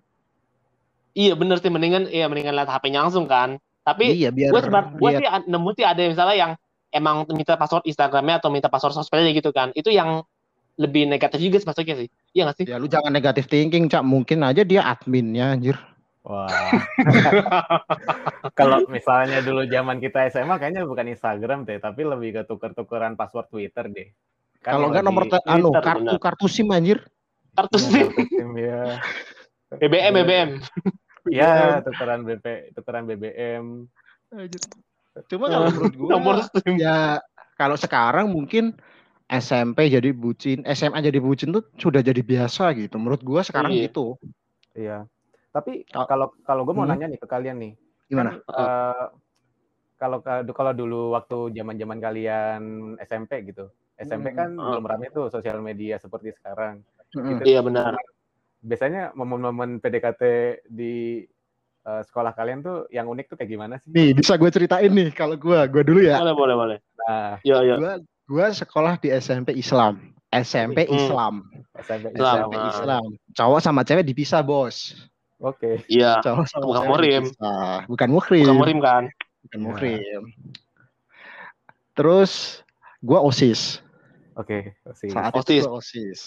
Iya 1.16 1.32
bener 1.40 1.64
sih 1.64 1.72
mendingan 1.72 2.12
iya 2.12 2.28
mendingan 2.28 2.60
lihat 2.60 2.68
HP-nya 2.68 3.08
langsung 3.08 3.26
kan. 3.26 3.56
Tapi 3.88 4.20
iya 4.20 4.36
biar 4.36 4.52
gue 4.52 4.62
sebar 4.62 5.00
gue 5.00 5.10
sih 5.16 5.28
nemu 5.48 5.70
sih 5.80 5.86
ada 5.88 6.02
misalnya 6.04 6.36
yang 6.36 6.52
emang 6.92 7.24
minta 7.32 7.56
password 7.56 7.88
Instagramnya 7.88 8.44
atau 8.44 8.52
minta 8.52 8.68
password 8.68 9.00
sosmednya 9.00 9.32
gitu 9.32 9.56
kan. 9.56 9.72
Itu 9.80 9.96
yang 9.96 10.28
lebih 10.76 11.08
negatif 11.08 11.40
juga 11.40 11.64
sih 11.64 11.68
masuknya 11.72 11.96
sih. 12.04 12.08
Iya 12.36 12.52
gak 12.52 12.56
sih? 12.60 12.66
ya 12.68 12.76
lu 12.76 12.92
jangan 12.92 13.16
negatif 13.16 13.48
thinking 13.48 13.88
cak 13.88 14.04
mungkin 14.04 14.44
aja 14.44 14.68
dia 14.68 14.84
adminnya 14.84 15.56
anjir 15.56 15.80
Wah. 16.26 16.50
Kalau 18.60 18.82
misalnya 18.90 19.46
dulu 19.46 19.62
zaman 19.70 20.02
kita 20.02 20.26
SMA 20.34 20.58
kayaknya 20.58 20.82
bukan 20.90 21.14
Instagram 21.14 21.70
deh, 21.70 21.78
tapi 21.78 22.02
lebih 22.02 22.34
ke 22.34 22.42
tuker-tukeran 22.50 23.14
password 23.14 23.46
Twitter 23.54 23.86
deh. 23.86 24.10
Kan 24.66 24.82
kalau 24.82 24.90
nggak 24.90 25.06
nomor 25.06 25.30
te- 25.30 25.46
anu 25.46 25.70
Twitter, 25.70 25.86
kartu 25.86 26.02
benar. 26.10 26.18
kartu 26.18 26.46
sim 26.50 26.66
anjir 26.74 26.98
Kartu 27.54 27.78
Iya, 27.78 27.86
SIM, 27.86 28.08
kartu 28.10 28.24
SIM, 28.26 28.50
ya. 28.58 28.82
BBM, 29.82 30.14
BBM. 30.18 30.50
Ya, 31.26 31.82
tukeran 31.82 32.22
BP, 32.22 32.46
tukeran 32.78 33.06
BBM. 33.06 33.90
Cuma 35.26 35.46
kalau 35.50 35.74
menurut 35.74 35.94
gua 35.98 36.10
Nomor 36.14 36.36
SIM. 36.50 36.78
ya 36.78 37.18
kalau 37.58 37.74
sekarang 37.74 38.30
mungkin 38.30 38.78
SMP 39.26 39.90
jadi 39.90 40.14
bucin, 40.14 40.62
SMA 40.70 41.02
jadi 41.02 41.18
bucin 41.18 41.50
tuh 41.50 41.66
sudah 41.78 42.06
jadi 42.06 42.22
biasa 42.22 42.78
gitu. 42.78 42.98
Menurut 43.02 43.26
gua 43.26 43.42
sekarang 43.42 43.74
Iya. 43.74 43.90
gitu. 43.90 44.18
Iya. 44.78 45.10
Tapi 45.56 45.88
Kalau- 45.88 46.04
kalau 46.06 46.28
kalau 46.44 46.62
gue 46.68 46.76
mau 46.76 46.84
Hmm. 46.84 46.92
nanya 46.92 47.08
nih 47.08 47.20
ke 47.20 47.28
kalian 47.32 47.56
nih, 47.56 47.74
Gimana? 48.06 48.36
kan, 48.36 48.60
eh, 48.60 49.06
kalau 49.96 50.20
kalau 50.52 50.72
dulu 50.76 51.16
waktu 51.16 51.56
zaman-zaman 51.56 51.98
kalian 51.98 52.62
SMP 53.00 53.48
gitu, 53.48 53.72
SMP 53.96 54.36
kan 54.36 54.52
Hmm. 54.52 54.76
belum 54.76 54.84
ramai 54.84 55.08
tuh 55.10 55.32
sosial 55.32 55.64
media 55.64 55.96
seperti 55.96 56.36
sekarang. 56.36 56.84
Mm-mm. 57.16 57.40
Gitu. 57.40 57.56
Iya 57.56 57.64
benar. 57.64 57.96
Biasanya 58.60 59.16
momen-momen 59.16 59.80
PDKT 59.80 60.24
di 60.68 61.24
uh, 61.86 62.02
sekolah 62.02 62.34
kalian 62.34 62.60
tuh 62.60 62.90
yang 62.90 63.06
unik 63.06 63.30
tuh 63.30 63.38
kayak 63.38 63.46
gimana 63.48 63.78
sih? 63.78 63.94
Nih, 63.94 64.12
bisa 64.12 64.36
gue 64.36 64.50
ceritain 64.50 64.90
nih 64.90 65.14
kalau 65.14 65.38
gue, 65.38 65.60
gue 65.70 65.84
dulu 65.86 66.02
ya. 66.02 66.18
Boleh, 66.18 66.34
boleh, 66.34 66.56
boleh. 66.58 66.78
Nah, 67.00 67.38
Yo, 67.46 67.62
yo. 67.62 67.78
Gue 67.78 67.94
gue 68.26 68.48
sekolah 68.52 68.98
di 68.98 69.14
SMP 69.14 69.54
Islam. 69.54 70.02
SMP 70.34 70.90
Hmm. 70.90 70.98
Islam. 70.98 71.34
SMP 71.78 72.06
Islam. 72.12 72.36
SMP 72.42 72.56
Islam. 72.74 73.06
Cowok 73.32 73.60
sama 73.62 73.86
cewek 73.86 74.02
dipisah, 74.04 74.42
Bos. 74.42 74.98
Oke. 75.40 75.84
Iya. 75.92 76.24
Cowok 76.24 76.46
sama 76.48 76.64
Bukan 76.66 76.84
muhrim. 76.88 77.24
dipisah. 77.28 77.76
Bukan 77.86 78.10
muhrim. 78.10 78.46
Bukan 78.46 78.58
murim 78.58 78.80
kan? 78.80 79.04
Bukan 79.46 79.60
Ya. 79.60 79.66
muhrim. 79.66 80.22
Terus 81.96 82.62
gue 83.00 83.20
OSIS. 83.20 83.80
Oke. 84.36 84.76
sih. 84.96 85.12
Saat 85.12 85.32
OSIS. 85.36 85.64
itu 85.64 85.70
OSIS. 85.70 86.22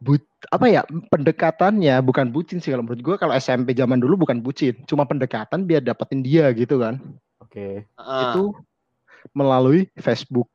But, 0.00 0.24
apa 0.48 0.64
ya 0.70 0.80
pendekatannya 1.10 2.00
bukan 2.00 2.30
bucin 2.32 2.56
sih 2.56 2.72
kalau 2.72 2.86
menurut 2.86 3.02
gue 3.04 3.16
kalau 3.18 3.34
SMP 3.34 3.76
zaman 3.76 4.00
dulu 4.00 4.24
bukan 4.24 4.40
bucin 4.40 4.72
cuma 4.86 5.04
pendekatan 5.04 5.66
biar 5.66 5.82
dapetin 5.84 6.22
dia 6.24 6.48
gitu 6.54 6.78
kan 6.80 6.96
Oke. 7.42 7.82
Heeh. 7.84 8.22
itu 8.32 8.54
melalui 9.34 9.90
Facebook 9.98 10.48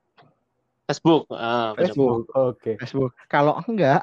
Facebook. 0.84 1.30
Ah, 1.30 1.76
Facebook. 1.78 2.26
Oke. 2.34 2.80
Facebook 2.80 3.14
kalau 3.28 3.60
enggak 3.68 4.02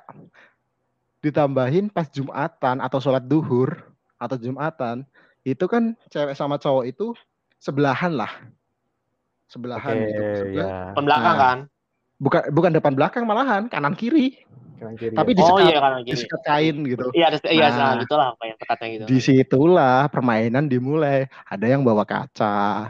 ditambahin 1.21 1.89
pas 1.89 2.09
Jumatan 2.09 2.81
atau 2.81 2.99
sholat 2.99 3.23
duhur 3.23 3.77
atau 4.17 4.37
Jumatan 4.37 5.05
itu 5.43 5.65
kan 5.65 5.97
cewek 6.09 6.33
sama 6.33 6.57
cowok 6.57 6.85
itu 6.87 7.13
sebelahan 7.57 8.13
lah 8.13 8.33
sebelahan 9.47 9.97
Oke, 9.97 10.07
gitu 10.07 10.23
Sebelah- 10.47 10.69
ya. 10.69 10.81
Depan 10.93 11.05
belakang 11.05 11.25
Nah, 11.31 11.41
kan? 11.43 11.59
bukan 12.17 12.41
bukan 12.51 12.71
depan 12.73 12.93
belakang 12.95 13.25
malahan 13.25 13.63
kanan 13.67 13.95
kiri 13.95 14.37
Kanan 14.77 14.97
kiri. 14.97 15.13
tapi 15.13 15.31
ya. 15.31 15.45
Oh 15.45 15.57
disekat 15.61 15.65
iya 15.67 15.79
kanan 15.79 16.01
kiri. 16.03 16.25
kain 16.43 16.77
gitu 16.87 17.07
Iya, 17.13 17.25
ada 17.29 17.37
iya, 17.49 17.67
Nah. 17.69 17.77
nah, 17.77 17.93
gitulah 18.01 18.27
apa 18.33 18.43
yang 18.45 18.57
tekatnya 18.57 18.87
gitu. 18.91 19.05
di 19.07 19.19
situlah 19.19 19.99
permainan 20.09 20.65
dimulai 20.67 21.19
ada 21.45 21.67
yang 21.67 21.81
bawa 21.81 22.05
kaca 22.05 22.89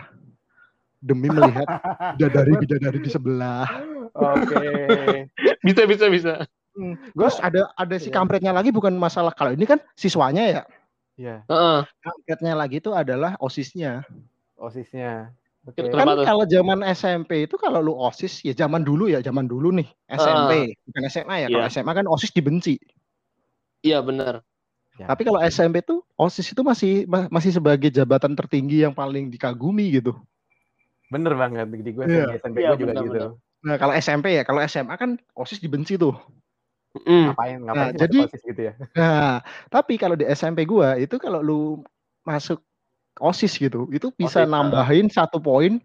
demi 0.98 1.26
melihat 1.26 1.66
bidadari 2.14 2.52
bidadari 2.56 2.98
di 3.00 3.10
sebelah 3.10 3.66
Oke. 4.10 4.66
Bisa, 5.66 5.86
bisa, 5.86 6.06
bisa. 6.06 6.34
Terus 7.12 7.36
ada 7.38 7.68
ada 7.74 7.96
si 7.96 8.08
Iya. 8.08 8.16
kampretnya 8.16 8.52
lagi 8.52 8.70
bukan 8.70 8.92
masalah 8.94 9.30
kalau 9.30 9.52
ini 9.52 9.64
kan 9.64 9.78
siswanya 9.94 10.44
ya 10.44 10.62
Iya. 11.14 11.36
Heeh. 11.46 11.78
kampretnya 12.00 12.54
lagi 12.54 12.80
itu 12.80 12.90
adalah 12.90 13.36
osisnya 13.38 14.04
Osisnya. 14.56 15.32
Kenapa 15.72 16.20
kan 16.20 16.24
kalau 16.24 16.44
zaman 16.44 16.80
SMP 16.86 17.44
itu 17.44 17.56
kalau 17.56 17.80
lu 17.80 17.92
osis 17.92 18.40
ya 18.40 18.52
zaman 18.52 18.80
dulu 18.80 19.08
ya 19.08 19.20
zaman 19.20 19.44
dulu 19.44 19.72
nih 19.72 19.88
SMP 20.06 20.72
bukan 20.84 21.02
SMA 21.06 21.36
ya 21.36 21.48
kalau 21.48 21.64
Iya. 21.64 21.72
SMA 21.72 21.92
kan 21.92 22.06
osis 22.06 22.32
dibenci 22.32 22.76
Iya, 23.80 24.00
benar. 24.00 24.44
Ya. 24.96 25.08
tapi 25.08 25.24
kalau 25.24 25.40
SMP 25.40 25.80
tuh 25.80 26.04
osis 26.14 26.52
itu 26.52 26.60
masih 26.60 27.08
ma- 27.08 27.28
masih 27.28 27.56
sebagai 27.56 27.88
jabatan 27.88 28.36
tertinggi 28.36 28.84
yang 28.84 28.92
paling 28.92 29.28
dikagumi 29.28 29.96
gitu 29.96 30.12
Bener 31.08 31.32
banget 31.34 31.66
di 31.72 31.90
gue 31.90 32.04
Iya. 32.04 32.24
di 32.28 32.36
SMP 32.36 32.56
Iya, 32.60 32.68
gue 32.72 32.78
juga 32.80 32.92
benar, 32.92 33.04
gitu. 33.04 33.12
benar. 33.16 33.30
nah 33.60 33.76
kalau 33.76 33.92
SMP 33.92 34.26
ya 34.36 34.42
kalau 34.44 34.60
SMA 34.62 34.94
kan 34.96 35.10
osis 35.32 35.60
dibenci 35.60 35.96
tuh 35.96 36.16
Mm. 37.06 37.30
Ngapain 37.30 37.58
ngapain 37.62 37.92
Nah, 37.94 37.98
jadi- 37.98 38.26
osis 38.26 38.42
gitu 38.42 38.60
ya? 38.66 38.74
Nah, 38.98 39.38
tapi 39.70 39.94
kalau 39.94 40.18
di 40.18 40.26
SMP 40.26 40.66
gua 40.66 40.98
itu 40.98 41.16
kalau 41.22 41.38
lu 41.38 41.60
masuk 42.26 42.58
OSIS 43.20 43.58
gitu, 43.58 43.86
itu 43.94 44.10
bisa 44.18 44.42
OSIS, 44.42 44.48
ah. 44.48 44.50
nambahin 44.50 45.06
satu 45.06 45.38
poin 45.38 45.78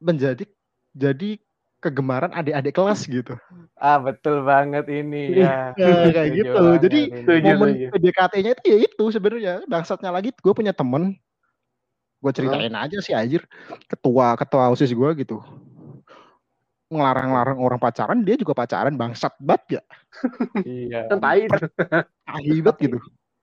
menjadi 0.00 0.48
jadi 0.96 1.40
kegemaran 1.82 2.30
adik-adik 2.30 2.78
kelas 2.78 3.04
gitu. 3.10 3.34
Ah 3.76 3.98
betul 3.98 4.46
banget 4.46 4.86
ini 4.86 5.42
ya. 5.42 5.74
Nah, 5.74 6.08
kayak 6.14 6.30
gitu. 6.40 6.54
banget 6.54 6.82
Jadi, 6.88 7.00
ini. 7.10 7.18
Setuju. 7.26 7.48
Momen 7.58 7.70
PDKT-nya 7.90 8.50
itu 8.54 8.62
ya 8.64 8.78
itu 8.86 9.04
sebenarnya. 9.10 9.54
Bangsatnya 9.66 10.10
lagi 10.14 10.30
gue 10.30 10.52
punya 10.54 10.72
temen 10.72 11.18
gue 12.22 12.30
ceritain 12.30 12.70
aja 12.78 13.02
sih 13.02 13.10
anjir 13.10 13.42
ketua 13.90 14.38
ketua 14.38 14.70
OSIS 14.70 14.94
gua 14.94 15.10
gitu 15.18 15.42
ngelarang-larang 16.92 17.56
orang 17.56 17.80
pacaran 17.80 18.20
dia 18.20 18.36
juga 18.36 18.52
pacaran 18.52 18.92
bangsat 18.92 19.32
banget 19.40 19.80
ya 19.80 19.82
Iya. 20.62 21.08
Kan 21.08 21.18
tai. 21.18 21.48
akibat 22.28 22.76
gitu 22.78 22.98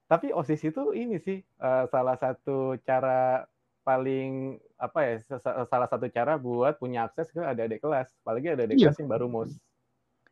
Tapi 0.06 0.34
OSIS 0.34 0.62
itu 0.66 0.84
ini 0.92 1.18
sih 1.18 1.38
eh, 1.38 1.84
salah 1.86 2.16
satu 2.16 2.78
cara 2.82 3.46
paling 3.82 4.58
apa 4.76 5.00
ya 5.02 5.14
sa- 5.22 5.38
sa- 5.38 5.66
salah 5.66 5.86
satu 5.86 6.06
cara 6.08 6.34
buat 6.34 6.78
punya 6.78 7.06
akses 7.06 7.30
ke 7.30 7.38
adik-adik 7.38 7.78
kelas, 7.80 8.10
apalagi 8.20 8.50
adik-adik 8.50 8.76
Iya. 8.76 8.86
kelas 8.90 9.00
yang 9.00 9.10
baru 9.10 9.26
mos. 9.26 9.52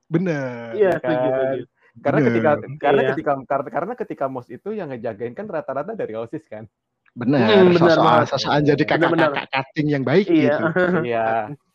bener 0.07 0.71
Iya, 0.71 0.91
kan? 0.97 1.09
setuju, 1.09 1.27
setuju. 1.29 1.63
Karena 1.97 2.17
Bener. 2.17 2.27
ketika 2.31 2.49
karena 2.79 3.01
Iya. 3.01 3.09
ketika 3.11 3.31
karena, 3.43 3.67
karena 3.69 3.93
ketika 3.93 4.25
mos 4.27 4.47
itu 4.47 4.69
yang 4.71 4.87
ngejagain 4.87 5.33
kan 5.33 5.45
rata-rata 5.45 5.93
dari 5.93 6.13
OSIS 6.13 6.45
kan. 6.45 6.65
bener 7.11 7.41
Hmm, 7.41 7.73
banget. 7.75 8.29
sosokan 8.29 8.61
jadi 8.63 8.83
kakak-kakak 8.83 9.45
cutting 9.47 9.87
yang 9.89 10.01
baik 10.01 10.25
Iya. 10.25 10.37
gitu 10.37 10.63
Iya. 11.03 11.25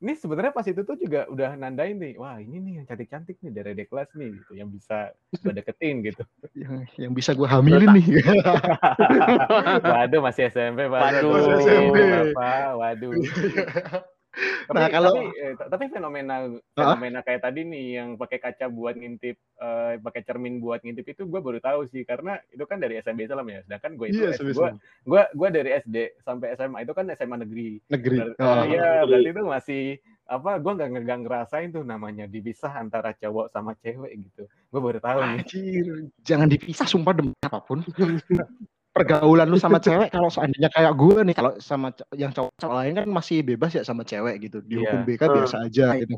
Ini 0.00 0.16
sebenarnya 0.16 0.56
pas 0.56 0.64
itu 0.64 0.80
tuh 0.80 0.96
juga 0.96 1.28
udah 1.28 1.60
nandain 1.60 1.92
nih, 1.92 2.16
wah 2.16 2.40
ini 2.40 2.56
nih 2.56 2.72
yang 2.80 2.86
cantik-cantik 2.88 3.36
nih 3.44 3.52
dari 3.52 3.68
adik 3.76 3.92
kelas 3.92 4.08
nih 4.16 4.32
gitu, 4.40 4.52
yang 4.56 4.72
bisa 4.72 5.12
gue 5.44 5.52
deketin 5.52 6.00
gitu. 6.00 6.24
yang, 6.56 6.88
yang 6.96 7.12
bisa 7.12 7.36
gue 7.36 7.44
hamilin 7.44 7.92
nih 7.92 8.06
Waduh 9.92 10.24
masih 10.24 10.48
SMP, 10.48 10.88
Waduh. 10.88 11.20
waduh, 11.28 11.52
Masih 11.52 11.68
SMP. 11.68 11.96
Bapak, 12.32 12.68
waduh. 12.80 13.12
Tapi, 14.30 14.76
Nah, 14.76 14.86
kalau- 14.88 15.10
tapi, 15.12 15.26
eh, 15.34 15.54
tapi 15.58 15.84
fenomena 15.88 16.36
fenomena 16.72 17.18
kayak 17.20 17.42
tadi 17.42 17.60
nih 17.62 17.86
yang 17.98 18.08
pakai 18.14 18.38
kaca 18.38 18.66
buat 18.66 18.94
ngintip, 18.94 19.34
eh, 19.34 19.94
pakai 19.98 20.22
cermin 20.22 20.58
buat 20.58 20.78
ngintip 20.78 21.02
itu 21.04 21.26
gue 21.26 21.40
baru 21.40 21.58
tahu 21.58 21.84
sih 21.86 22.02
karena 22.02 22.38
itu 22.48 22.62
kan 22.62 22.78
dari 22.78 22.94
SMP 22.96 23.26
Islam 23.26 23.42
ya. 23.44 23.60
Sedangkan 23.62 23.92
gue 23.94 24.06
itu 24.08 24.22
gue 24.54 24.68
gue 25.04 25.22
gue 25.34 25.48
dari 25.50 25.70
SD 25.74 25.96
sampai 26.20 26.54
SMA 26.54 26.78
itu 26.80 26.92
kan 26.92 27.10
SMA 27.10 27.36
negeri. 27.38 27.82
negeri 27.88 28.16
Ber- 28.16 28.36
Oh. 28.38 28.62
Iya, 28.62 29.02
berarti 29.04 29.28
itu 29.28 29.42
masih 29.42 29.82
apa? 30.24 30.50
Gue 30.56 30.72
nggak 30.72 30.88
nggak 31.02 31.20
ngerasain 31.20 31.68
tuh 31.68 31.82
namanya 31.82 32.24
dipisah 32.24 32.70
antara 32.72 33.10
cowok 33.12 33.50
sama 33.50 33.74
cewek 33.76 34.14
gitu. 34.16 34.42
Gue 34.46 34.80
baru 34.80 34.98
tahu 34.98 35.18
nih. 35.18 35.42
Anjir, 35.42 35.86
jangan 36.22 36.46
dipisah 36.46 36.86
sumpah 36.86 37.12
demi 37.12 37.34
apa 37.40 37.58
pun. 37.58 37.82
Pergaulan 38.90 39.46
lu 39.46 39.54
sama 39.54 39.78
cewek 39.86 40.10
kalau 40.10 40.26
seandainya 40.26 40.66
kayak 40.74 40.92
gue 40.98 41.22
nih 41.22 41.34
kalau 41.38 41.52
sama 41.62 41.94
yang 42.18 42.34
cowok-cowok 42.34 42.74
lain 42.74 42.92
kan 42.98 43.06
masih 43.06 43.46
bebas 43.46 43.70
ya 43.78 43.86
sama 43.86 44.02
cewek 44.02 44.50
gitu. 44.50 44.58
Dihukum 44.66 45.02
Iya. 45.02 45.06
BK 45.06 45.22
Hmm. 45.22 45.34
biasa 45.38 45.56
aja 45.70 45.86
gitu. 45.94 46.14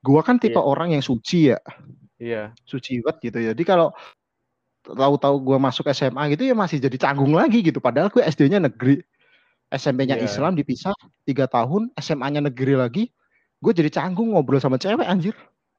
Gua 0.00 0.20
kan 0.24 0.40
tipe 0.40 0.56
Iya. 0.56 0.64
orang 0.64 0.96
yang 0.96 1.04
suci 1.04 1.52
ya, 1.52 1.60
Iya. 2.16 2.56
suci 2.64 3.04
banget 3.04 3.16
gitu. 3.28 3.38
Jadi 3.52 3.62
kalau 3.62 3.92
tahu-tahu 4.84 5.36
gua 5.40 5.56
masuk 5.60 5.84
SMA 5.92 6.32
gitu 6.32 6.44
ya 6.44 6.56
masih 6.56 6.80
jadi 6.80 6.96
canggung 6.96 7.32
lagi 7.32 7.60
gitu. 7.60 7.80
Padahal 7.80 8.08
gue 8.08 8.20
SD-nya 8.20 8.60
negeri, 8.60 9.04
SMP-nya 9.68 10.16
Iya. 10.16 10.24
Islam 10.24 10.56
dipisah 10.56 10.96
tiga 11.24 11.44
tahun, 11.44 11.92
SMA-nya 11.96 12.40
negeri 12.40 12.74
lagi. 12.76 13.04
Gue 13.60 13.72
jadi 13.72 13.88
canggung 13.88 14.32
ngobrol 14.32 14.60
sama 14.60 14.76
cewek 14.76 15.04
anjir. 15.04 15.32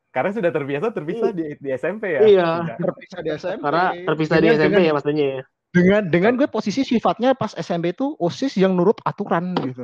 Karena 0.09 0.31
sudah 0.31 0.49
terbiasa 0.49 0.89
terpisah 0.89 1.29
di, 1.33 1.53
di 1.59 1.69
SMP 1.73 2.17
ya. 2.17 2.21
Iya. 2.23 2.49
Terpisah 2.77 3.19
di 3.21 3.29
SMP. 3.35 3.61
Karena 3.61 3.85
terpisah 3.93 4.37
di 4.39 4.47
SMP 4.53 4.73
dengan- 4.73 4.85
ya 4.85 4.93
maksudnya. 4.93 5.29
Dengan 5.75 6.01
dengan 6.07 6.33
gue 6.39 6.47
posisi 6.47 6.87
sifatnya 6.87 7.35
pas 7.35 7.51
SMP 7.51 7.91
itu 7.91 8.15
osis 8.15 8.55
yang 8.55 8.79
nurut 8.79 8.95
aturan 9.03 9.51
gitu 9.59 9.83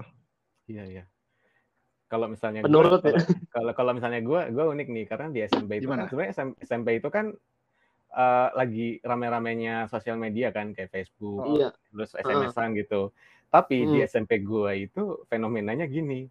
Iya, 0.72 0.84
iya. 0.88 1.04
Kalau 2.08 2.32
misalnya 2.32 2.64
gua, 2.64 3.00
ya. 3.04 3.20
kalau, 3.56 3.72
kalau 3.76 3.92
misalnya 3.92 4.24
gue 4.24 4.42
gue 4.56 4.66
unik 4.72 4.88
nih 4.88 5.06
karena 5.06 5.28
di 5.28 5.39
SMP 5.44 5.80
itu 5.80 5.88
Gimana? 5.88 6.08
kan 6.08 6.08
sebenarnya 6.08 6.32
SM 6.32 6.50
SMP 6.64 6.88
itu 7.04 7.08
kan 7.12 7.36
eh, 8.12 8.48
lagi 8.56 8.88
rame-ramenya 9.04 9.88
sosial 9.88 10.16
media 10.16 10.52
kan 10.52 10.72
kayak 10.72 10.92
Facebook, 10.92 11.44
Oh. 11.44 11.56
Iya. 11.60 11.76
terus 11.92 12.12
SMS-an 12.16 12.76
gitu. 12.76 13.12
Tapi 13.48 13.84
di 13.84 14.00
Hmm. 14.00 14.08
SMP 14.08 14.39
gue 14.39 14.88
itu 14.88 15.28
fenomenanya 15.28 15.88
gini. 15.88 16.28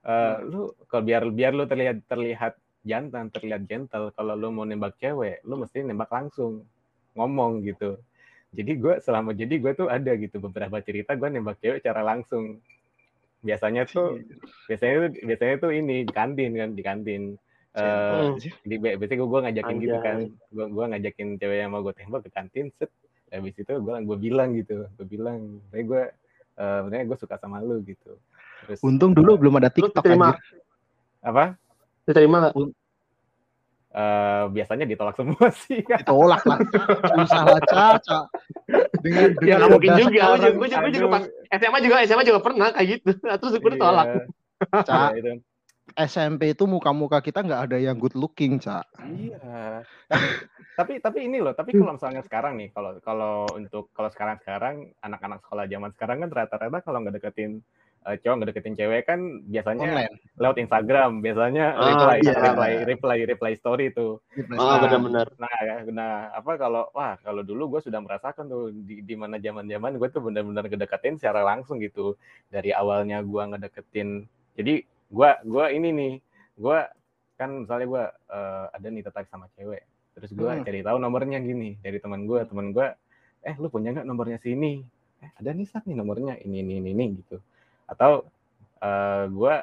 Eh, 0.00 0.36
lu 0.44 0.72
kalau 0.88 1.04
biar 1.04 1.28
biar 1.28 1.52
lu 1.52 1.64
terlihat 1.64 2.04
terlihat 2.04 2.56
jantan, 2.84 3.28
terlihat 3.28 3.64
gentle, 3.64 4.12
kalau 4.12 4.32
lu 4.32 4.48
mau 4.48 4.64
nembak 4.64 4.96
cewek, 4.96 5.44
lu 5.44 5.60
mesti 5.60 5.84
nembak 5.84 6.08
langsung, 6.08 6.64
ngomong 7.12 7.60
gitu. 7.64 7.96
Jadi 8.50 8.72
gue 8.82 8.94
selama 8.98 9.30
jadi 9.30 9.54
gue 9.62 9.72
tuh 9.78 9.86
ada 9.86 10.10
gitu 10.18 10.42
beberapa 10.42 10.82
cerita 10.82 11.14
gue 11.14 11.28
nembak 11.30 11.62
cewek 11.62 11.86
cara 11.86 12.02
langsung. 12.02 12.58
Biasanya 13.46 13.86
tuh 13.86 14.20
biasanya 14.66 14.94
tuh 15.06 15.10
biasanya 15.22 15.54
tuh 15.62 15.70
ini 15.70 16.02
di 16.02 16.12
kantin 16.12 16.52
kan 16.58 16.70
di 16.74 16.82
kantin. 16.82 17.22
Eh, 17.70 17.86
Hmm. 18.10 18.34
di 18.66 18.74
biasanya 18.82 19.18
gue 19.22 19.30
gue 19.30 19.40
ngajakin 19.46 19.76
gitu 19.78 19.94
Anjay. 19.94 20.02
kan, 20.02 20.18
gue 20.50 20.66
gue 20.74 20.84
ngajakin 20.90 21.28
cewek 21.38 21.56
yang 21.62 21.70
mau 21.70 21.86
gue 21.86 21.94
tembak 21.94 22.26
ke 22.26 22.30
kantin, 22.34 22.66
set. 22.74 22.90
Habis 23.30 23.54
itu 23.62 23.70
gue 23.70 23.94
gue 23.94 24.18
bilang 24.18 24.58
gitu, 24.58 24.90
gue 24.98 25.06
bilang, 25.06 25.62
saya 25.70 25.82
gue 25.86 26.02
eh 26.58 26.78
sebenarnya 26.82 27.06
gue 27.06 27.18
suka 27.22 27.38
sama 27.38 27.62
lu 27.62 27.78
gitu. 27.86 28.18
Terus 28.66 28.82
untung 28.82 29.14
dulu 29.14 29.38
belum 29.38 29.62
ada 29.62 29.70
TikTok 29.70 30.02
diterima, 30.02 30.34
anjir 30.34 30.42
apa? 31.22 31.44
diterima 32.10 32.36
nggak? 32.42 32.54
Eh 33.90 34.44
biasanya 34.54 34.86
ditolak 34.86 35.18
semua 35.18 35.50
sih. 35.66 35.82
ditolak 35.82 36.46
lah 36.46 36.58
susah 37.10 37.42
lah 37.42 37.62
caca 37.66 38.18
dengan 39.02 39.34
Ya 39.42 39.58
dengan 39.58 39.58
nggak 39.58 39.70
mungkin 39.74 39.90
juga. 39.98 40.22
Gue 40.54 40.68
juga, 40.70 40.86
juga, 40.86 40.88
juga 40.94 41.06
pas 41.10 41.24
SMA 41.58 41.78
juga 41.82 41.94
SMA 42.06 42.22
juga 42.22 42.38
pernah 42.38 42.68
kayak 42.70 42.86
gitu. 42.86 43.10
Terus 43.42 43.54
gue 43.58 43.72
ditolak. 43.74 44.06
Iya, 44.06 44.22
Ca. 44.86 44.98
iya, 45.10 45.18
itu. 45.18 45.32
SMP 45.98 46.54
itu 46.54 46.64
muka-muka 46.70 47.18
kita 47.18 47.42
nggak 47.42 47.62
ada 47.66 47.76
yang 47.82 47.98
good 47.98 48.14
looking, 48.14 48.62
Cak. 48.62 48.86
Iya. 49.02 49.82
Tapi 50.06 50.26
tapi 50.78 50.92
tapi 51.02 51.18
ini 51.26 51.42
loh, 51.42 51.50
tapi 51.50 51.74
kalau 51.74 51.98
misalnya 51.98 52.22
sekarang 52.22 52.54
nih, 52.62 52.70
kalau 52.70 53.02
kalau 53.02 53.42
untuk 53.58 53.90
kalau 53.90 54.06
sekarang-sekarang 54.06 54.94
anak-anak 55.02 55.42
sekolah 55.42 55.66
zaman 55.66 55.90
sekarang 55.98 56.16
kan 56.22 56.30
rata-rata 56.30 56.78
kalau 56.86 57.02
nggak 57.02 57.18
deketin 57.18 57.58
uh, 58.02 58.16
cowok 58.16 58.34
nggak 58.36 58.48
deketin 58.52 58.76
cewek 58.76 59.02
kan 59.04 59.20
biasanya 59.44 59.84
Online. 59.84 60.12
lewat 60.36 60.56
Instagram, 60.58 61.10
biasanya 61.20 61.64
Ah, 61.72 61.86
reply, 61.88 62.18
iya. 62.20 62.34
reply, 62.40 62.72
reply, 62.84 63.18
reply 63.26 63.52
story 63.54 63.84
itu. 63.88 64.16
Ah, 64.54 64.80
benar-benar. 64.80 65.26
Nah, 65.36 65.50
nah 65.88 66.12
apa 66.32 66.52
kalau 66.56 66.88
wah 66.92 67.20
kalau 67.20 67.40
dulu 67.40 67.76
gue 67.76 67.80
sudah 67.84 68.00
merasakan 68.00 68.46
tuh 68.46 68.72
di, 68.72 69.04
di 69.04 69.14
mana 69.14 69.36
zaman-zaman 69.36 69.96
gue 69.96 70.08
tuh 70.08 70.22
benar-benar 70.22 70.64
ngedeketin 70.64 71.20
secara 71.20 71.44
langsung 71.44 71.76
gitu 71.78 72.16
dari 72.48 72.72
awalnya 72.72 73.20
gue 73.20 73.42
ngedeketin 73.52 74.24
jadi 74.56 74.84
gue 75.10 75.30
gua 75.44 75.64
ini 75.68 75.88
nih 75.90 76.14
gue 76.56 76.78
kan 77.34 77.64
misalnya 77.64 77.86
gue 77.88 78.04
eh, 78.30 78.66
ada 78.70 78.86
nih 78.86 79.02
tertarik 79.02 79.28
sama 79.28 79.48
cewek 79.54 79.82
terus 80.12 80.30
gue 80.30 80.44
Hmm. 80.46 80.62
cari 80.62 80.80
tahu 80.80 80.96
nomornya 80.98 81.40
gini 81.40 81.80
dari 81.80 81.96
teman 81.98 82.24
gue 82.24 82.42
teman 82.44 82.70
gue 82.70 82.86
eh 83.40 83.54
lu 83.56 83.66
punya 83.66 83.90
nggak 83.90 84.04
nomornya 84.04 84.38
sini 84.38 84.84
eh 85.18 85.30
ada 85.34 85.50
nih 85.50 85.64
sak 85.64 85.88
nih 85.88 85.96
nomornya 85.96 86.36
ini 86.40 86.60
ini 86.60 86.78
ini, 86.78 86.90
ini 86.92 87.04
gitu 87.24 87.40
atau 87.90 88.22
eh 88.78 89.24
gue 89.28 89.54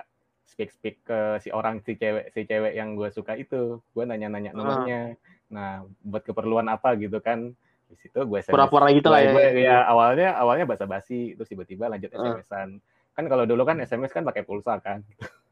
speak 0.45 0.69
speak 0.69 0.95
ke 1.01 1.19
si 1.37 1.49
orang 1.49 1.79
si 1.79 1.95
cewek 1.95 2.29
si 2.29 2.43
cewek 2.43 2.73
yang 2.73 2.93
gue 2.93 3.07
suka 3.09 3.33
itu 3.33 3.79
gue 3.81 4.03
nanya-nanya 4.03 4.51
Ah. 4.51 4.55
nomornya 4.55 5.01
nah 5.47 5.71
buat 6.01 6.21
keperluan 6.21 6.67
apa 6.67 6.93
gitu 6.95 7.17
kan 7.17 7.55
di 7.87 7.95
situ 7.97 8.19
gue 8.19 8.39
Pura-pura 8.45 8.91
gitu 8.91 9.07
lah 9.07 9.21
ya. 9.21 9.31
Gue- 9.31 9.63
ya 9.63 9.77
awalnya 9.81 10.35
awalnya 10.35 10.65
basa-basi 10.65 11.33
terus 11.33 11.47
tiba-tiba 11.47 11.87
lanjut 11.87 12.11
Ah. 12.11 12.19
SMS-an 12.35 12.69
kan 13.11 13.25
kalau 13.25 13.43
dulu 13.43 13.63
kan 13.63 13.79
SMS 13.79 14.11
kan 14.11 14.21
pakai 14.21 14.43
pulsa 14.43 14.77
kan 14.77 15.01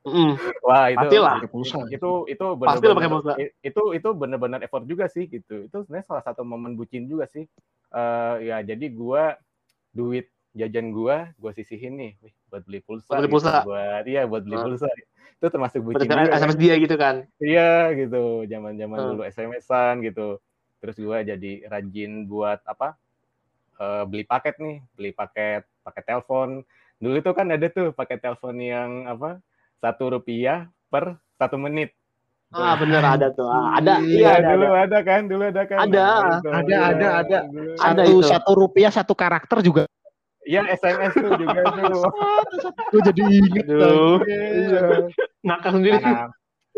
Mm. 0.06 0.38
wah 0.62 0.86
itu 0.88 1.02
Pastilah. 1.02 1.36
Pakai 1.40 1.50
pulsa. 1.50 1.78
itu 1.88 2.10
itu 2.28 2.46
Pastilah 2.54 2.94
pakai 2.94 3.10
bener-bener- 3.10 3.10
pulsa. 3.10 3.34
i- 3.42 3.54
itu 3.64 3.82
itu 3.92 4.10
benar-benar 4.12 4.60
effort 4.62 4.84
juga 4.84 5.06
sih 5.08 5.26
gitu 5.26 5.66
itu 5.66 5.78
sebenarnya 5.80 6.06
salah 6.06 6.22
satu 6.22 6.44
momen 6.44 6.76
bucin 6.76 7.06
juga 7.06 7.26
sih 7.26 7.48
Eh 7.88 8.36
ya 8.44 8.60
jadi 8.62 8.86
gua 8.92 9.40
duit 9.90 10.28
jajan 10.56 10.90
gua 10.90 11.30
gua 11.36 11.52
sisihin 11.52 11.94
nih 11.94 12.12
wih, 12.20 12.34
buat 12.48 12.64
beli 12.64 12.80
pulsa 12.80 13.06
Buat 13.06 13.20
beli 13.20 13.28
gitu, 13.28 13.36
pulsa. 13.38 13.54
buat 13.62 14.04
iya 14.06 14.22
buat 14.24 14.42
beli 14.42 14.56
Ah. 14.56 14.64
pulsa 14.64 14.88
itu 15.36 15.46
termasuk 15.46 15.80
bucin 15.82 15.96
Berarti 16.00 16.08
juga 16.08 16.34
SMS 16.34 16.50
kan. 16.50 16.64
dia 16.64 16.74
gitu 16.80 16.96
kan. 16.96 17.16
iya 17.38 17.72
gitu 17.92 18.24
zaman-zaman 18.46 18.98
Hmm. 18.98 19.10
dulu 19.12 19.22
SMS-an 19.26 19.94
gitu 20.02 20.40
terus 20.80 20.96
gua 20.98 21.20
jadi 21.22 21.52
rajin 21.66 22.24
buat 22.24 22.64
apa 22.64 22.96
eh, 23.76 24.04
beli 24.06 24.24
paket 24.24 24.56
nih 24.58 24.80
beli 24.94 25.12
paket 25.12 25.68
paket 25.82 26.04
telepon 26.06 26.64
dulu 26.96 27.16
itu 27.16 27.32
kan 27.32 27.48
ada 27.48 27.68
tuh 27.68 27.92
paket 27.92 28.20
telepon 28.20 28.56
yang 28.56 28.90
apa 29.06 29.44
satu 29.78 30.16
rupiah 30.16 30.66
per 30.88 31.14
satu 31.36 31.58
menit 31.58 31.92
Ah, 32.48 32.78
bener 32.78 33.04
ada 33.04 33.28
tuh. 33.30 33.44
Ah, 33.44 33.76
ada. 33.76 34.00
Iya, 34.00 34.16
Iya, 34.16 34.30
ada. 34.32 34.48
dulu 34.48 34.66
ada. 34.66 34.80
ada. 34.80 34.98
kan, 35.02 35.22
dulu 35.28 35.44
ada 35.44 35.64
kan. 35.66 35.78
Ada. 35.82 36.04
Ada, 36.40 36.62
iya, 36.64 36.80
ada, 36.88 37.08
ada. 37.20 37.40
dulu. 37.44 37.72
Ada 37.74 37.76
Satu, 37.76 38.14
itu. 38.14 38.28
satu 38.32 38.52
rupiah 38.56 38.92
satu 38.94 39.12
karakter 39.12 39.58
juga. 39.60 39.84
Iya, 40.46 40.62
SMS 40.78 41.14
tuh 41.18 41.34
juga 41.42 41.62
tuh. 41.74 42.06
Gue 42.94 43.02
jadi 43.12 43.22
inget. 43.26 43.66
Aduh. 43.66 44.22
Iya. 44.30 45.10
Nakal 45.42 45.82
sendiri. 45.82 45.98
Nah, 46.06 46.30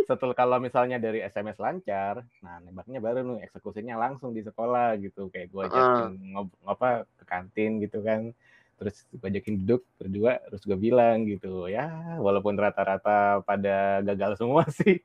setelah 0.07 0.35
kalau 0.37 0.57
misalnya 0.63 0.97
dari 1.03 1.19
SMS 1.19 1.59
lancar, 1.59 2.23
nah 2.39 2.63
nembaknya 2.63 3.03
baru 3.03 3.27
nih 3.27 3.51
eksekusinya 3.51 3.99
langsung 3.99 4.31
di 4.31 4.39
sekolah 4.39 4.95
gitu. 5.03 5.27
Kayak 5.27 5.51
gue 5.51 5.61
ajakin 5.67 6.11
ngob 6.31 6.49
apa 6.63 7.03
ke 7.19 7.23
kantin 7.27 7.83
gitu 7.83 7.99
kan. 7.99 8.31
Terus 8.79 9.03
gue 9.09 9.27
ajakin 9.27 9.55
duduk 9.65 9.81
berdua, 9.99 10.39
terus 10.47 10.63
gue 10.63 10.77
bilang 10.77 11.25
gitu, 11.25 11.65
ya 11.65 11.89
walaupun 12.21 12.53
rata-rata 12.55 13.41
pada 13.41 14.05
gagal 14.05 14.37
semua 14.37 14.63
sih. 14.79 15.01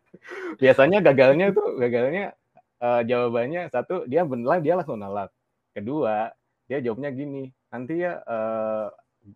Biasanya 0.61 1.01
gagalnya 1.01 1.51
tuh, 1.57 1.81
gagalnya 1.81 2.37
eh, 2.79 3.03
jawabannya 3.09 3.73
satu, 3.73 4.05
dia 4.05 4.29
benar 4.29 4.61
dia 4.61 4.77
langsung 4.77 5.01
nolak. 5.01 5.33
Kedua, 5.73 6.29
dia 6.69 6.85
jawabnya 6.85 7.09
gini, 7.17 7.49
nanti 7.73 7.95
ya 7.99 8.21
eh 8.21 8.87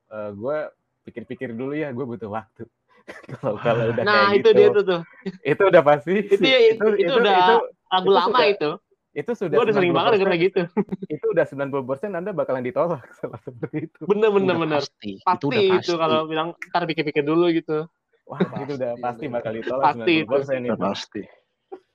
eh, 0.07 0.31
gue 0.33 0.57
pikir-pikir 1.03 1.51
dulu 1.51 1.73
ya, 1.73 1.89
gue 1.91 2.05
butuh 2.05 2.29
waktu. 2.29 2.67
kalau 3.39 3.55
kalau 3.57 3.85
udah 3.89 4.03
Nah, 4.03 4.13
kayak 4.29 4.37
itu 4.37 4.41
gitu, 4.45 4.51
dia 4.53 4.69
tuh 4.69 4.85
tuh. 4.85 5.01
itu 5.41 5.63
udah 5.65 5.83
pasti 5.83 6.13
Itu 6.21 6.43
ya, 6.43 6.59
itu- 6.69 6.97
itu 6.97 7.13
udah 7.13 7.35
itu, 7.35 7.57
Lagu 7.87 8.03
Itu 8.03 8.11
lama 8.13 8.27
sudah- 8.35 8.51
itu. 8.51 8.71
itu 9.17 9.31
sudah 9.33 9.57
Gue 9.57 9.65
udah 9.65 9.75
sering 9.75 9.93
banget 9.95 10.11
denger 10.13 10.29
kayak 10.29 10.43
gitu. 10.45 10.61
itu 11.15 11.25
udah 11.27 11.45
90% 11.47 11.73
Anda 12.13 12.31
bakalan 12.31 12.61
ditolak 12.61 13.07
salah 13.17 13.39
seperti 13.41 13.89
itu. 13.89 14.01
Bener 14.05 14.29
bener 14.29 14.53
Udah 14.53 14.61
bener. 14.61 14.81
Pasti. 14.83 15.13
itu 15.15 15.25
Pasti 15.25 15.47
udah 15.47 15.63
itu, 15.63 15.73
pasti. 15.79 15.95
kalau 15.97 16.19
bilang 16.27 16.49
ntar 16.67 16.83
pikir-pikir 16.85 17.23
dulu 17.23 17.47
gitu. 17.49 17.79
Wah, 18.27 18.43
itu 18.59 18.73
udah 18.75 18.91
Pasti, 18.93 19.01
pasti 19.01 19.25
bakal 19.31 19.53
ditolak 19.55 19.85
Pasti 19.87 20.13
itu. 20.19 20.27
90% 20.27 20.35
Udah 20.35 20.59
itu. 20.67 20.83
pasti. 20.83 21.23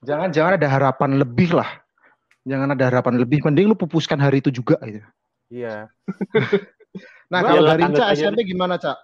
Jangan 0.02 0.28
jangan 0.32 0.52
ada 0.56 0.68
harapan 0.70 1.10
lebih 1.14 1.50
lah. 1.52 1.70
Jangan 2.42 2.68
ada 2.72 2.84
harapan 2.88 3.14
lebih. 3.20 3.38
Mending 3.38 3.66
lu 3.68 3.76
pupuskan 3.76 4.16
hari 4.16 4.40
itu 4.40 4.50
juga. 4.50 4.80
Gitu. 4.80 5.04
Iya. 5.52 5.92
Nah 7.32 7.40
Gua 7.40 7.48
kalau 7.48 7.62
dari 7.64 7.82
tanda 7.88 7.96
Ca 7.96 8.04
tanya 8.12 8.20
SMP 8.20 8.38
gimana 8.44 8.76
Cak? 8.76 8.98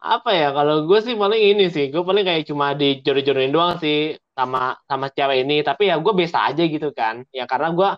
Apa 0.00 0.30
ya 0.32 0.48
kalau 0.56 0.88
gue 0.88 0.98
sih 1.04 1.12
paling 1.12 1.42
ini 1.52 1.68
sih, 1.68 1.92
gue 1.92 2.00
paling 2.00 2.24
kayak 2.24 2.48
cuma 2.48 2.72
dijodoh-jodohin 2.72 3.52
doang 3.52 3.76
sih 3.76 4.16
sama 4.32 4.80
sama 4.88 5.12
cewek 5.12 5.44
ini. 5.44 5.60
Tapi 5.60 5.92
ya 5.92 6.00
gue 6.00 6.12
biasa 6.16 6.48
aja 6.48 6.64
gitu 6.64 6.88
kan. 6.96 7.28
Ya 7.28 7.44
karena 7.44 7.76
gue 7.76 7.90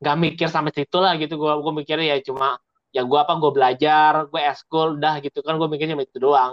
nggak 0.00 0.16
mikir 0.16 0.48
sampai 0.48 0.72
situ 0.72 0.96
lah 0.96 1.20
gitu. 1.20 1.36
Gue 1.36 1.52
gue 1.60 1.72
mikirnya 1.84 2.16
ya 2.16 2.18
cuma 2.24 2.56
ya 2.88 3.04
gue 3.04 3.18
apa 3.20 3.36
gue 3.36 3.52
belajar, 3.52 4.12
gue 4.32 4.40
eskul 4.40 4.96
dah 4.96 5.20
gitu 5.20 5.44
kan. 5.44 5.60
Gue 5.60 5.68
mikirnya 5.68 5.92
cuma 5.92 6.08
itu 6.08 6.16
doang. 6.16 6.52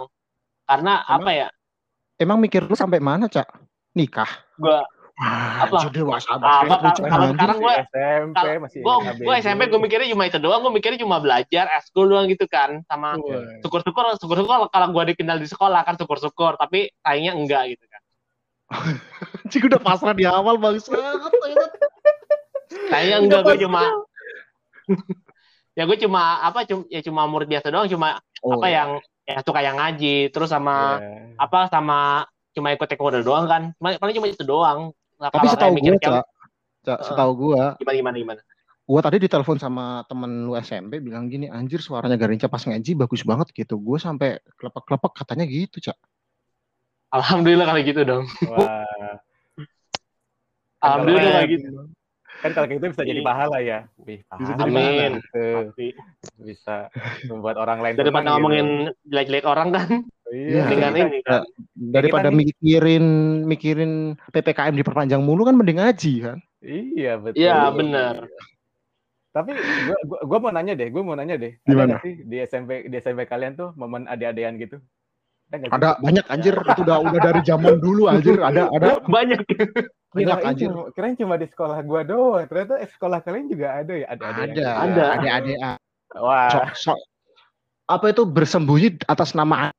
Karena 0.68 1.00
Emang? 1.08 1.24
apa 1.24 1.30
ya? 1.32 1.48
Emang 2.20 2.36
mikir 2.36 2.68
lu 2.68 2.76
sampai 2.76 3.00
mana 3.00 3.32
Cak? 3.32 3.48
Nikah? 3.96 4.28
Gue 4.60 4.76
Apa? 5.16 5.88
dewasa 5.88 6.36
Apa, 6.36 6.92
Cak. 6.92 7.08
kalau- 7.08 7.32
sekarang 7.32 7.56
gue- 7.56 7.78
SMP 7.88 8.58
masih 8.60 8.78
gue 8.78 8.94
gue 9.16 9.34
SMP 9.40 9.60
gue 9.66 9.80
mikirnya 9.80 10.08
cuma 10.08 10.24
itu 10.24 10.36
doang. 10.36 10.60
Gue 10.60 10.72
mikirnya 10.74 11.00
cuma 11.00 11.16
belajar, 11.16 11.72
eskul 11.74 12.04
doang 12.06 12.26
gitu 12.26 12.44
kan. 12.44 12.84
Sama 12.84 13.16
Wah. 13.16 13.60
syukur-syukur 13.60 14.04
syukur-syukur 14.16 14.68
kalau 14.68 14.88
gue 14.90 15.04
dikenal 15.10 15.36
di 15.36 15.48
sekolah 15.48 15.82
kan 15.82 15.96
syukur-syukur. 15.96 16.56
Tapi 16.56 16.92
kayaknya 17.00 17.32
enggak 17.32 17.62
gitu 17.70 17.84
kan. 17.86 18.02
Cik 19.50 19.66
udah 19.66 19.80
pasrah 19.80 20.12
di 20.12 20.24
awal 20.24 20.58
bagus 20.58 20.84
banget. 20.84 21.32
Kayaknya 22.86 23.16
enggak 23.18 23.40
gue 23.42 23.56
cuma 23.62 23.80
ya 25.76 25.84
gue 25.84 25.98
cuma 25.98 26.22
apa 26.40 26.64
cuma 26.64 26.84
ya 26.86 27.00
cuma 27.00 27.24
murid 27.24 27.48
biasa 27.48 27.68
doang 27.68 27.86
cuma 27.86 28.16
Oh, 28.38 28.54
apa 28.54 28.68
yang 28.68 28.90
ya 29.24 29.40
suka 29.40 29.58
yang 29.58 29.74
ngaji 29.74 30.30
terus 30.30 30.48
sama 30.48 31.00
Iya. 31.00 31.34
apa 31.36 31.66
sama 31.66 32.22
cuma 32.52 32.70
ikut 32.70 32.86
taekwondo 32.86 33.20
doang 33.20 33.44
kan 33.44 33.62
Cuma- 33.74 33.98
paling 33.98 34.14
cuma 34.14 34.26
itu 34.26 34.40
doang 34.40 34.94
Nah, 35.16 35.32
Tapi 35.32 35.46
setahu 35.48 35.72
gue 35.74 35.96
Cak, 35.96 36.24
Cak, 36.84 36.98
setahu 37.02 37.30
gue, 37.34 37.62
gimana 37.80 37.96
gimana 37.96 38.16
gimana 38.16 38.40
gue 38.86 39.00
tadi 39.02 39.16
ditelepon 39.18 39.58
sama 39.58 40.06
temen 40.06 40.46
lu 40.46 40.54
SMP 40.54 41.02
bilang 41.02 41.26
gini, 41.26 41.50
anjir 41.50 41.82
suaranya 41.82 42.14
Garinca 42.14 42.46
pas 42.46 42.62
ngaji 42.62 42.94
bagus 42.94 43.26
banget 43.26 43.50
gitu. 43.50 43.82
Gue 43.82 43.98
sampai 43.98 44.38
klepek-klepek 44.54 45.12
katanya 45.16 45.42
gitu 45.44 45.82
Cak. 45.82 45.98
alhamdulillah 47.10 47.66
kali 47.66 47.80
gitu 47.82 48.02
dong 48.02 48.26
Wah. 48.46 48.86
alhamdulillah 50.82 51.22
keren. 51.22 51.38
kayak 51.42 51.50
gitu 51.50 51.68
Kan 52.36 52.50
kalau 52.52 52.68
gitu 52.68 52.84
bisa 52.92 53.00
jadi 53.02 53.20
Iya. 53.24 53.28
pahala 53.32 53.58
ya. 53.64 53.78
Wih, 53.96 54.20
Bisa 54.20 54.52
pahala 54.52 54.60
jadi 54.60 54.72
Amin. 54.76 55.10
gitu. 55.16 55.44
Pasti. 55.56 55.88
Bisa 56.36 56.74
membuat 57.32 57.56
orang 57.56 57.78
lain 57.80 57.94
daripada 57.96 58.22
gitu. 58.22 58.32
ngomongin 58.36 58.66
jelek-jelek 59.08 59.46
orang 59.48 59.68
kan 59.72 59.88
Iya. 60.26 60.64
dengan 60.66 60.90
Kita- 60.90 61.06
ini 61.06 61.18
kan 61.22 61.42
Daripada 61.76 62.28
kita 62.28 62.36
mikirin 62.36 63.04
mikirin 63.44 63.92
PPKM 64.30 64.74
diperpanjang 64.74 65.22
mulu 65.22 65.46
kan 65.46 65.54
mending 65.54 65.78
ngaji 65.78 66.14
kan. 66.20 66.38
Iya, 66.58 67.12
betul. 67.16 67.38
Iya, 67.38 67.70
bener. 67.70 68.14
Tapi 69.30 69.52
gua, 69.54 69.98
gua, 70.02 70.18
gua 70.24 70.38
mau 70.40 70.50
nanya 70.50 70.74
deh, 70.74 70.88
gua 70.88 71.02
mau 71.04 71.14
nanya 71.14 71.36
deh. 71.36 71.54
Ada 71.60 71.68
Gimana? 71.68 71.86
nggak 71.92 72.02
sih 72.02 72.14
di 72.24 72.36
SMP 72.40 72.70
di 72.88 72.96
SMP 72.96 73.22
kalian 73.22 73.54
tuh 73.54 73.70
momen 73.76 74.08
ade-adean 74.08 74.56
gitu? 74.56 74.80
Ada? 75.46 75.70
Ada 75.70 75.88
banyak 76.02 76.26
anjir 76.26 76.54
itu 76.56 76.80
udah 76.82 76.98
udah 77.06 77.20
dari 77.22 77.40
zaman 77.46 77.78
dulu 77.78 78.10
anjir 78.10 78.34
ada 78.42 78.66
ada 78.66 78.98
banyak 79.06 79.38
banyak 80.10 80.36
Kirain 80.40 80.42
anjir. 80.42 80.66
cuma, 80.66 80.90
kirain 80.90 81.14
cuma 81.14 81.34
di 81.36 81.46
sekolah 81.46 81.78
gua 81.86 82.02
doang. 82.02 82.48
Ternyata 82.48 82.82
eh, 82.82 82.88
sekolah 82.90 83.18
kalian 83.22 83.46
juga 83.46 83.66
ada 83.78 83.92
ya? 83.94 84.06
Ada, 84.10 84.24
Ada, 84.26 84.42
Ada. 84.42 84.64
ada, 84.74 85.04
ada, 85.06 85.30
ada. 85.38 85.70
Wah, 86.18 86.48
Sok, 86.50 86.66
sok. 86.74 86.98
Apa 87.86 88.10
itu 88.10 88.26
bersembunyi 88.26 88.98
atas 89.06 89.36
nama 89.36 89.70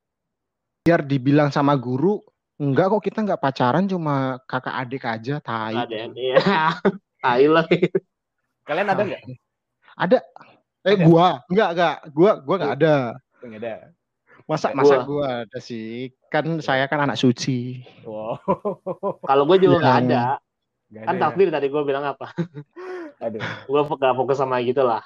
biar 0.88 1.04
dibilang 1.04 1.52
sama 1.52 1.76
guru 1.76 2.24
enggak 2.56 2.88
kok 2.88 3.04
kita 3.04 3.20
enggak 3.20 3.44
pacaran 3.44 3.84
cuma 3.86 4.40
kakak 4.48 4.72
adik 4.78 5.04
aja 5.04 5.36
tai. 5.38 5.76
ada 5.76 5.96
iya 6.16 6.40
tai 7.24 7.44
lah 7.44 7.68
kalian 8.64 8.88
ada 8.88 9.04
nggak? 9.04 9.22
Ada. 9.98 10.18
Eh 10.82 10.96
Ada. 10.96 11.04
gua 11.04 11.28
enggak 11.52 11.70
enggak 11.76 11.96
gua 12.16 12.32
gua 12.40 12.56
enggak 12.56 12.74
ada. 12.80 12.96
Nggak 13.44 13.60
ada. 13.60 13.76
Masa 14.48 14.68
Gua. 14.72 14.78
masa 14.80 14.96
gua 15.04 15.26
ada 15.44 15.60
sih. 15.60 16.16
Kan 16.32 16.64
saya 16.64 16.88
kan 16.88 17.04
anak 17.04 17.20
suci. 17.20 17.84
Wow. 18.08 18.40
kalau 19.28 19.44
gue 19.44 19.58
juga 19.60 19.84
nggak 19.84 19.92
Iya. 19.92 20.04
ada 20.08 20.24
Nggak 20.88 21.04
kan 21.04 21.12
ada 21.12 21.20
ya? 21.20 21.24
takdir 21.28 21.48
tadi 21.52 21.68
gue 21.68 21.82
bilang 21.84 22.06
apa 22.08 22.32
Aduh. 23.20 23.44
gue 23.44 23.82
gak 24.00 24.16
fokus 24.16 24.40
sama 24.40 24.64
gitu 24.64 24.88
lah 24.88 25.04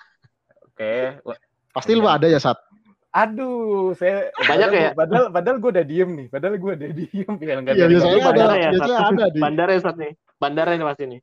Oke. 0.70 1.18
Wah, 1.26 1.38
Pasti 1.72 1.98
lu 1.98 2.06
ada 2.06 2.28
ya, 2.28 2.38
Sat? 2.38 2.60
Aduh, 3.12 3.92
saya 4.00 4.32
Banyak 4.40 4.70
padahal, 4.72 4.72
ya? 4.72 4.90
Padahal 4.96 5.26
padahal 5.36 5.58
gue 5.60 5.72
udah 5.76 5.86
diem 5.86 6.10
nih, 6.16 6.28
padahal 6.32 6.56
gue 6.56 6.72
udah 6.80 6.90
diem 6.96 7.32
biar 7.36 7.58
nggak 7.60 7.76
dari 7.76 7.92
biasanya 7.92 8.20
bandara 8.24 8.56
ya, 8.56 8.70
biasanya 8.72 8.98
ada 9.04 9.26
di. 9.28 9.40
Bandara 9.44 9.72
ya, 9.76 9.82
nih. 9.92 10.12
Bandara 10.40 10.72
ini 10.80 10.86
pasti 10.88 11.04
nih. 11.12 11.22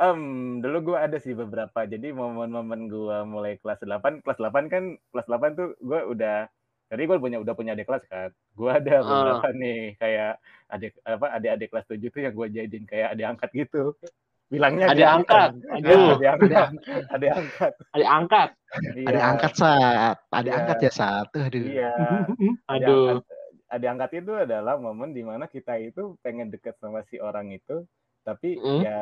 Em, 0.00 0.20
dulu 0.62 0.78
gue 0.92 0.96
ada 0.96 1.16
sih 1.18 1.34
beberapa. 1.34 1.82
Jadi 1.84 2.08
momen-momen 2.14 2.86
gue 2.86 3.18
mulai 3.26 3.58
kelas 3.58 3.82
8, 3.82 4.22
kelas 4.22 4.38
8 4.38 4.72
kan 4.72 4.84
kelas 5.12 5.26
8 5.26 5.50
tuh 5.58 5.68
gue 5.82 6.00
udah 6.14 6.46
jadi 6.86 7.02
gue 7.02 7.18
punya 7.18 7.38
udah 7.42 7.54
punya 7.58 7.74
adik 7.74 7.90
kelas 7.90 8.06
kan. 8.06 8.30
Gue 8.54 8.70
ada 8.70 8.94
Ah. 8.94 9.04
beberapa 9.04 9.48
nih 9.50 9.98
kayak 9.98 10.32
adik 10.70 10.92
apa 11.02 11.26
adik-adik 11.34 11.68
kelas 11.74 11.86
7 11.90 12.08
tuh 12.08 12.20
yang 12.22 12.34
gue 12.38 12.46
jadiin 12.54 12.86
kayak 12.86 13.08
adik 13.18 13.26
angkat 13.26 13.50
gitu. 13.52 13.98
Bilangnya 14.46 14.86
Adik 14.94 15.02
angkat. 15.02 15.50
Ya, 15.58 15.74
Aduh, 15.74 16.06
adik 16.14 16.28
angkat. 16.30 16.68
Adik 17.10 17.30
angkat. 17.34 17.72
adik 17.90 18.08
angkat. 18.08 18.48
Iya. 18.94 19.06
Ada 19.10 19.20
angkat 19.26 19.52
saat, 19.54 20.16
ada 20.30 20.46
Iya. 20.46 20.54
angkat 20.54 20.78
ya 20.78 20.92
satu. 20.92 21.38
Aduh. 21.42 21.62
Iya. 21.66 21.90
Aduh. 22.74 23.06
angkat, 23.18 23.24
adik 23.66 23.88
angkat 23.90 24.10
itu 24.14 24.32
adalah 24.38 24.74
momen 24.78 25.10
di 25.10 25.22
mana 25.26 25.44
kita 25.46 25.74
itu 25.76 26.14
pengen 26.22 26.54
deket 26.54 26.78
sama 26.78 27.02
si 27.04 27.18
orang 27.18 27.50
itu, 27.50 27.82
tapi 28.22 28.54
Hmm. 28.56 28.86
ya 28.86 28.98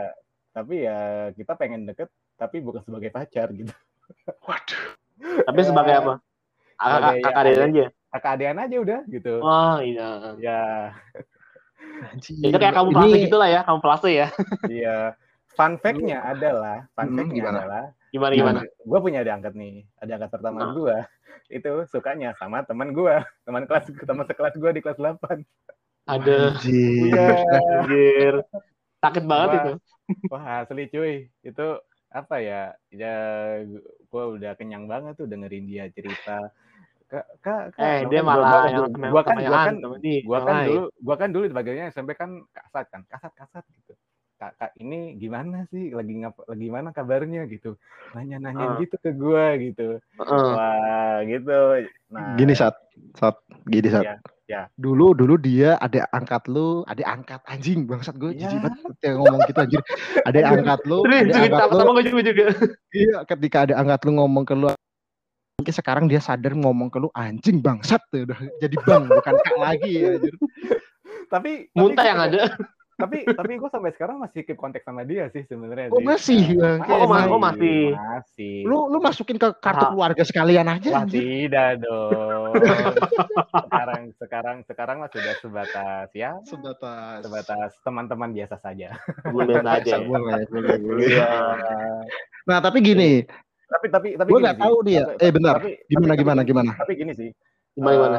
tapi 0.54 0.86
ya 0.86 0.98
kita 1.34 1.58
pengen 1.58 1.84
deket 1.84 2.08
tapi 2.40 2.64
bukan 2.64 2.80
sebagai 2.80 3.10
pacar 3.10 3.52
gitu. 3.52 3.68
Waduh. 4.48 4.82
Tapi 5.44 5.60
sebagai 5.60 5.94
apa? 5.98 6.14
Kakak 6.74 7.12
ya, 7.12 7.20
kakak 7.20 7.40
adik 7.44 7.54
aja. 7.60 7.86
Kakak 8.10 8.32
adean 8.32 8.58
aja 8.58 8.76
udah 8.80 9.00
gitu. 9.06 9.34
Oh 9.44 9.76
iya. 9.78 10.08
Ya, 10.40 10.60
Anjir. 12.10 12.34
Itu 12.40 12.56
kayak 12.56 12.74
kamu 12.74 12.90
pelase 12.90 13.16
gitu 13.22 13.36
lah 13.36 13.48
ya, 13.50 13.60
kamu 13.62 13.78
pelase 13.78 14.08
ya. 14.10 14.28
iya. 14.66 14.98
Fun 15.54 15.78
fact-nya 15.78 16.18
adalah, 16.20 16.86
fun 16.92 17.06
Hmm, 17.06 17.16
fact-nya 17.16 17.38
gimana? 17.40 17.58
adalah, 17.60 17.84
Gimana 18.10 18.32
gimana? 18.32 18.60
gue 18.62 18.98
punya 19.00 19.18
adik 19.20 19.34
angkat 19.34 19.54
nih, 19.54 19.74
adik 19.98 20.12
angkat 20.18 20.30
pertama 20.30 20.58
Nah. 20.60 20.72
gue 20.72 20.96
itu 21.48 21.72
sukanya 21.86 22.34
sama 22.34 22.62
teman 22.62 22.90
gue, 22.90 23.14
teman 23.42 23.62
kelas 23.64 23.86
teman 23.90 24.24
sekelas 24.24 24.54
gue 24.54 24.70
di 24.70 24.80
kelas 24.80 24.98
8. 24.98 25.42
Ada 26.04 26.54
Anjir. 26.58 27.14
Iya. 27.84 28.42
Sakit 29.00 29.24
banget 29.24 29.48
Wah. 29.48 29.58
itu. 29.60 29.72
Wah 30.28 30.44
asli 30.60 30.84
cuy, 30.88 31.14
itu 31.40 31.66
apa 32.08 32.36
ya? 32.38 32.62
Ya 32.88 33.16
gue 34.04 34.24
udah 34.38 34.52
kenyang 34.54 34.84
banget 34.84 35.16
tuh 35.16 35.26
dengerin 35.26 35.64
dia 35.64 35.86
cerita. 35.90 36.50
Kak, 37.04 37.26
kak, 37.40 37.62
Eh, 37.76 38.08
dia 38.08 38.24
malah 38.24 38.48
gua- 38.48 38.66
yang 38.66 38.80
gua- 38.90 39.12
gua 39.12 39.22
kan, 39.22 39.36
gua 39.38 39.58
kan, 39.60 39.74
gua 39.78 39.98
yang 40.34 40.46
kan 40.48 40.56
dulu, 40.66 40.82
gua 40.98 41.14
kan 41.20 41.28
dulu 41.30 41.44
bagiannya 41.52 41.86
SMP 41.88 42.10
kan 42.16 42.42
kasat 42.50 42.86
kan, 42.90 43.00
kasat 43.06 43.32
kasat 43.36 43.64
gitu. 43.70 43.92
Kak, 44.34 44.52
kak 44.58 44.72
ini 44.76 45.14
gimana 45.14 45.62
sih? 45.70 45.94
Lagi 45.94 46.10
ngap, 46.18 46.42
lagi 46.50 46.66
mana 46.66 46.90
kabarnya 46.90 47.46
gitu? 47.46 47.78
Nanya-nanya 48.12 48.74
Ah. 48.74 48.78
gitu 48.82 48.98
ke 48.98 49.14
gua 49.14 49.54
gitu. 49.56 50.02
Heeh. 50.18 50.48
Wah 50.50 51.18
gitu. 51.22 51.58
Nah, 52.10 52.34
Gini 52.34 52.50
saat, 52.52 52.74
saat 53.14 53.38
gini 53.64 53.86
saat. 53.86 54.02
Iya, 54.02 54.14
iya. 54.50 54.62
Dulu 54.74 55.14
dulu 55.14 55.38
dia 55.38 55.78
ada 55.78 56.10
angkat 56.10 56.50
lu, 56.50 56.82
ada 56.90 57.06
angkat 57.06 57.38
anjing 57.46 57.86
bangsat 57.86 58.18
gue 58.18 58.34
Iya. 58.34 58.50
jijik 58.50 58.58
banget 58.60 58.78
ketika 58.90 59.10
ngomong 59.14 59.40
gitu 59.46 59.58
anjir. 59.62 59.82
Ada 60.26 60.38
angkat 60.50 60.80
lu, 60.82 60.98
Terus 61.06 61.20
ada 61.22 61.38
angkat 61.62 61.68
lu. 61.70 61.92
gue 61.94 62.22
juga. 62.26 62.46
Iya, 62.90 63.16
ketika 63.24 63.58
ada 63.70 63.74
angkat 63.78 64.00
lu 64.02 64.10
ngomong 64.18 64.44
ke 64.44 64.54
lu 64.54 64.68
mungkin 65.54 65.70
sekarang 65.72 66.04
dia 66.10 66.18
sadar 66.18 66.50
ngomong 66.52 66.90
ke 66.90 66.98
lu 66.98 67.06
anjing 67.14 67.62
bangsat 67.62 68.02
tuh 68.10 68.26
udah 68.26 68.34
jadi 68.58 68.74
bang 68.82 69.06
bukan 69.06 69.34
kak 69.38 69.56
lagi 69.56 69.92
ya 69.94 70.18
anjir. 70.18 70.34
Tapi 71.30 71.70
Muntah 71.72 72.02
yang 72.04 72.18
ada. 72.20 72.50
Tapi 72.94 73.26
tapi 73.26 73.52
gue 73.54 73.66
sampai 73.66 73.90
sekarang 73.90 74.16
masih 74.16 74.40
keep 74.40 74.54
kontak 74.54 74.80
sama 74.80 75.02
dia 75.02 75.26
sih 75.28 75.42
sebenarnya. 75.42 75.90
Oh 75.90 75.98
sih. 75.98 76.06
masih 76.06 76.42
Nah, 76.54 76.78
Bang. 77.04 77.26
Oh, 77.26 77.34
oh, 77.34 77.40
masih. 77.40 77.90
Masih. 77.90 78.62
Lu 78.62 78.86
lu 78.86 78.98
masukin 78.98 79.34
ke 79.34 79.50
kartu 79.56 79.84
Ah. 79.84 79.90
keluarga 79.90 80.22
sekalian 80.22 80.66
aja 80.68 80.88
Wah 80.88 81.02
anjir. 81.02 81.18
tidak 81.18 81.82
dong. 81.82 82.54
sekarang 83.66 84.02
sekarang 84.16 84.56
sekarang 84.64 84.96
mah 84.98 85.10
sudah 85.10 85.34
sebatas 85.38 86.08
ya 86.12 86.38
Sebatas. 86.42 87.20
sebatas 87.20 87.70
teman-teman 87.82 88.30
biasa 88.30 88.56
saja. 88.56 88.94
Boleh 89.26 89.58
aja. 89.58 89.82
ya. 89.82 89.98
Boleh, 90.00 90.46
boleh, 90.46 90.76
boleh. 90.78 91.06
Iya. 91.10 91.28
Nah, 92.44 92.58
tapi 92.60 92.78
gini, 92.78 93.26
tapi 93.64 93.86
tapi 93.88 94.08
tapi 94.14 94.28
gue 94.28 94.36
gini 94.36 94.44
nggak 94.44 94.58
tahu 94.60 94.76
dia. 94.82 95.02
Tapi- 95.04 95.18
Eh 95.18 95.30
bentar, 95.30 95.54
tapi- 95.58 95.76
gimana 95.84 96.06
tapi- 96.06 96.20
gimana 96.20 96.36
tapi- 96.36 96.48
gimana? 96.48 96.70
Tapi 96.76 96.92
gini 96.94 97.12
sih. 97.12 97.30
Gimana 97.74 97.94
gimana? 97.96 98.18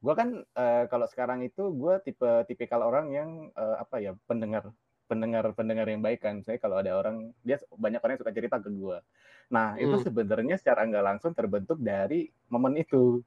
Gue 0.00 0.14
kan 0.16 0.28
eh, 0.42 0.84
kalau 0.92 1.06
sekarang 1.12 1.40
itu 1.44 1.62
gue 1.76 1.94
tipe 2.06 2.28
tipikal 2.48 2.80
orang 2.88 3.06
yang 3.12 3.30
eh, 3.52 3.76
apa 3.82 3.96
ya 4.00 4.12
pendengar 4.28 4.72
pendengar 5.10 5.44
pendengar 5.58 5.86
yang 5.90 6.00
baik 6.06 6.20
kan. 6.24 6.40
Saya 6.46 6.56
kalau 6.62 6.80
ada 6.80 6.94
orang 6.96 7.34
dia 7.44 7.58
banyak 7.74 8.00
orang 8.00 8.12
yang 8.16 8.22
suka 8.24 8.32
cerita 8.36 8.56
ke 8.62 8.70
gue. 8.72 8.98
Nah 9.52 9.76
itu 9.82 9.94
Hmm. 9.94 10.04
sebenarnya 10.04 10.56
secara 10.60 10.86
nggak 10.88 11.04
langsung 11.04 11.32
terbentuk 11.36 11.78
dari 11.82 12.30
momen 12.48 12.80
itu. 12.80 13.20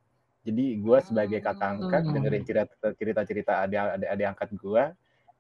Jadi 0.43 0.79
gue 0.81 0.97
sebagai 1.03 1.39
kakak 1.39 1.69
angkat 1.79 2.03
Hmm. 2.03 2.11
dengerin 2.11 2.43
cerita 2.47 2.73
cerita 2.99 3.21
cerita 3.23 3.51
adik 3.63 3.79
adik 3.99 4.09
adik 4.13 4.27
angkat 4.35 4.49
gue. 4.57 4.83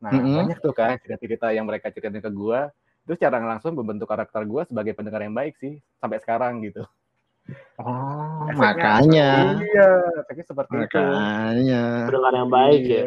Nah 0.03 0.15
Mm-mm. 0.15 0.35
banyak 0.35 0.57
tuh 0.63 0.73
kan 0.75 0.95
cerita 1.01 1.17
cerita 1.23 1.47
yang 1.55 1.65
mereka 1.69 1.89
ceritain 1.91 2.21
ke 2.21 2.31
gue. 2.31 2.59
Itu 3.07 3.13
secara 3.19 3.39
nggak 3.41 3.51
langsung 3.59 3.73
membentuk 3.75 4.07
karakter 4.11 4.41
gue 4.47 4.61
sebagai 4.69 4.93
pendengar 4.95 5.21
yang 5.25 5.35
baik 5.35 5.55
sih 5.59 5.79
sampai 5.99 6.19
sekarang 6.23 6.61
gitu. 6.67 6.83
Oh, 7.75 8.47
Efeknya- 8.47 8.55
makanya. 8.55 9.29
Iya, 9.59 9.89
efeknya 10.23 10.45
seperti 10.47 10.73
itu. 10.79 10.95
Makanya. 10.95 11.83
Pendengar 12.07 12.33
yang 12.33 12.49
baik 12.49 12.81
ya. 12.81 12.87
Iya. 12.87 13.05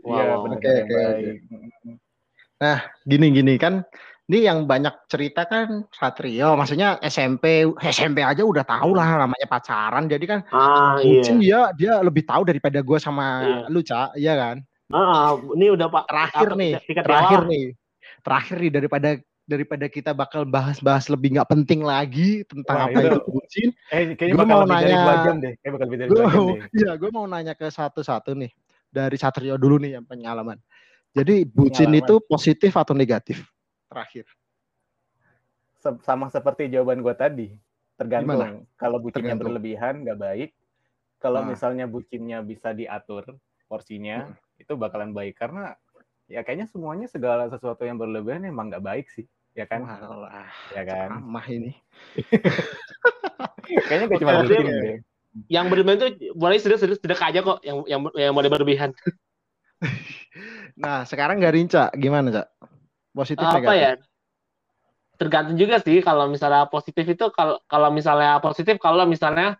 Wow, 0.00 0.16
Iya, 0.16 0.22
wow. 0.24 0.38
pendengar 0.44 0.56
Oke, 0.56 0.70
yang 0.72 0.86
oke, 0.86 0.94
oke. 0.96 1.04
baik. 1.04 1.36
Gini-gini 3.02 3.54
kan 3.56 3.74
ini 4.30 4.46
yang 4.46 4.64
banyak 4.64 4.94
cerita 5.10 5.42
kan 5.44 5.84
Satrio, 5.90 6.54
maksudnya 6.54 7.02
SMP, 7.02 7.66
SMP 7.82 8.22
aja 8.22 8.46
udah 8.46 8.62
tahu 8.62 8.94
lah 8.94 9.26
namanya 9.26 9.46
pacaran. 9.50 10.06
Jadi 10.06 10.24
kan 10.24 10.40
Ah 10.48 10.96
iya. 11.02 11.18
mungkin 11.20 11.36
dia 11.42 11.60
dia 11.74 11.92
lebih 11.98 12.22
tahu 12.24 12.46
daripada 12.46 12.78
gue 12.78 12.98
sama 13.02 13.26
Iya. 13.42 13.58
lu, 13.68 13.80
Cak. 13.82 14.08
Iya 14.14 14.34
kan? 14.38 14.56
Ah, 14.90 15.34
ini 15.54 15.66
udah 15.70 15.86
Pak 15.86 16.04
Terakhir 16.08 16.48
apa, 16.50 16.58
nih, 16.58 16.72
terakhir 17.02 17.40
nih. 17.46 17.64
Terakhir 18.20 18.56
nih 18.58 18.72
daripada 18.74 19.08
daripada 19.50 19.90
kita 19.90 20.14
bakal 20.14 20.46
bahas-bahas 20.46 21.10
lebih 21.10 21.34
nggak 21.34 21.50
penting 21.50 21.82
lagi 21.82 22.46
tentang 22.46 22.76
Wah, 22.76 22.86
apa 22.86 22.94
itu- 22.94 23.10
itu 23.10 23.20
bucin. 23.26 23.68
Eh, 23.90 24.02
kayaknya 24.14 24.34
Gua 24.38 24.44
bakal 24.46 24.54
mau 24.54 24.66
nanya- 24.70 25.24
jam 25.26 25.36
deh. 25.42 25.54
Kayak 25.58 25.72
bakal 25.74 25.86
lebih 25.90 25.98
dari 25.98 26.08
Gue 26.08 26.16
dua 26.16 26.30
jam 26.30 26.46
deh. 26.46 26.60
iya, 26.78 26.90
gue 26.94 27.10
mau 27.10 27.26
nanya 27.26 27.54
ke 27.54 27.66
satu-satu 27.66 28.30
nih 28.32 28.50
dari 28.88 29.16
Satrio 29.18 29.58
dulu 29.58 29.76
nih 29.76 29.98
yang 29.98 30.06
pengalaman. 30.06 30.62
Jadi 31.10 31.42
bucin 31.42 31.90
Pengalaman. 31.90 32.06
itu 32.06 32.14
positif 32.22 32.72
atau 32.72 32.94
negatif? 32.94 33.42
Terakhir. 33.90 34.30
Sama 36.04 36.28
seperti 36.28 36.68
jawaban 36.68 37.00
gue 37.00 37.14
tadi. 37.14 37.48
Tergantung. 37.96 38.38
Gimana? 38.38 38.62
Kalau 38.76 38.96
bucinnya 38.96 39.34
Tergantung. 39.34 39.46
berlebihan, 39.50 39.94
nggak 40.04 40.18
baik. 40.18 40.50
Kalau 41.18 41.42
Nah. 41.42 41.48
misalnya 41.50 41.84
bucinnya 41.84 42.40
bisa 42.40 42.70
diatur 42.70 43.36
porsinya, 43.66 44.30
itu 44.56 44.72
bakalan 44.72 45.10
baik. 45.10 45.36
Karena 45.36 45.74
ya 46.24 46.40
kayaknya 46.40 46.64
semuanya 46.64 47.06
segala 47.06 47.48
sesuatu 47.48 47.82
yang 47.82 47.98
berlebihan 47.98 48.44
emang 48.44 48.70
nggak 48.70 48.80
baik 48.80 49.06
sih. 49.10 49.26
Ya 49.54 49.64
kan? 49.66 49.82
Walah, 49.82 50.46
Ya 50.72 50.82
kan? 50.86 51.08
ceramah 51.10 51.46
ini. 51.50 51.72
Kayaknya 53.90 54.06
gak 54.06 54.20
cuma 54.22 54.32
deh. 54.46 55.02
Yang 55.46 55.64
berlebihan 55.70 55.96
itu 55.98 56.08
boleh 56.34 56.58
serius-serius 56.58 56.98
tidak 57.02 57.22
aja 57.22 57.42
kok 57.42 57.62
yang 57.62 57.86
yang 57.86 58.00
yang 58.14 58.34
boleh 58.34 58.50
berlebihan. 58.50 58.90
Nah, 60.80 61.02
sekarang 61.04 61.40
nggak 61.42 61.54
rinca, 61.56 61.88
gimana, 61.96 62.30
Cak? 62.30 62.46
Positif 63.12 63.42
apa 63.42 63.58
negatif? 63.58 63.80
ya? 63.80 63.92
Tergantung 65.18 65.56
juga 65.58 65.76
sih 65.82 65.98
kalau 66.00 66.24
misalnya 66.30 66.64
positif 66.70 67.04
itu 67.04 67.26
kalau 67.34 67.60
kalau 67.68 67.88
misalnya 67.92 68.40
positif 68.40 68.80
kalau 68.80 69.04
misalnya 69.04 69.58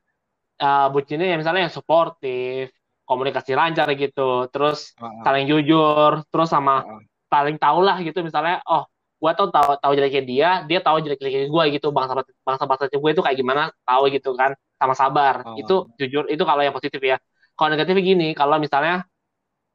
uh, 0.57 0.89
bucinnya 0.89 1.29
ya 1.29 1.37
misalnya 1.37 1.69
yang 1.69 1.75
suportif, 1.75 2.73
komunikasi 3.05 3.53
lancar 3.53 3.91
gitu, 3.99 4.49
terus 4.49 4.95
Ah, 4.97 5.09
ah. 5.11 5.23
saling 5.27 5.45
jujur, 5.51 6.25
terus 6.31 6.49
sama 6.49 6.85
Ah. 6.87 7.03
saling 7.29 7.57
tahu 7.61 7.79
lah 7.85 7.97
gitu 8.01 8.21
misalnya 8.25 8.63
oh 8.65 8.87
gua 9.21 9.37
tuh 9.37 9.53
tahu 9.53 9.77
tahu 9.77 9.93
jeleknya 9.93 10.23
dia, 10.25 10.51
dia 10.65 10.81
tahu 10.81 10.97
jelek-jeleknya 11.05 11.53
gue 11.53 11.65
gitu 11.77 11.93
bangsa 11.93 12.17
bangsa 12.41 12.65
bangsa 12.65 12.85
gue 12.89 13.11
itu 13.13 13.21
kayak 13.21 13.37
gimana 13.37 13.69
tahu 13.85 14.09
gitu 14.09 14.33
kan 14.33 14.57
sama 14.81 14.97
sabar 14.97 15.45
Ah. 15.45 15.55
itu 15.61 15.85
jujur 16.01 16.25
itu 16.33 16.41
kalau 16.41 16.65
yang 16.65 16.73
positif 16.73 16.97
ya 17.05 17.21
kalau 17.53 17.77
negatif 17.77 17.93
gini 18.01 18.33
kalau 18.33 18.57
misalnya 18.57 19.05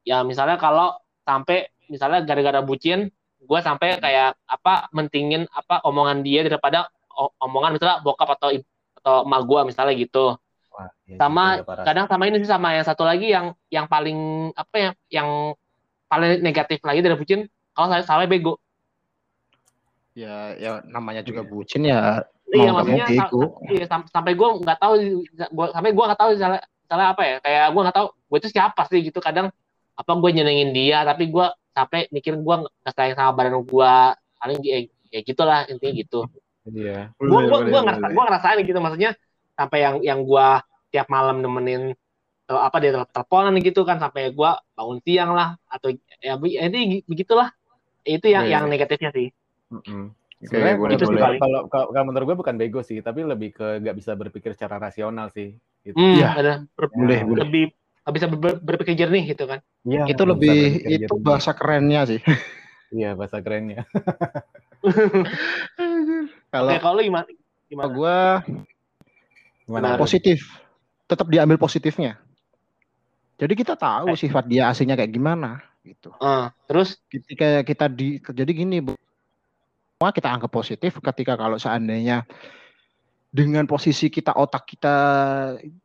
ya 0.02 0.26
misalnya 0.26 0.58
kalau 0.58 0.98
sampai 1.22 1.70
misalnya 1.86 2.26
gara-gara 2.26 2.58
bucin 2.58 3.06
gue 3.38 3.60
sampai 3.62 4.02
kayak 4.02 4.34
apa 4.50 4.90
mentingin 4.90 5.46
apa 5.54 5.78
omongan 5.86 6.26
dia 6.26 6.42
daripada 6.42 6.90
omongan 7.38 7.78
misalnya 7.78 8.02
bokap 8.02 8.34
atau 8.34 8.50
atau 8.98 9.22
emak 9.22 9.40
gue 9.46 9.60
misalnya 9.70 9.94
gitu 9.94 10.34
Wah, 10.74 10.90
iya 11.06 11.16
sama 11.22 11.62
parah. 11.62 11.84
kadang 11.86 12.06
sama 12.10 12.22
ini 12.26 12.42
sih 12.42 12.50
sama 12.50 12.74
yang 12.74 12.82
satu 12.82 13.06
lagi 13.06 13.30
yang 13.30 13.54
yang 13.70 13.86
paling 13.86 14.50
apa 14.58 14.74
ya 14.74 14.90
yang 15.22 15.54
paling 16.10 16.42
negatif 16.42 16.82
lagi 16.82 16.98
dari 16.98 17.14
bucin 17.14 17.46
kalau 17.72 17.86
saya 17.94 18.02
sampai 18.02 18.26
bego 18.26 18.58
Ya, 20.16 20.56
ya 20.56 20.72
namanya 20.88 21.20
juga 21.20 21.44
bucin 21.44 21.84
ya. 21.84 22.24
iya 22.48 22.72
Mau 22.72 22.80
nggak 22.80 22.86
mau 22.88 22.96
maksudnya 22.96 23.06
sa- 23.20 23.68
iya, 23.68 23.84
sam- 23.84 24.08
sampai 24.08 24.32
gue 24.32 24.48
nggak 24.64 24.78
tahu 24.80 24.94
gua, 25.52 25.66
sampai 25.76 25.90
gue 25.92 26.04
nggak 26.08 26.20
tahu 26.24 26.30
misalnya, 26.32 26.60
misalnya 26.64 27.06
apa 27.12 27.22
ya 27.26 27.36
kayak 27.44 27.64
gue 27.68 27.82
nggak 27.84 27.96
tahu 28.00 28.06
gue 28.16 28.38
itu 28.40 28.48
siapa 28.48 28.82
sih 28.88 29.00
gitu 29.04 29.18
kadang 29.20 29.52
apa 29.92 30.10
gue 30.16 30.30
nyenengin 30.32 30.70
dia 30.72 31.04
tapi 31.04 31.28
gue 31.28 31.46
sampai 31.76 32.08
mikir 32.08 32.32
gue 32.32 32.54
nggak 32.64 32.94
sayang 32.96 33.16
sama 33.18 33.32
badan 33.36 33.60
gue 33.60 33.92
paling 34.40 34.58
ya, 34.64 34.78
ya 35.12 35.20
gitulah 35.20 35.68
intinya 35.68 35.94
gitu 36.00 36.20
Iya. 36.66 37.14
gue 37.14 37.40
gue 37.46 37.58
gue 37.70 37.80
ngerasa 37.84 38.06
gue 38.10 38.22
ngerasain 38.26 38.58
gitu 38.64 38.78
maksudnya 38.82 39.10
sampai 39.52 39.78
yang 39.84 39.96
yang 40.00 40.20
gue 40.24 40.48
tiap 40.90 41.06
malam 41.12 41.44
nemenin 41.44 41.92
atau 42.46 42.62
apa 42.62 42.76
dia 42.78 42.94
teleponan 43.10 43.58
gitu 43.58 43.82
kan 43.82 43.98
sampai 43.98 44.30
gue 44.30 44.50
bangun 44.78 44.98
siang 45.02 45.34
lah 45.34 45.58
atau 45.66 45.90
ya 46.22 46.38
ini 46.38 47.02
begitulah 47.04 47.50
itu 48.06 48.30
yang 48.30 48.46
yeah. 48.46 48.62
yang 48.62 48.70
negatifnya 48.70 49.10
sih. 49.10 49.34
Mm 49.72 49.82
-hmm. 49.82 50.04
Sebenarnya 50.36 50.76
boleh, 50.76 50.94
itu 51.00 51.04
boleh. 51.08 51.16
Sih 51.16 51.40
kalau, 51.40 51.60
kalau, 51.72 51.86
kalau 51.96 52.06
menurut 52.12 52.26
gue 52.28 52.36
bukan 52.44 52.54
bego 52.60 52.84
sih, 52.84 53.00
tapi 53.00 53.24
lebih 53.24 53.56
ke 53.56 53.80
nggak 53.80 53.96
bisa 53.96 54.12
berpikir 54.12 54.52
secara 54.52 54.76
rasional 54.76 55.32
sih. 55.32 55.56
Gitu. 55.80 55.96
Hmm, 55.96 56.20
ya, 56.20 56.36
ada 56.36 56.52
ber, 56.76 56.92
boleh, 56.92 57.24
boleh. 57.24 57.40
Lebih 57.48 57.64
bisa 58.12 58.28
ber, 58.28 58.60
berpikir 58.60 59.00
jernih 59.00 59.32
gitu 59.32 59.48
kan? 59.48 59.64
Iya. 59.88 60.12
Itu 60.12 60.28
lebih 60.28 60.84
itu 60.84 61.08
jernih. 61.08 61.24
bahasa 61.24 61.56
kerennya 61.56 62.02
sih. 62.06 62.22
Iya 62.86 63.18
bahasa 63.18 63.42
kerennya. 63.42 63.82
kalau 66.54 66.70
Oke, 66.70 66.78
kalau 66.78 67.02
gimana? 67.02 67.26
Gimana? 67.66 67.90
Gue 67.90 68.18
gimana? 69.66 69.98
Positif. 69.98 70.46
Tetap 71.10 71.26
diambil 71.26 71.58
positifnya. 71.58 72.14
Jadi 73.42 73.58
kita 73.58 73.74
tahu 73.74 74.14
eh. 74.14 74.16
sifat 74.16 74.46
dia 74.46 74.70
aslinya 74.70 74.94
kayak 74.94 75.10
gimana 75.10 75.66
gitu. 75.82 76.14
Uh, 76.22 76.46
terus 76.70 76.94
ketika 77.10 77.66
kita 77.66 77.90
di 77.90 78.22
jadi 78.22 78.52
gini, 78.54 78.78
semua 79.96 80.12
kita 80.12 80.28
anggap 80.28 80.52
positif 80.52 81.00
ketika 81.00 81.40
kalau 81.40 81.56
seandainya 81.56 82.28
dengan 83.32 83.64
posisi 83.64 84.12
kita 84.12 84.36
otak 84.36 84.68
kita 84.68 84.96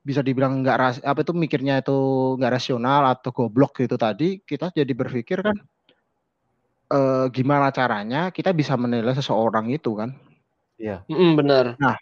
bisa 0.04 0.20
dibilang 0.20 0.60
nggak 0.60 0.76
ras 0.76 0.96
apa 1.00 1.24
itu 1.24 1.32
mikirnya 1.32 1.80
itu 1.80 1.96
nggak 2.36 2.60
rasional 2.60 3.08
atau 3.08 3.32
goblok 3.32 3.80
gitu 3.80 3.96
tadi 3.96 4.44
kita 4.44 4.76
jadi 4.76 4.92
berpikir 4.92 5.40
kan 5.40 5.56
e, 6.92 7.00
gimana 7.32 7.72
caranya 7.72 8.36
kita 8.36 8.52
bisa 8.52 8.76
menilai 8.76 9.16
seseorang 9.16 9.72
itu 9.72 9.96
kan. 9.96 10.12
Iya. 10.76 11.08
Mm, 11.08 11.32
benar. 11.40 11.66
Nah 11.80 11.96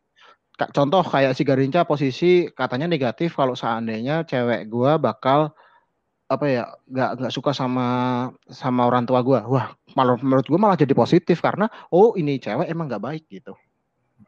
contoh 0.73 1.05
kayak 1.05 1.37
si 1.37 1.45
Garinca 1.45 1.85
posisi 1.85 2.49
katanya 2.49 2.89
negatif 2.89 3.37
kalau 3.37 3.53
seandainya 3.53 4.25
cewek 4.25 4.65
gua 4.65 4.97
bakal 4.97 5.53
apa 6.29 6.45
ya 6.45 6.63
nggak 6.85 7.09
nggak 7.17 7.33
suka 7.33 7.57
sama 7.57 7.87
sama 8.45 8.85
orang 8.85 9.01
tua 9.09 9.25
gue 9.25 9.41
wah 9.49 9.73
malah 9.97 10.13
menurut 10.21 10.45
gue 10.45 10.59
malah 10.61 10.77
jadi 10.77 10.93
positif 10.93 11.41
karena 11.41 11.65
oh 11.89 12.13
ini 12.13 12.37
cewek 12.37 12.69
emang 12.69 12.85
nggak 12.85 13.01
baik 13.01 13.25
gitu. 13.33 13.57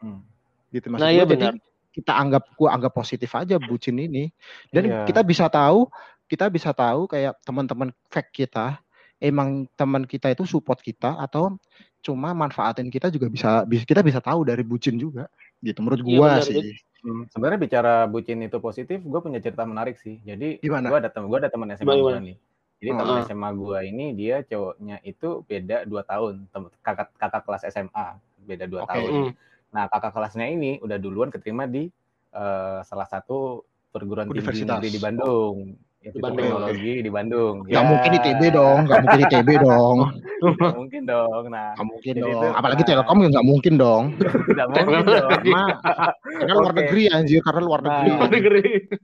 Hmm. 0.02 0.26
gitu 0.74 0.90
maksud 0.90 1.06
nah, 1.06 1.14
iya 1.14 1.30
jadi 1.30 1.54
kita 1.92 2.16
anggap 2.16 2.44
gue 2.58 2.70
anggap 2.72 2.94
positif 2.96 3.30
aja 3.36 3.60
bucin 3.60 4.00
ini. 4.00 4.32
Dan 4.72 4.88
yeah. 4.88 5.06
kita 5.06 5.22
bisa 5.22 5.52
tahu 5.52 5.86
kita 6.26 6.48
bisa 6.48 6.72
tahu 6.72 7.12
kayak 7.12 7.36
teman-teman 7.44 7.92
fake 8.08 8.32
kita 8.48 8.80
emang 9.20 9.68
teman 9.76 10.08
kita 10.08 10.32
itu 10.32 10.48
support 10.48 10.80
kita 10.80 11.20
atau 11.20 11.60
cuma 12.02 12.34
manfaatin 12.34 12.90
kita 12.90 13.14
juga 13.14 13.30
bisa 13.30 13.68
bisa 13.68 13.84
kita 13.86 14.02
bisa 14.02 14.24
tahu 14.24 14.42
dari 14.48 14.66
bucin 14.66 14.98
juga 14.98 15.30
gitu 15.62 15.86
menurut 15.86 16.02
gue 16.02 16.18
iya, 16.18 16.42
sih 16.42 16.74
Hmm, 17.02 17.26
sebenarnya 17.34 17.60
bicara 17.60 17.94
bucin 18.06 18.46
itu 18.46 18.62
positif, 18.62 19.02
gue 19.02 19.20
punya 19.22 19.42
cerita 19.42 19.66
menarik 19.66 19.98
sih. 19.98 20.22
Jadi 20.22 20.62
gue 20.62 20.78
ada 20.78 21.10
teman 21.10 21.28
gue 21.34 21.40
ada 21.42 21.50
teman 21.50 21.74
SMA 21.74 21.94
gue 21.98 22.14
nih. 22.22 22.38
Jadi 22.82 22.90
uh 22.94 22.98
teman 22.98 23.18
SMA 23.26 23.50
gue 23.58 23.80
ini 23.90 24.06
dia 24.18 24.36
cowoknya 24.46 24.98
itu 25.06 25.46
beda 25.46 25.86
dua 25.86 26.02
tahun, 26.06 26.50
kakak 26.82 27.14
kakak 27.18 27.42
kelas 27.46 27.64
SMA 27.74 28.08
beda 28.46 28.66
dua 28.70 28.82
okay. 28.86 29.02
tahun. 29.02 29.12
Mm. 29.14 29.32
Nah 29.74 29.84
kakak 29.90 30.12
kelasnya 30.14 30.46
ini 30.50 30.72
udah 30.82 30.98
duluan 31.02 31.30
keterima 31.34 31.66
di 31.66 31.90
uh, 32.34 32.82
salah 32.86 33.06
satu 33.10 33.66
perguruan 33.90 34.30
tinggi 34.30 34.66
negeri 34.66 34.90
di 34.90 35.02
Bandung. 35.02 35.58
Bandung. 36.02 36.34
Teknologi 36.42 36.94
di 37.06 37.12
Bandung. 37.14 37.56
Gak 37.70 37.78
ya. 37.78 37.86
mungkin 37.86 38.10
ITB 38.18 38.42
dong, 38.50 38.78
gak 38.90 39.00
mungkin 39.06 39.20
ITB 39.22 39.50
dong. 39.70 39.98
gak 40.58 40.74
mungkin 40.74 41.02
dong. 41.06 41.44
Nah, 41.54 41.70
gak 41.78 41.86
mungkin 41.86 42.14
dong. 42.18 42.34
Itu, 42.34 42.48
Apalagi 42.58 42.82
nah, 42.82 42.88
Telkom 42.90 43.18
gak 43.30 43.46
mungkin 43.46 43.74
dong. 43.78 44.04
Gak 44.50 44.68
mungkin 44.74 45.06
dong. 45.06 45.30
Karena, 45.30 45.62
karena 46.26 46.54
luar 46.58 46.74
negeri 46.74 47.04
anjir, 47.14 47.40
karena 47.46 47.62
luar 47.62 47.82
negeri. 47.86 48.10
Nah, 48.10 48.18
luar 48.18 48.32
negeri. 48.34 48.64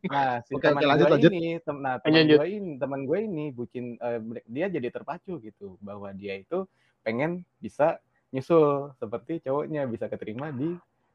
Nah, 0.10 0.32
si 0.42 0.52
Oke, 0.58 0.66
teman 0.66 0.82
lanjut, 0.90 1.06
gue 1.06 1.14
lanjut. 1.14 1.32
ini, 1.38 1.52
tem 1.62 1.78
nah, 1.78 1.96
teman 2.02 2.26
gue 2.26 2.48
ini, 2.50 2.72
teman 2.82 3.00
gue 3.06 3.20
ini 3.22 3.46
bucin 3.54 3.86
uh, 4.02 4.18
dia 4.50 4.66
jadi 4.66 4.90
terpacu 4.90 5.38
gitu 5.38 5.78
bahwa 5.78 6.10
dia 6.18 6.34
itu 6.34 6.66
pengen 7.06 7.46
bisa 7.62 8.02
nyusul 8.34 8.92
seperti 8.98 9.46
cowoknya 9.46 9.86
bisa 9.86 10.10
keterima 10.10 10.50
di 10.50 10.74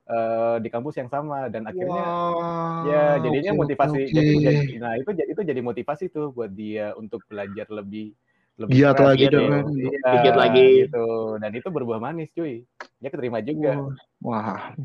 uh, 0.08 0.56
di 0.58 0.68
kampus 0.72 0.98
yang 0.98 1.10
sama 1.12 1.46
dan 1.52 1.66
akhirnya 1.68 2.04
wow, 2.04 2.86
ya 2.88 3.04
jadinya 3.22 3.52
okay, 3.54 3.60
motivasi 3.62 4.00
okay. 4.06 4.14
jadi, 4.14 4.32
jadi 4.40 4.74
nah 4.80 4.92
itu 4.98 5.10
itu 5.14 5.42
jadi 5.44 5.60
motivasi 5.60 6.04
tuh 6.10 6.34
buat 6.34 6.50
dia 6.50 6.96
untuk 6.98 7.22
belajar 7.28 7.66
lebih 7.70 8.14
lebih 8.60 8.84
giat 8.84 8.98
lagi 9.00 9.26
gitu. 9.26 9.38
dong. 9.40 9.72
Ya, 9.80 10.12
giat 10.28 10.36
lagi. 10.36 10.66
gitu. 10.84 11.06
Dan 11.40 11.50
itu 11.56 11.68
berbuah 11.72 11.98
manis 11.98 12.28
cuy. 12.36 12.68
Dia 13.00 13.08
keterima 13.08 13.40
juga. 13.40 13.80
Wah 14.20 14.76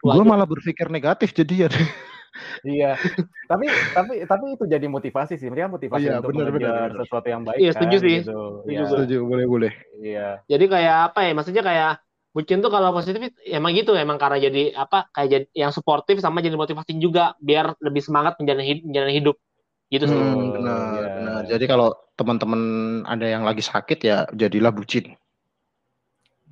gue 0.00 0.24
malah 0.24 0.46
berpikir 0.46 0.86
negatif 0.88 1.34
jadi 1.34 1.66
ya. 1.66 1.70
Iya. 2.62 2.92
Tapi 3.50 3.66
tapi 3.96 4.12
tapi 4.24 4.44
itu 4.54 4.64
jadi 4.70 4.86
motivasi 4.86 5.34
sih. 5.34 5.50
Mereka 5.50 5.74
motivasi 5.74 6.06
iya, 6.06 6.22
untuk 6.22 6.30
bener, 6.36 6.54
belajar 6.54 6.92
bener. 6.94 7.00
sesuatu 7.02 7.26
yang 7.26 7.42
baik 7.42 7.58
iya 7.58 7.70
setuju 7.74 7.96
kan, 7.98 8.04
sih. 8.04 8.16
gitu. 8.22 8.40
setuju, 8.62 8.78
ya. 8.78 8.86
setuju 8.86 9.16
boleh 9.26 9.46
boleh. 9.48 9.72
Iya. 9.98 10.28
Jadi 10.46 10.64
kayak 10.70 10.96
apa 11.12 11.20
ya? 11.26 11.32
Maksudnya 11.34 11.62
kayak 11.66 11.92
bucin 12.32 12.60
tuh 12.60 12.70
kalau 12.70 12.92
positif 12.92 13.32
emang 13.48 13.72
gitu 13.74 13.96
emang 13.96 14.20
karena 14.20 14.38
jadi 14.38 14.76
apa 14.76 15.08
kayak 15.10 15.28
jadi 15.28 15.46
yang 15.66 15.70
suportif 15.72 16.20
sama 16.20 16.44
jadi 16.44 16.54
motivasi 16.54 16.94
juga 17.00 17.34
biar 17.40 17.80
lebih 17.80 18.04
semangat 18.04 18.36
menjalani 18.38 18.66
hidup, 18.68 18.84
menjalani 18.84 19.14
hidup 19.16 19.36
gitu 19.88 20.04
sih. 20.04 20.16
Hmm, 20.16 20.52
benar, 20.52 21.00
ya. 21.00 21.08
benar. 21.16 21.42
Jadi 21.48 21.64
kalau 21.64 21.88
teman-teman 22.14 22.60
ada 23.08 23.24
yang 23.24 23.42
lagi 23.48 23.64
sakit 23.64 23.98
ya 24.04 24.28
jadilah 24.36 24.70
bucin. 24.70 25.16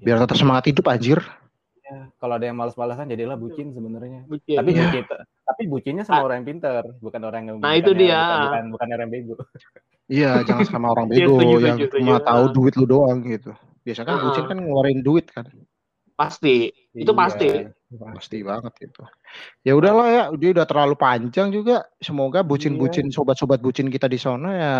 Biar 0.01 0.21
tetap 0.21 0.37
semangat 0.41 0.73
hidup 0.73 0.89
anjir. 0.89 1.21
Ya, 1.87 2.11
kalau 2.19 2.35
ada 2.35 2.49
yang 2.51 2.59
malas-malasan 2.59 3.13
jadilah 3.13 3.37
bucin 3.37 3.71
sebenarnya. 3.77 4.25
Bucin. 4.27 4.57
Tapi 4.57 4.71
ya. 4.73 4.89
bucin 4.89 5.05
tapi 5.47 5.63
bucinnya 5.71 6.03
sama 6.03 6.21
ah. 6.21 6.27
orang 6.27 6.43
yang 6.43 6.49
pintar, 6.59 6.83
bukan 6.99 7.21
orang 7.23 7.43
yang 7.47 7.57
Nah, 7.63 7.79
itu 7.79 7.95
dia. 7.95 8.19
Bukan, 8.19 8.43
bukan, 8.43 8.65
bukan 8.75 8.87
orang 8.91 9.05
yang 9.07 9.13
bego. 9.15 9.35
Iya, 10.07 10.31
jangan 10.47 10.67
sama 10.67 10.87
orang 10.95 11.07
iya, 11.11 11.27
bego 11.27 11.37
yang 11.63 11.79
cuma 11.87 12.19
tahu 12.23 12.45
duit 12.51 12.75
lu 12.75 12.87
doang 12.87 13.23
gitu. 13.27 13.55
Biasanya 13.87 14.07
kan 14.11 14.17
uh 14.19 14.23
bucin 14.27 14.45
kan 14.51 14.59
ngeluarin 14.59 15.01
duit 15.07 15.31
kan. 15.31 15.47
Pasti. 16.19 16.75
Itu 16.91 17.13
iya, 17.15 17.21
pasti. 17.23 17.49
Pasti 17.87 18.43
banget 18.43 18.91
itu. 18.91 19.03
Ya 19.63 19.79
udahlah 19.79 20.07
ya, 20.11 20.23
dia 20.35 20.51
udah 20.59 20.67
terlalu 20.67 20.99
panjang 20.99 21.55
juga. 21.55 21.87
Semoga 22.03 22.43
bucin-bucin 22.43 23.07
iya. 23.07 23.15
sobat-sobat 23.15 23.63
bucin 23.63 23.87
kita 23.93 24.11
di 24.11 24.19
sana 24.19 24.49
ya 24.59 24.75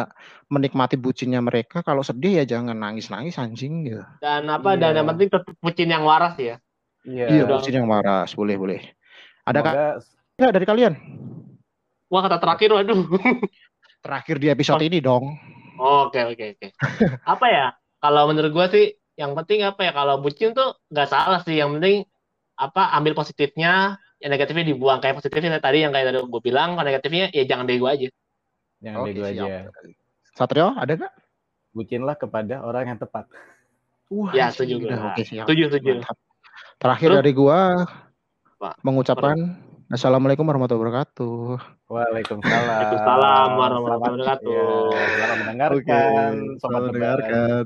menikmati 0.51 0.99
bucinnya 0.99 1.39
mereka. 1.39 1.87
Kalau 1.87 2.03
sedih 2.03 2.43
ya 2.43 2.45
jangan 2.59 2.75
nangis-nangis 2.75 3.39
anjing 3.39 3.87
gitu. 3.87 4.03
Dan 4.19 4.51
apa 4.51 4.75
iya. 4.75 4.91
dan 4.91 4.93
yang 4.99 5.09
penting 5.15 5.29
tetap 5.31 5.55
bucin 5.63 5.89
yang 5.93 6.03
waras 6.03 6.35
ya. 6.41 6.59
Iya, 7.07 7.27
iya 7.31 7.43
bucin 7.47 7.79
yang 7.79 7.87
waras. 7.87 8.35
Boleh, 8.35 8.59
boleh. 8.59 8.81
Ada 9.47 9.63
kak 9.63 9.77
dari 10.51 10.67
kalian? 10.67 10.99
Wah, 12.11 12.21
kata 12.27 12.43
terakhir 12.43 12.75
waduh. 12.75 13.07
terakhir 14.05 14.37
di 14.43 14.49
episode 14.51 14.83
oh. 14.83 14.89
ini 14.89 14.99
dong. 14.99 15.37
Oke, 15.77 16.25
oke, 16.25 16.45
oke. 16.57 16.69
Apa 17.37 17.47
ya? 17.53 17.67
Kalau 18.01 18.29
menurut 18.29 18.53
gua 18.53 18.67
sih 18.69 18.95
yang 19.17 19.33
penting 19.33 19.65
apa 19.65 19.81
ya 19.89 19.93
kalau 19.97 20.21
bucin 20.21 20.53
tuh 20.53 20.77
nggak 20.93 21.09
salah 21.09 21.41
sih. 21.43 21.57
Yang 21.57 21.81
penting 21.81 21.97
apa 22.57 22.93
ambil 22.97 23.13
positifnya 23.17 24.01
yang 24.21 24.31
negatifnya 24.33 24.65
dibuang. 24.69 24.99
Kayak 25.01 25.21
positifnya 25.21 25.61
tadi 25.61 25.85
yang 25.85 25.93
kayak 25.93 26.13
tadi 26.13 26.19
gue 26.25 26.43
bilang 26.45 26.77
kalau 26.77 26.87
negatifnya 26.89 27.33
ya 27.33 27.45
jangan 27.45 27.65
bego 27.69 27.89
aja. 27.89 28.09
Jangan 28.81 28.99
Oke, 29.03 29.09
bego 29.13 29.23
aja. 29.25 29.45
Satrio 30.37 30.77
ada 30.77 30.93
nggak? 30.93 31.13
Bucinlah 31.73 32.17
kepada 32.17 32.65
orang 32.65 32.93
yang 32.93 32.99
tepat. 33.01 33.29
Wah, 34.09 34.31
ya 34.33 34.55
setuju 34.55 34.87
Oke, 34.87 35.27
siap. 35.27 35.45
setuju 35.49 35.63
setuju. 35.73 35.93
Terakhir 36.79 37.09
Terus? 37.11 37.19
dari 37.25 37.33
gua 37.35 37.59
Pak, 38.57 38.81
mengucapkan 38.81 39.37
Assalamualaikum 39.87 40.43
warahmatullahi 40.43 40.83
wabarakatuh. 40.83 41.63
Waalaikumsalam. 41.87 42.59
Waalaikumsalam 42.59 43.49
warahmatullahi 43.55 44.03
wabarakatuh. 44.03 44.51
Ya, 44.91 45.07
selamat 45.15 45.37
mendengarkan. 45.47 46.33
Oke, 46.35 46.59
selamat 46.59 46.81
mendengarkan. 46.91 47.63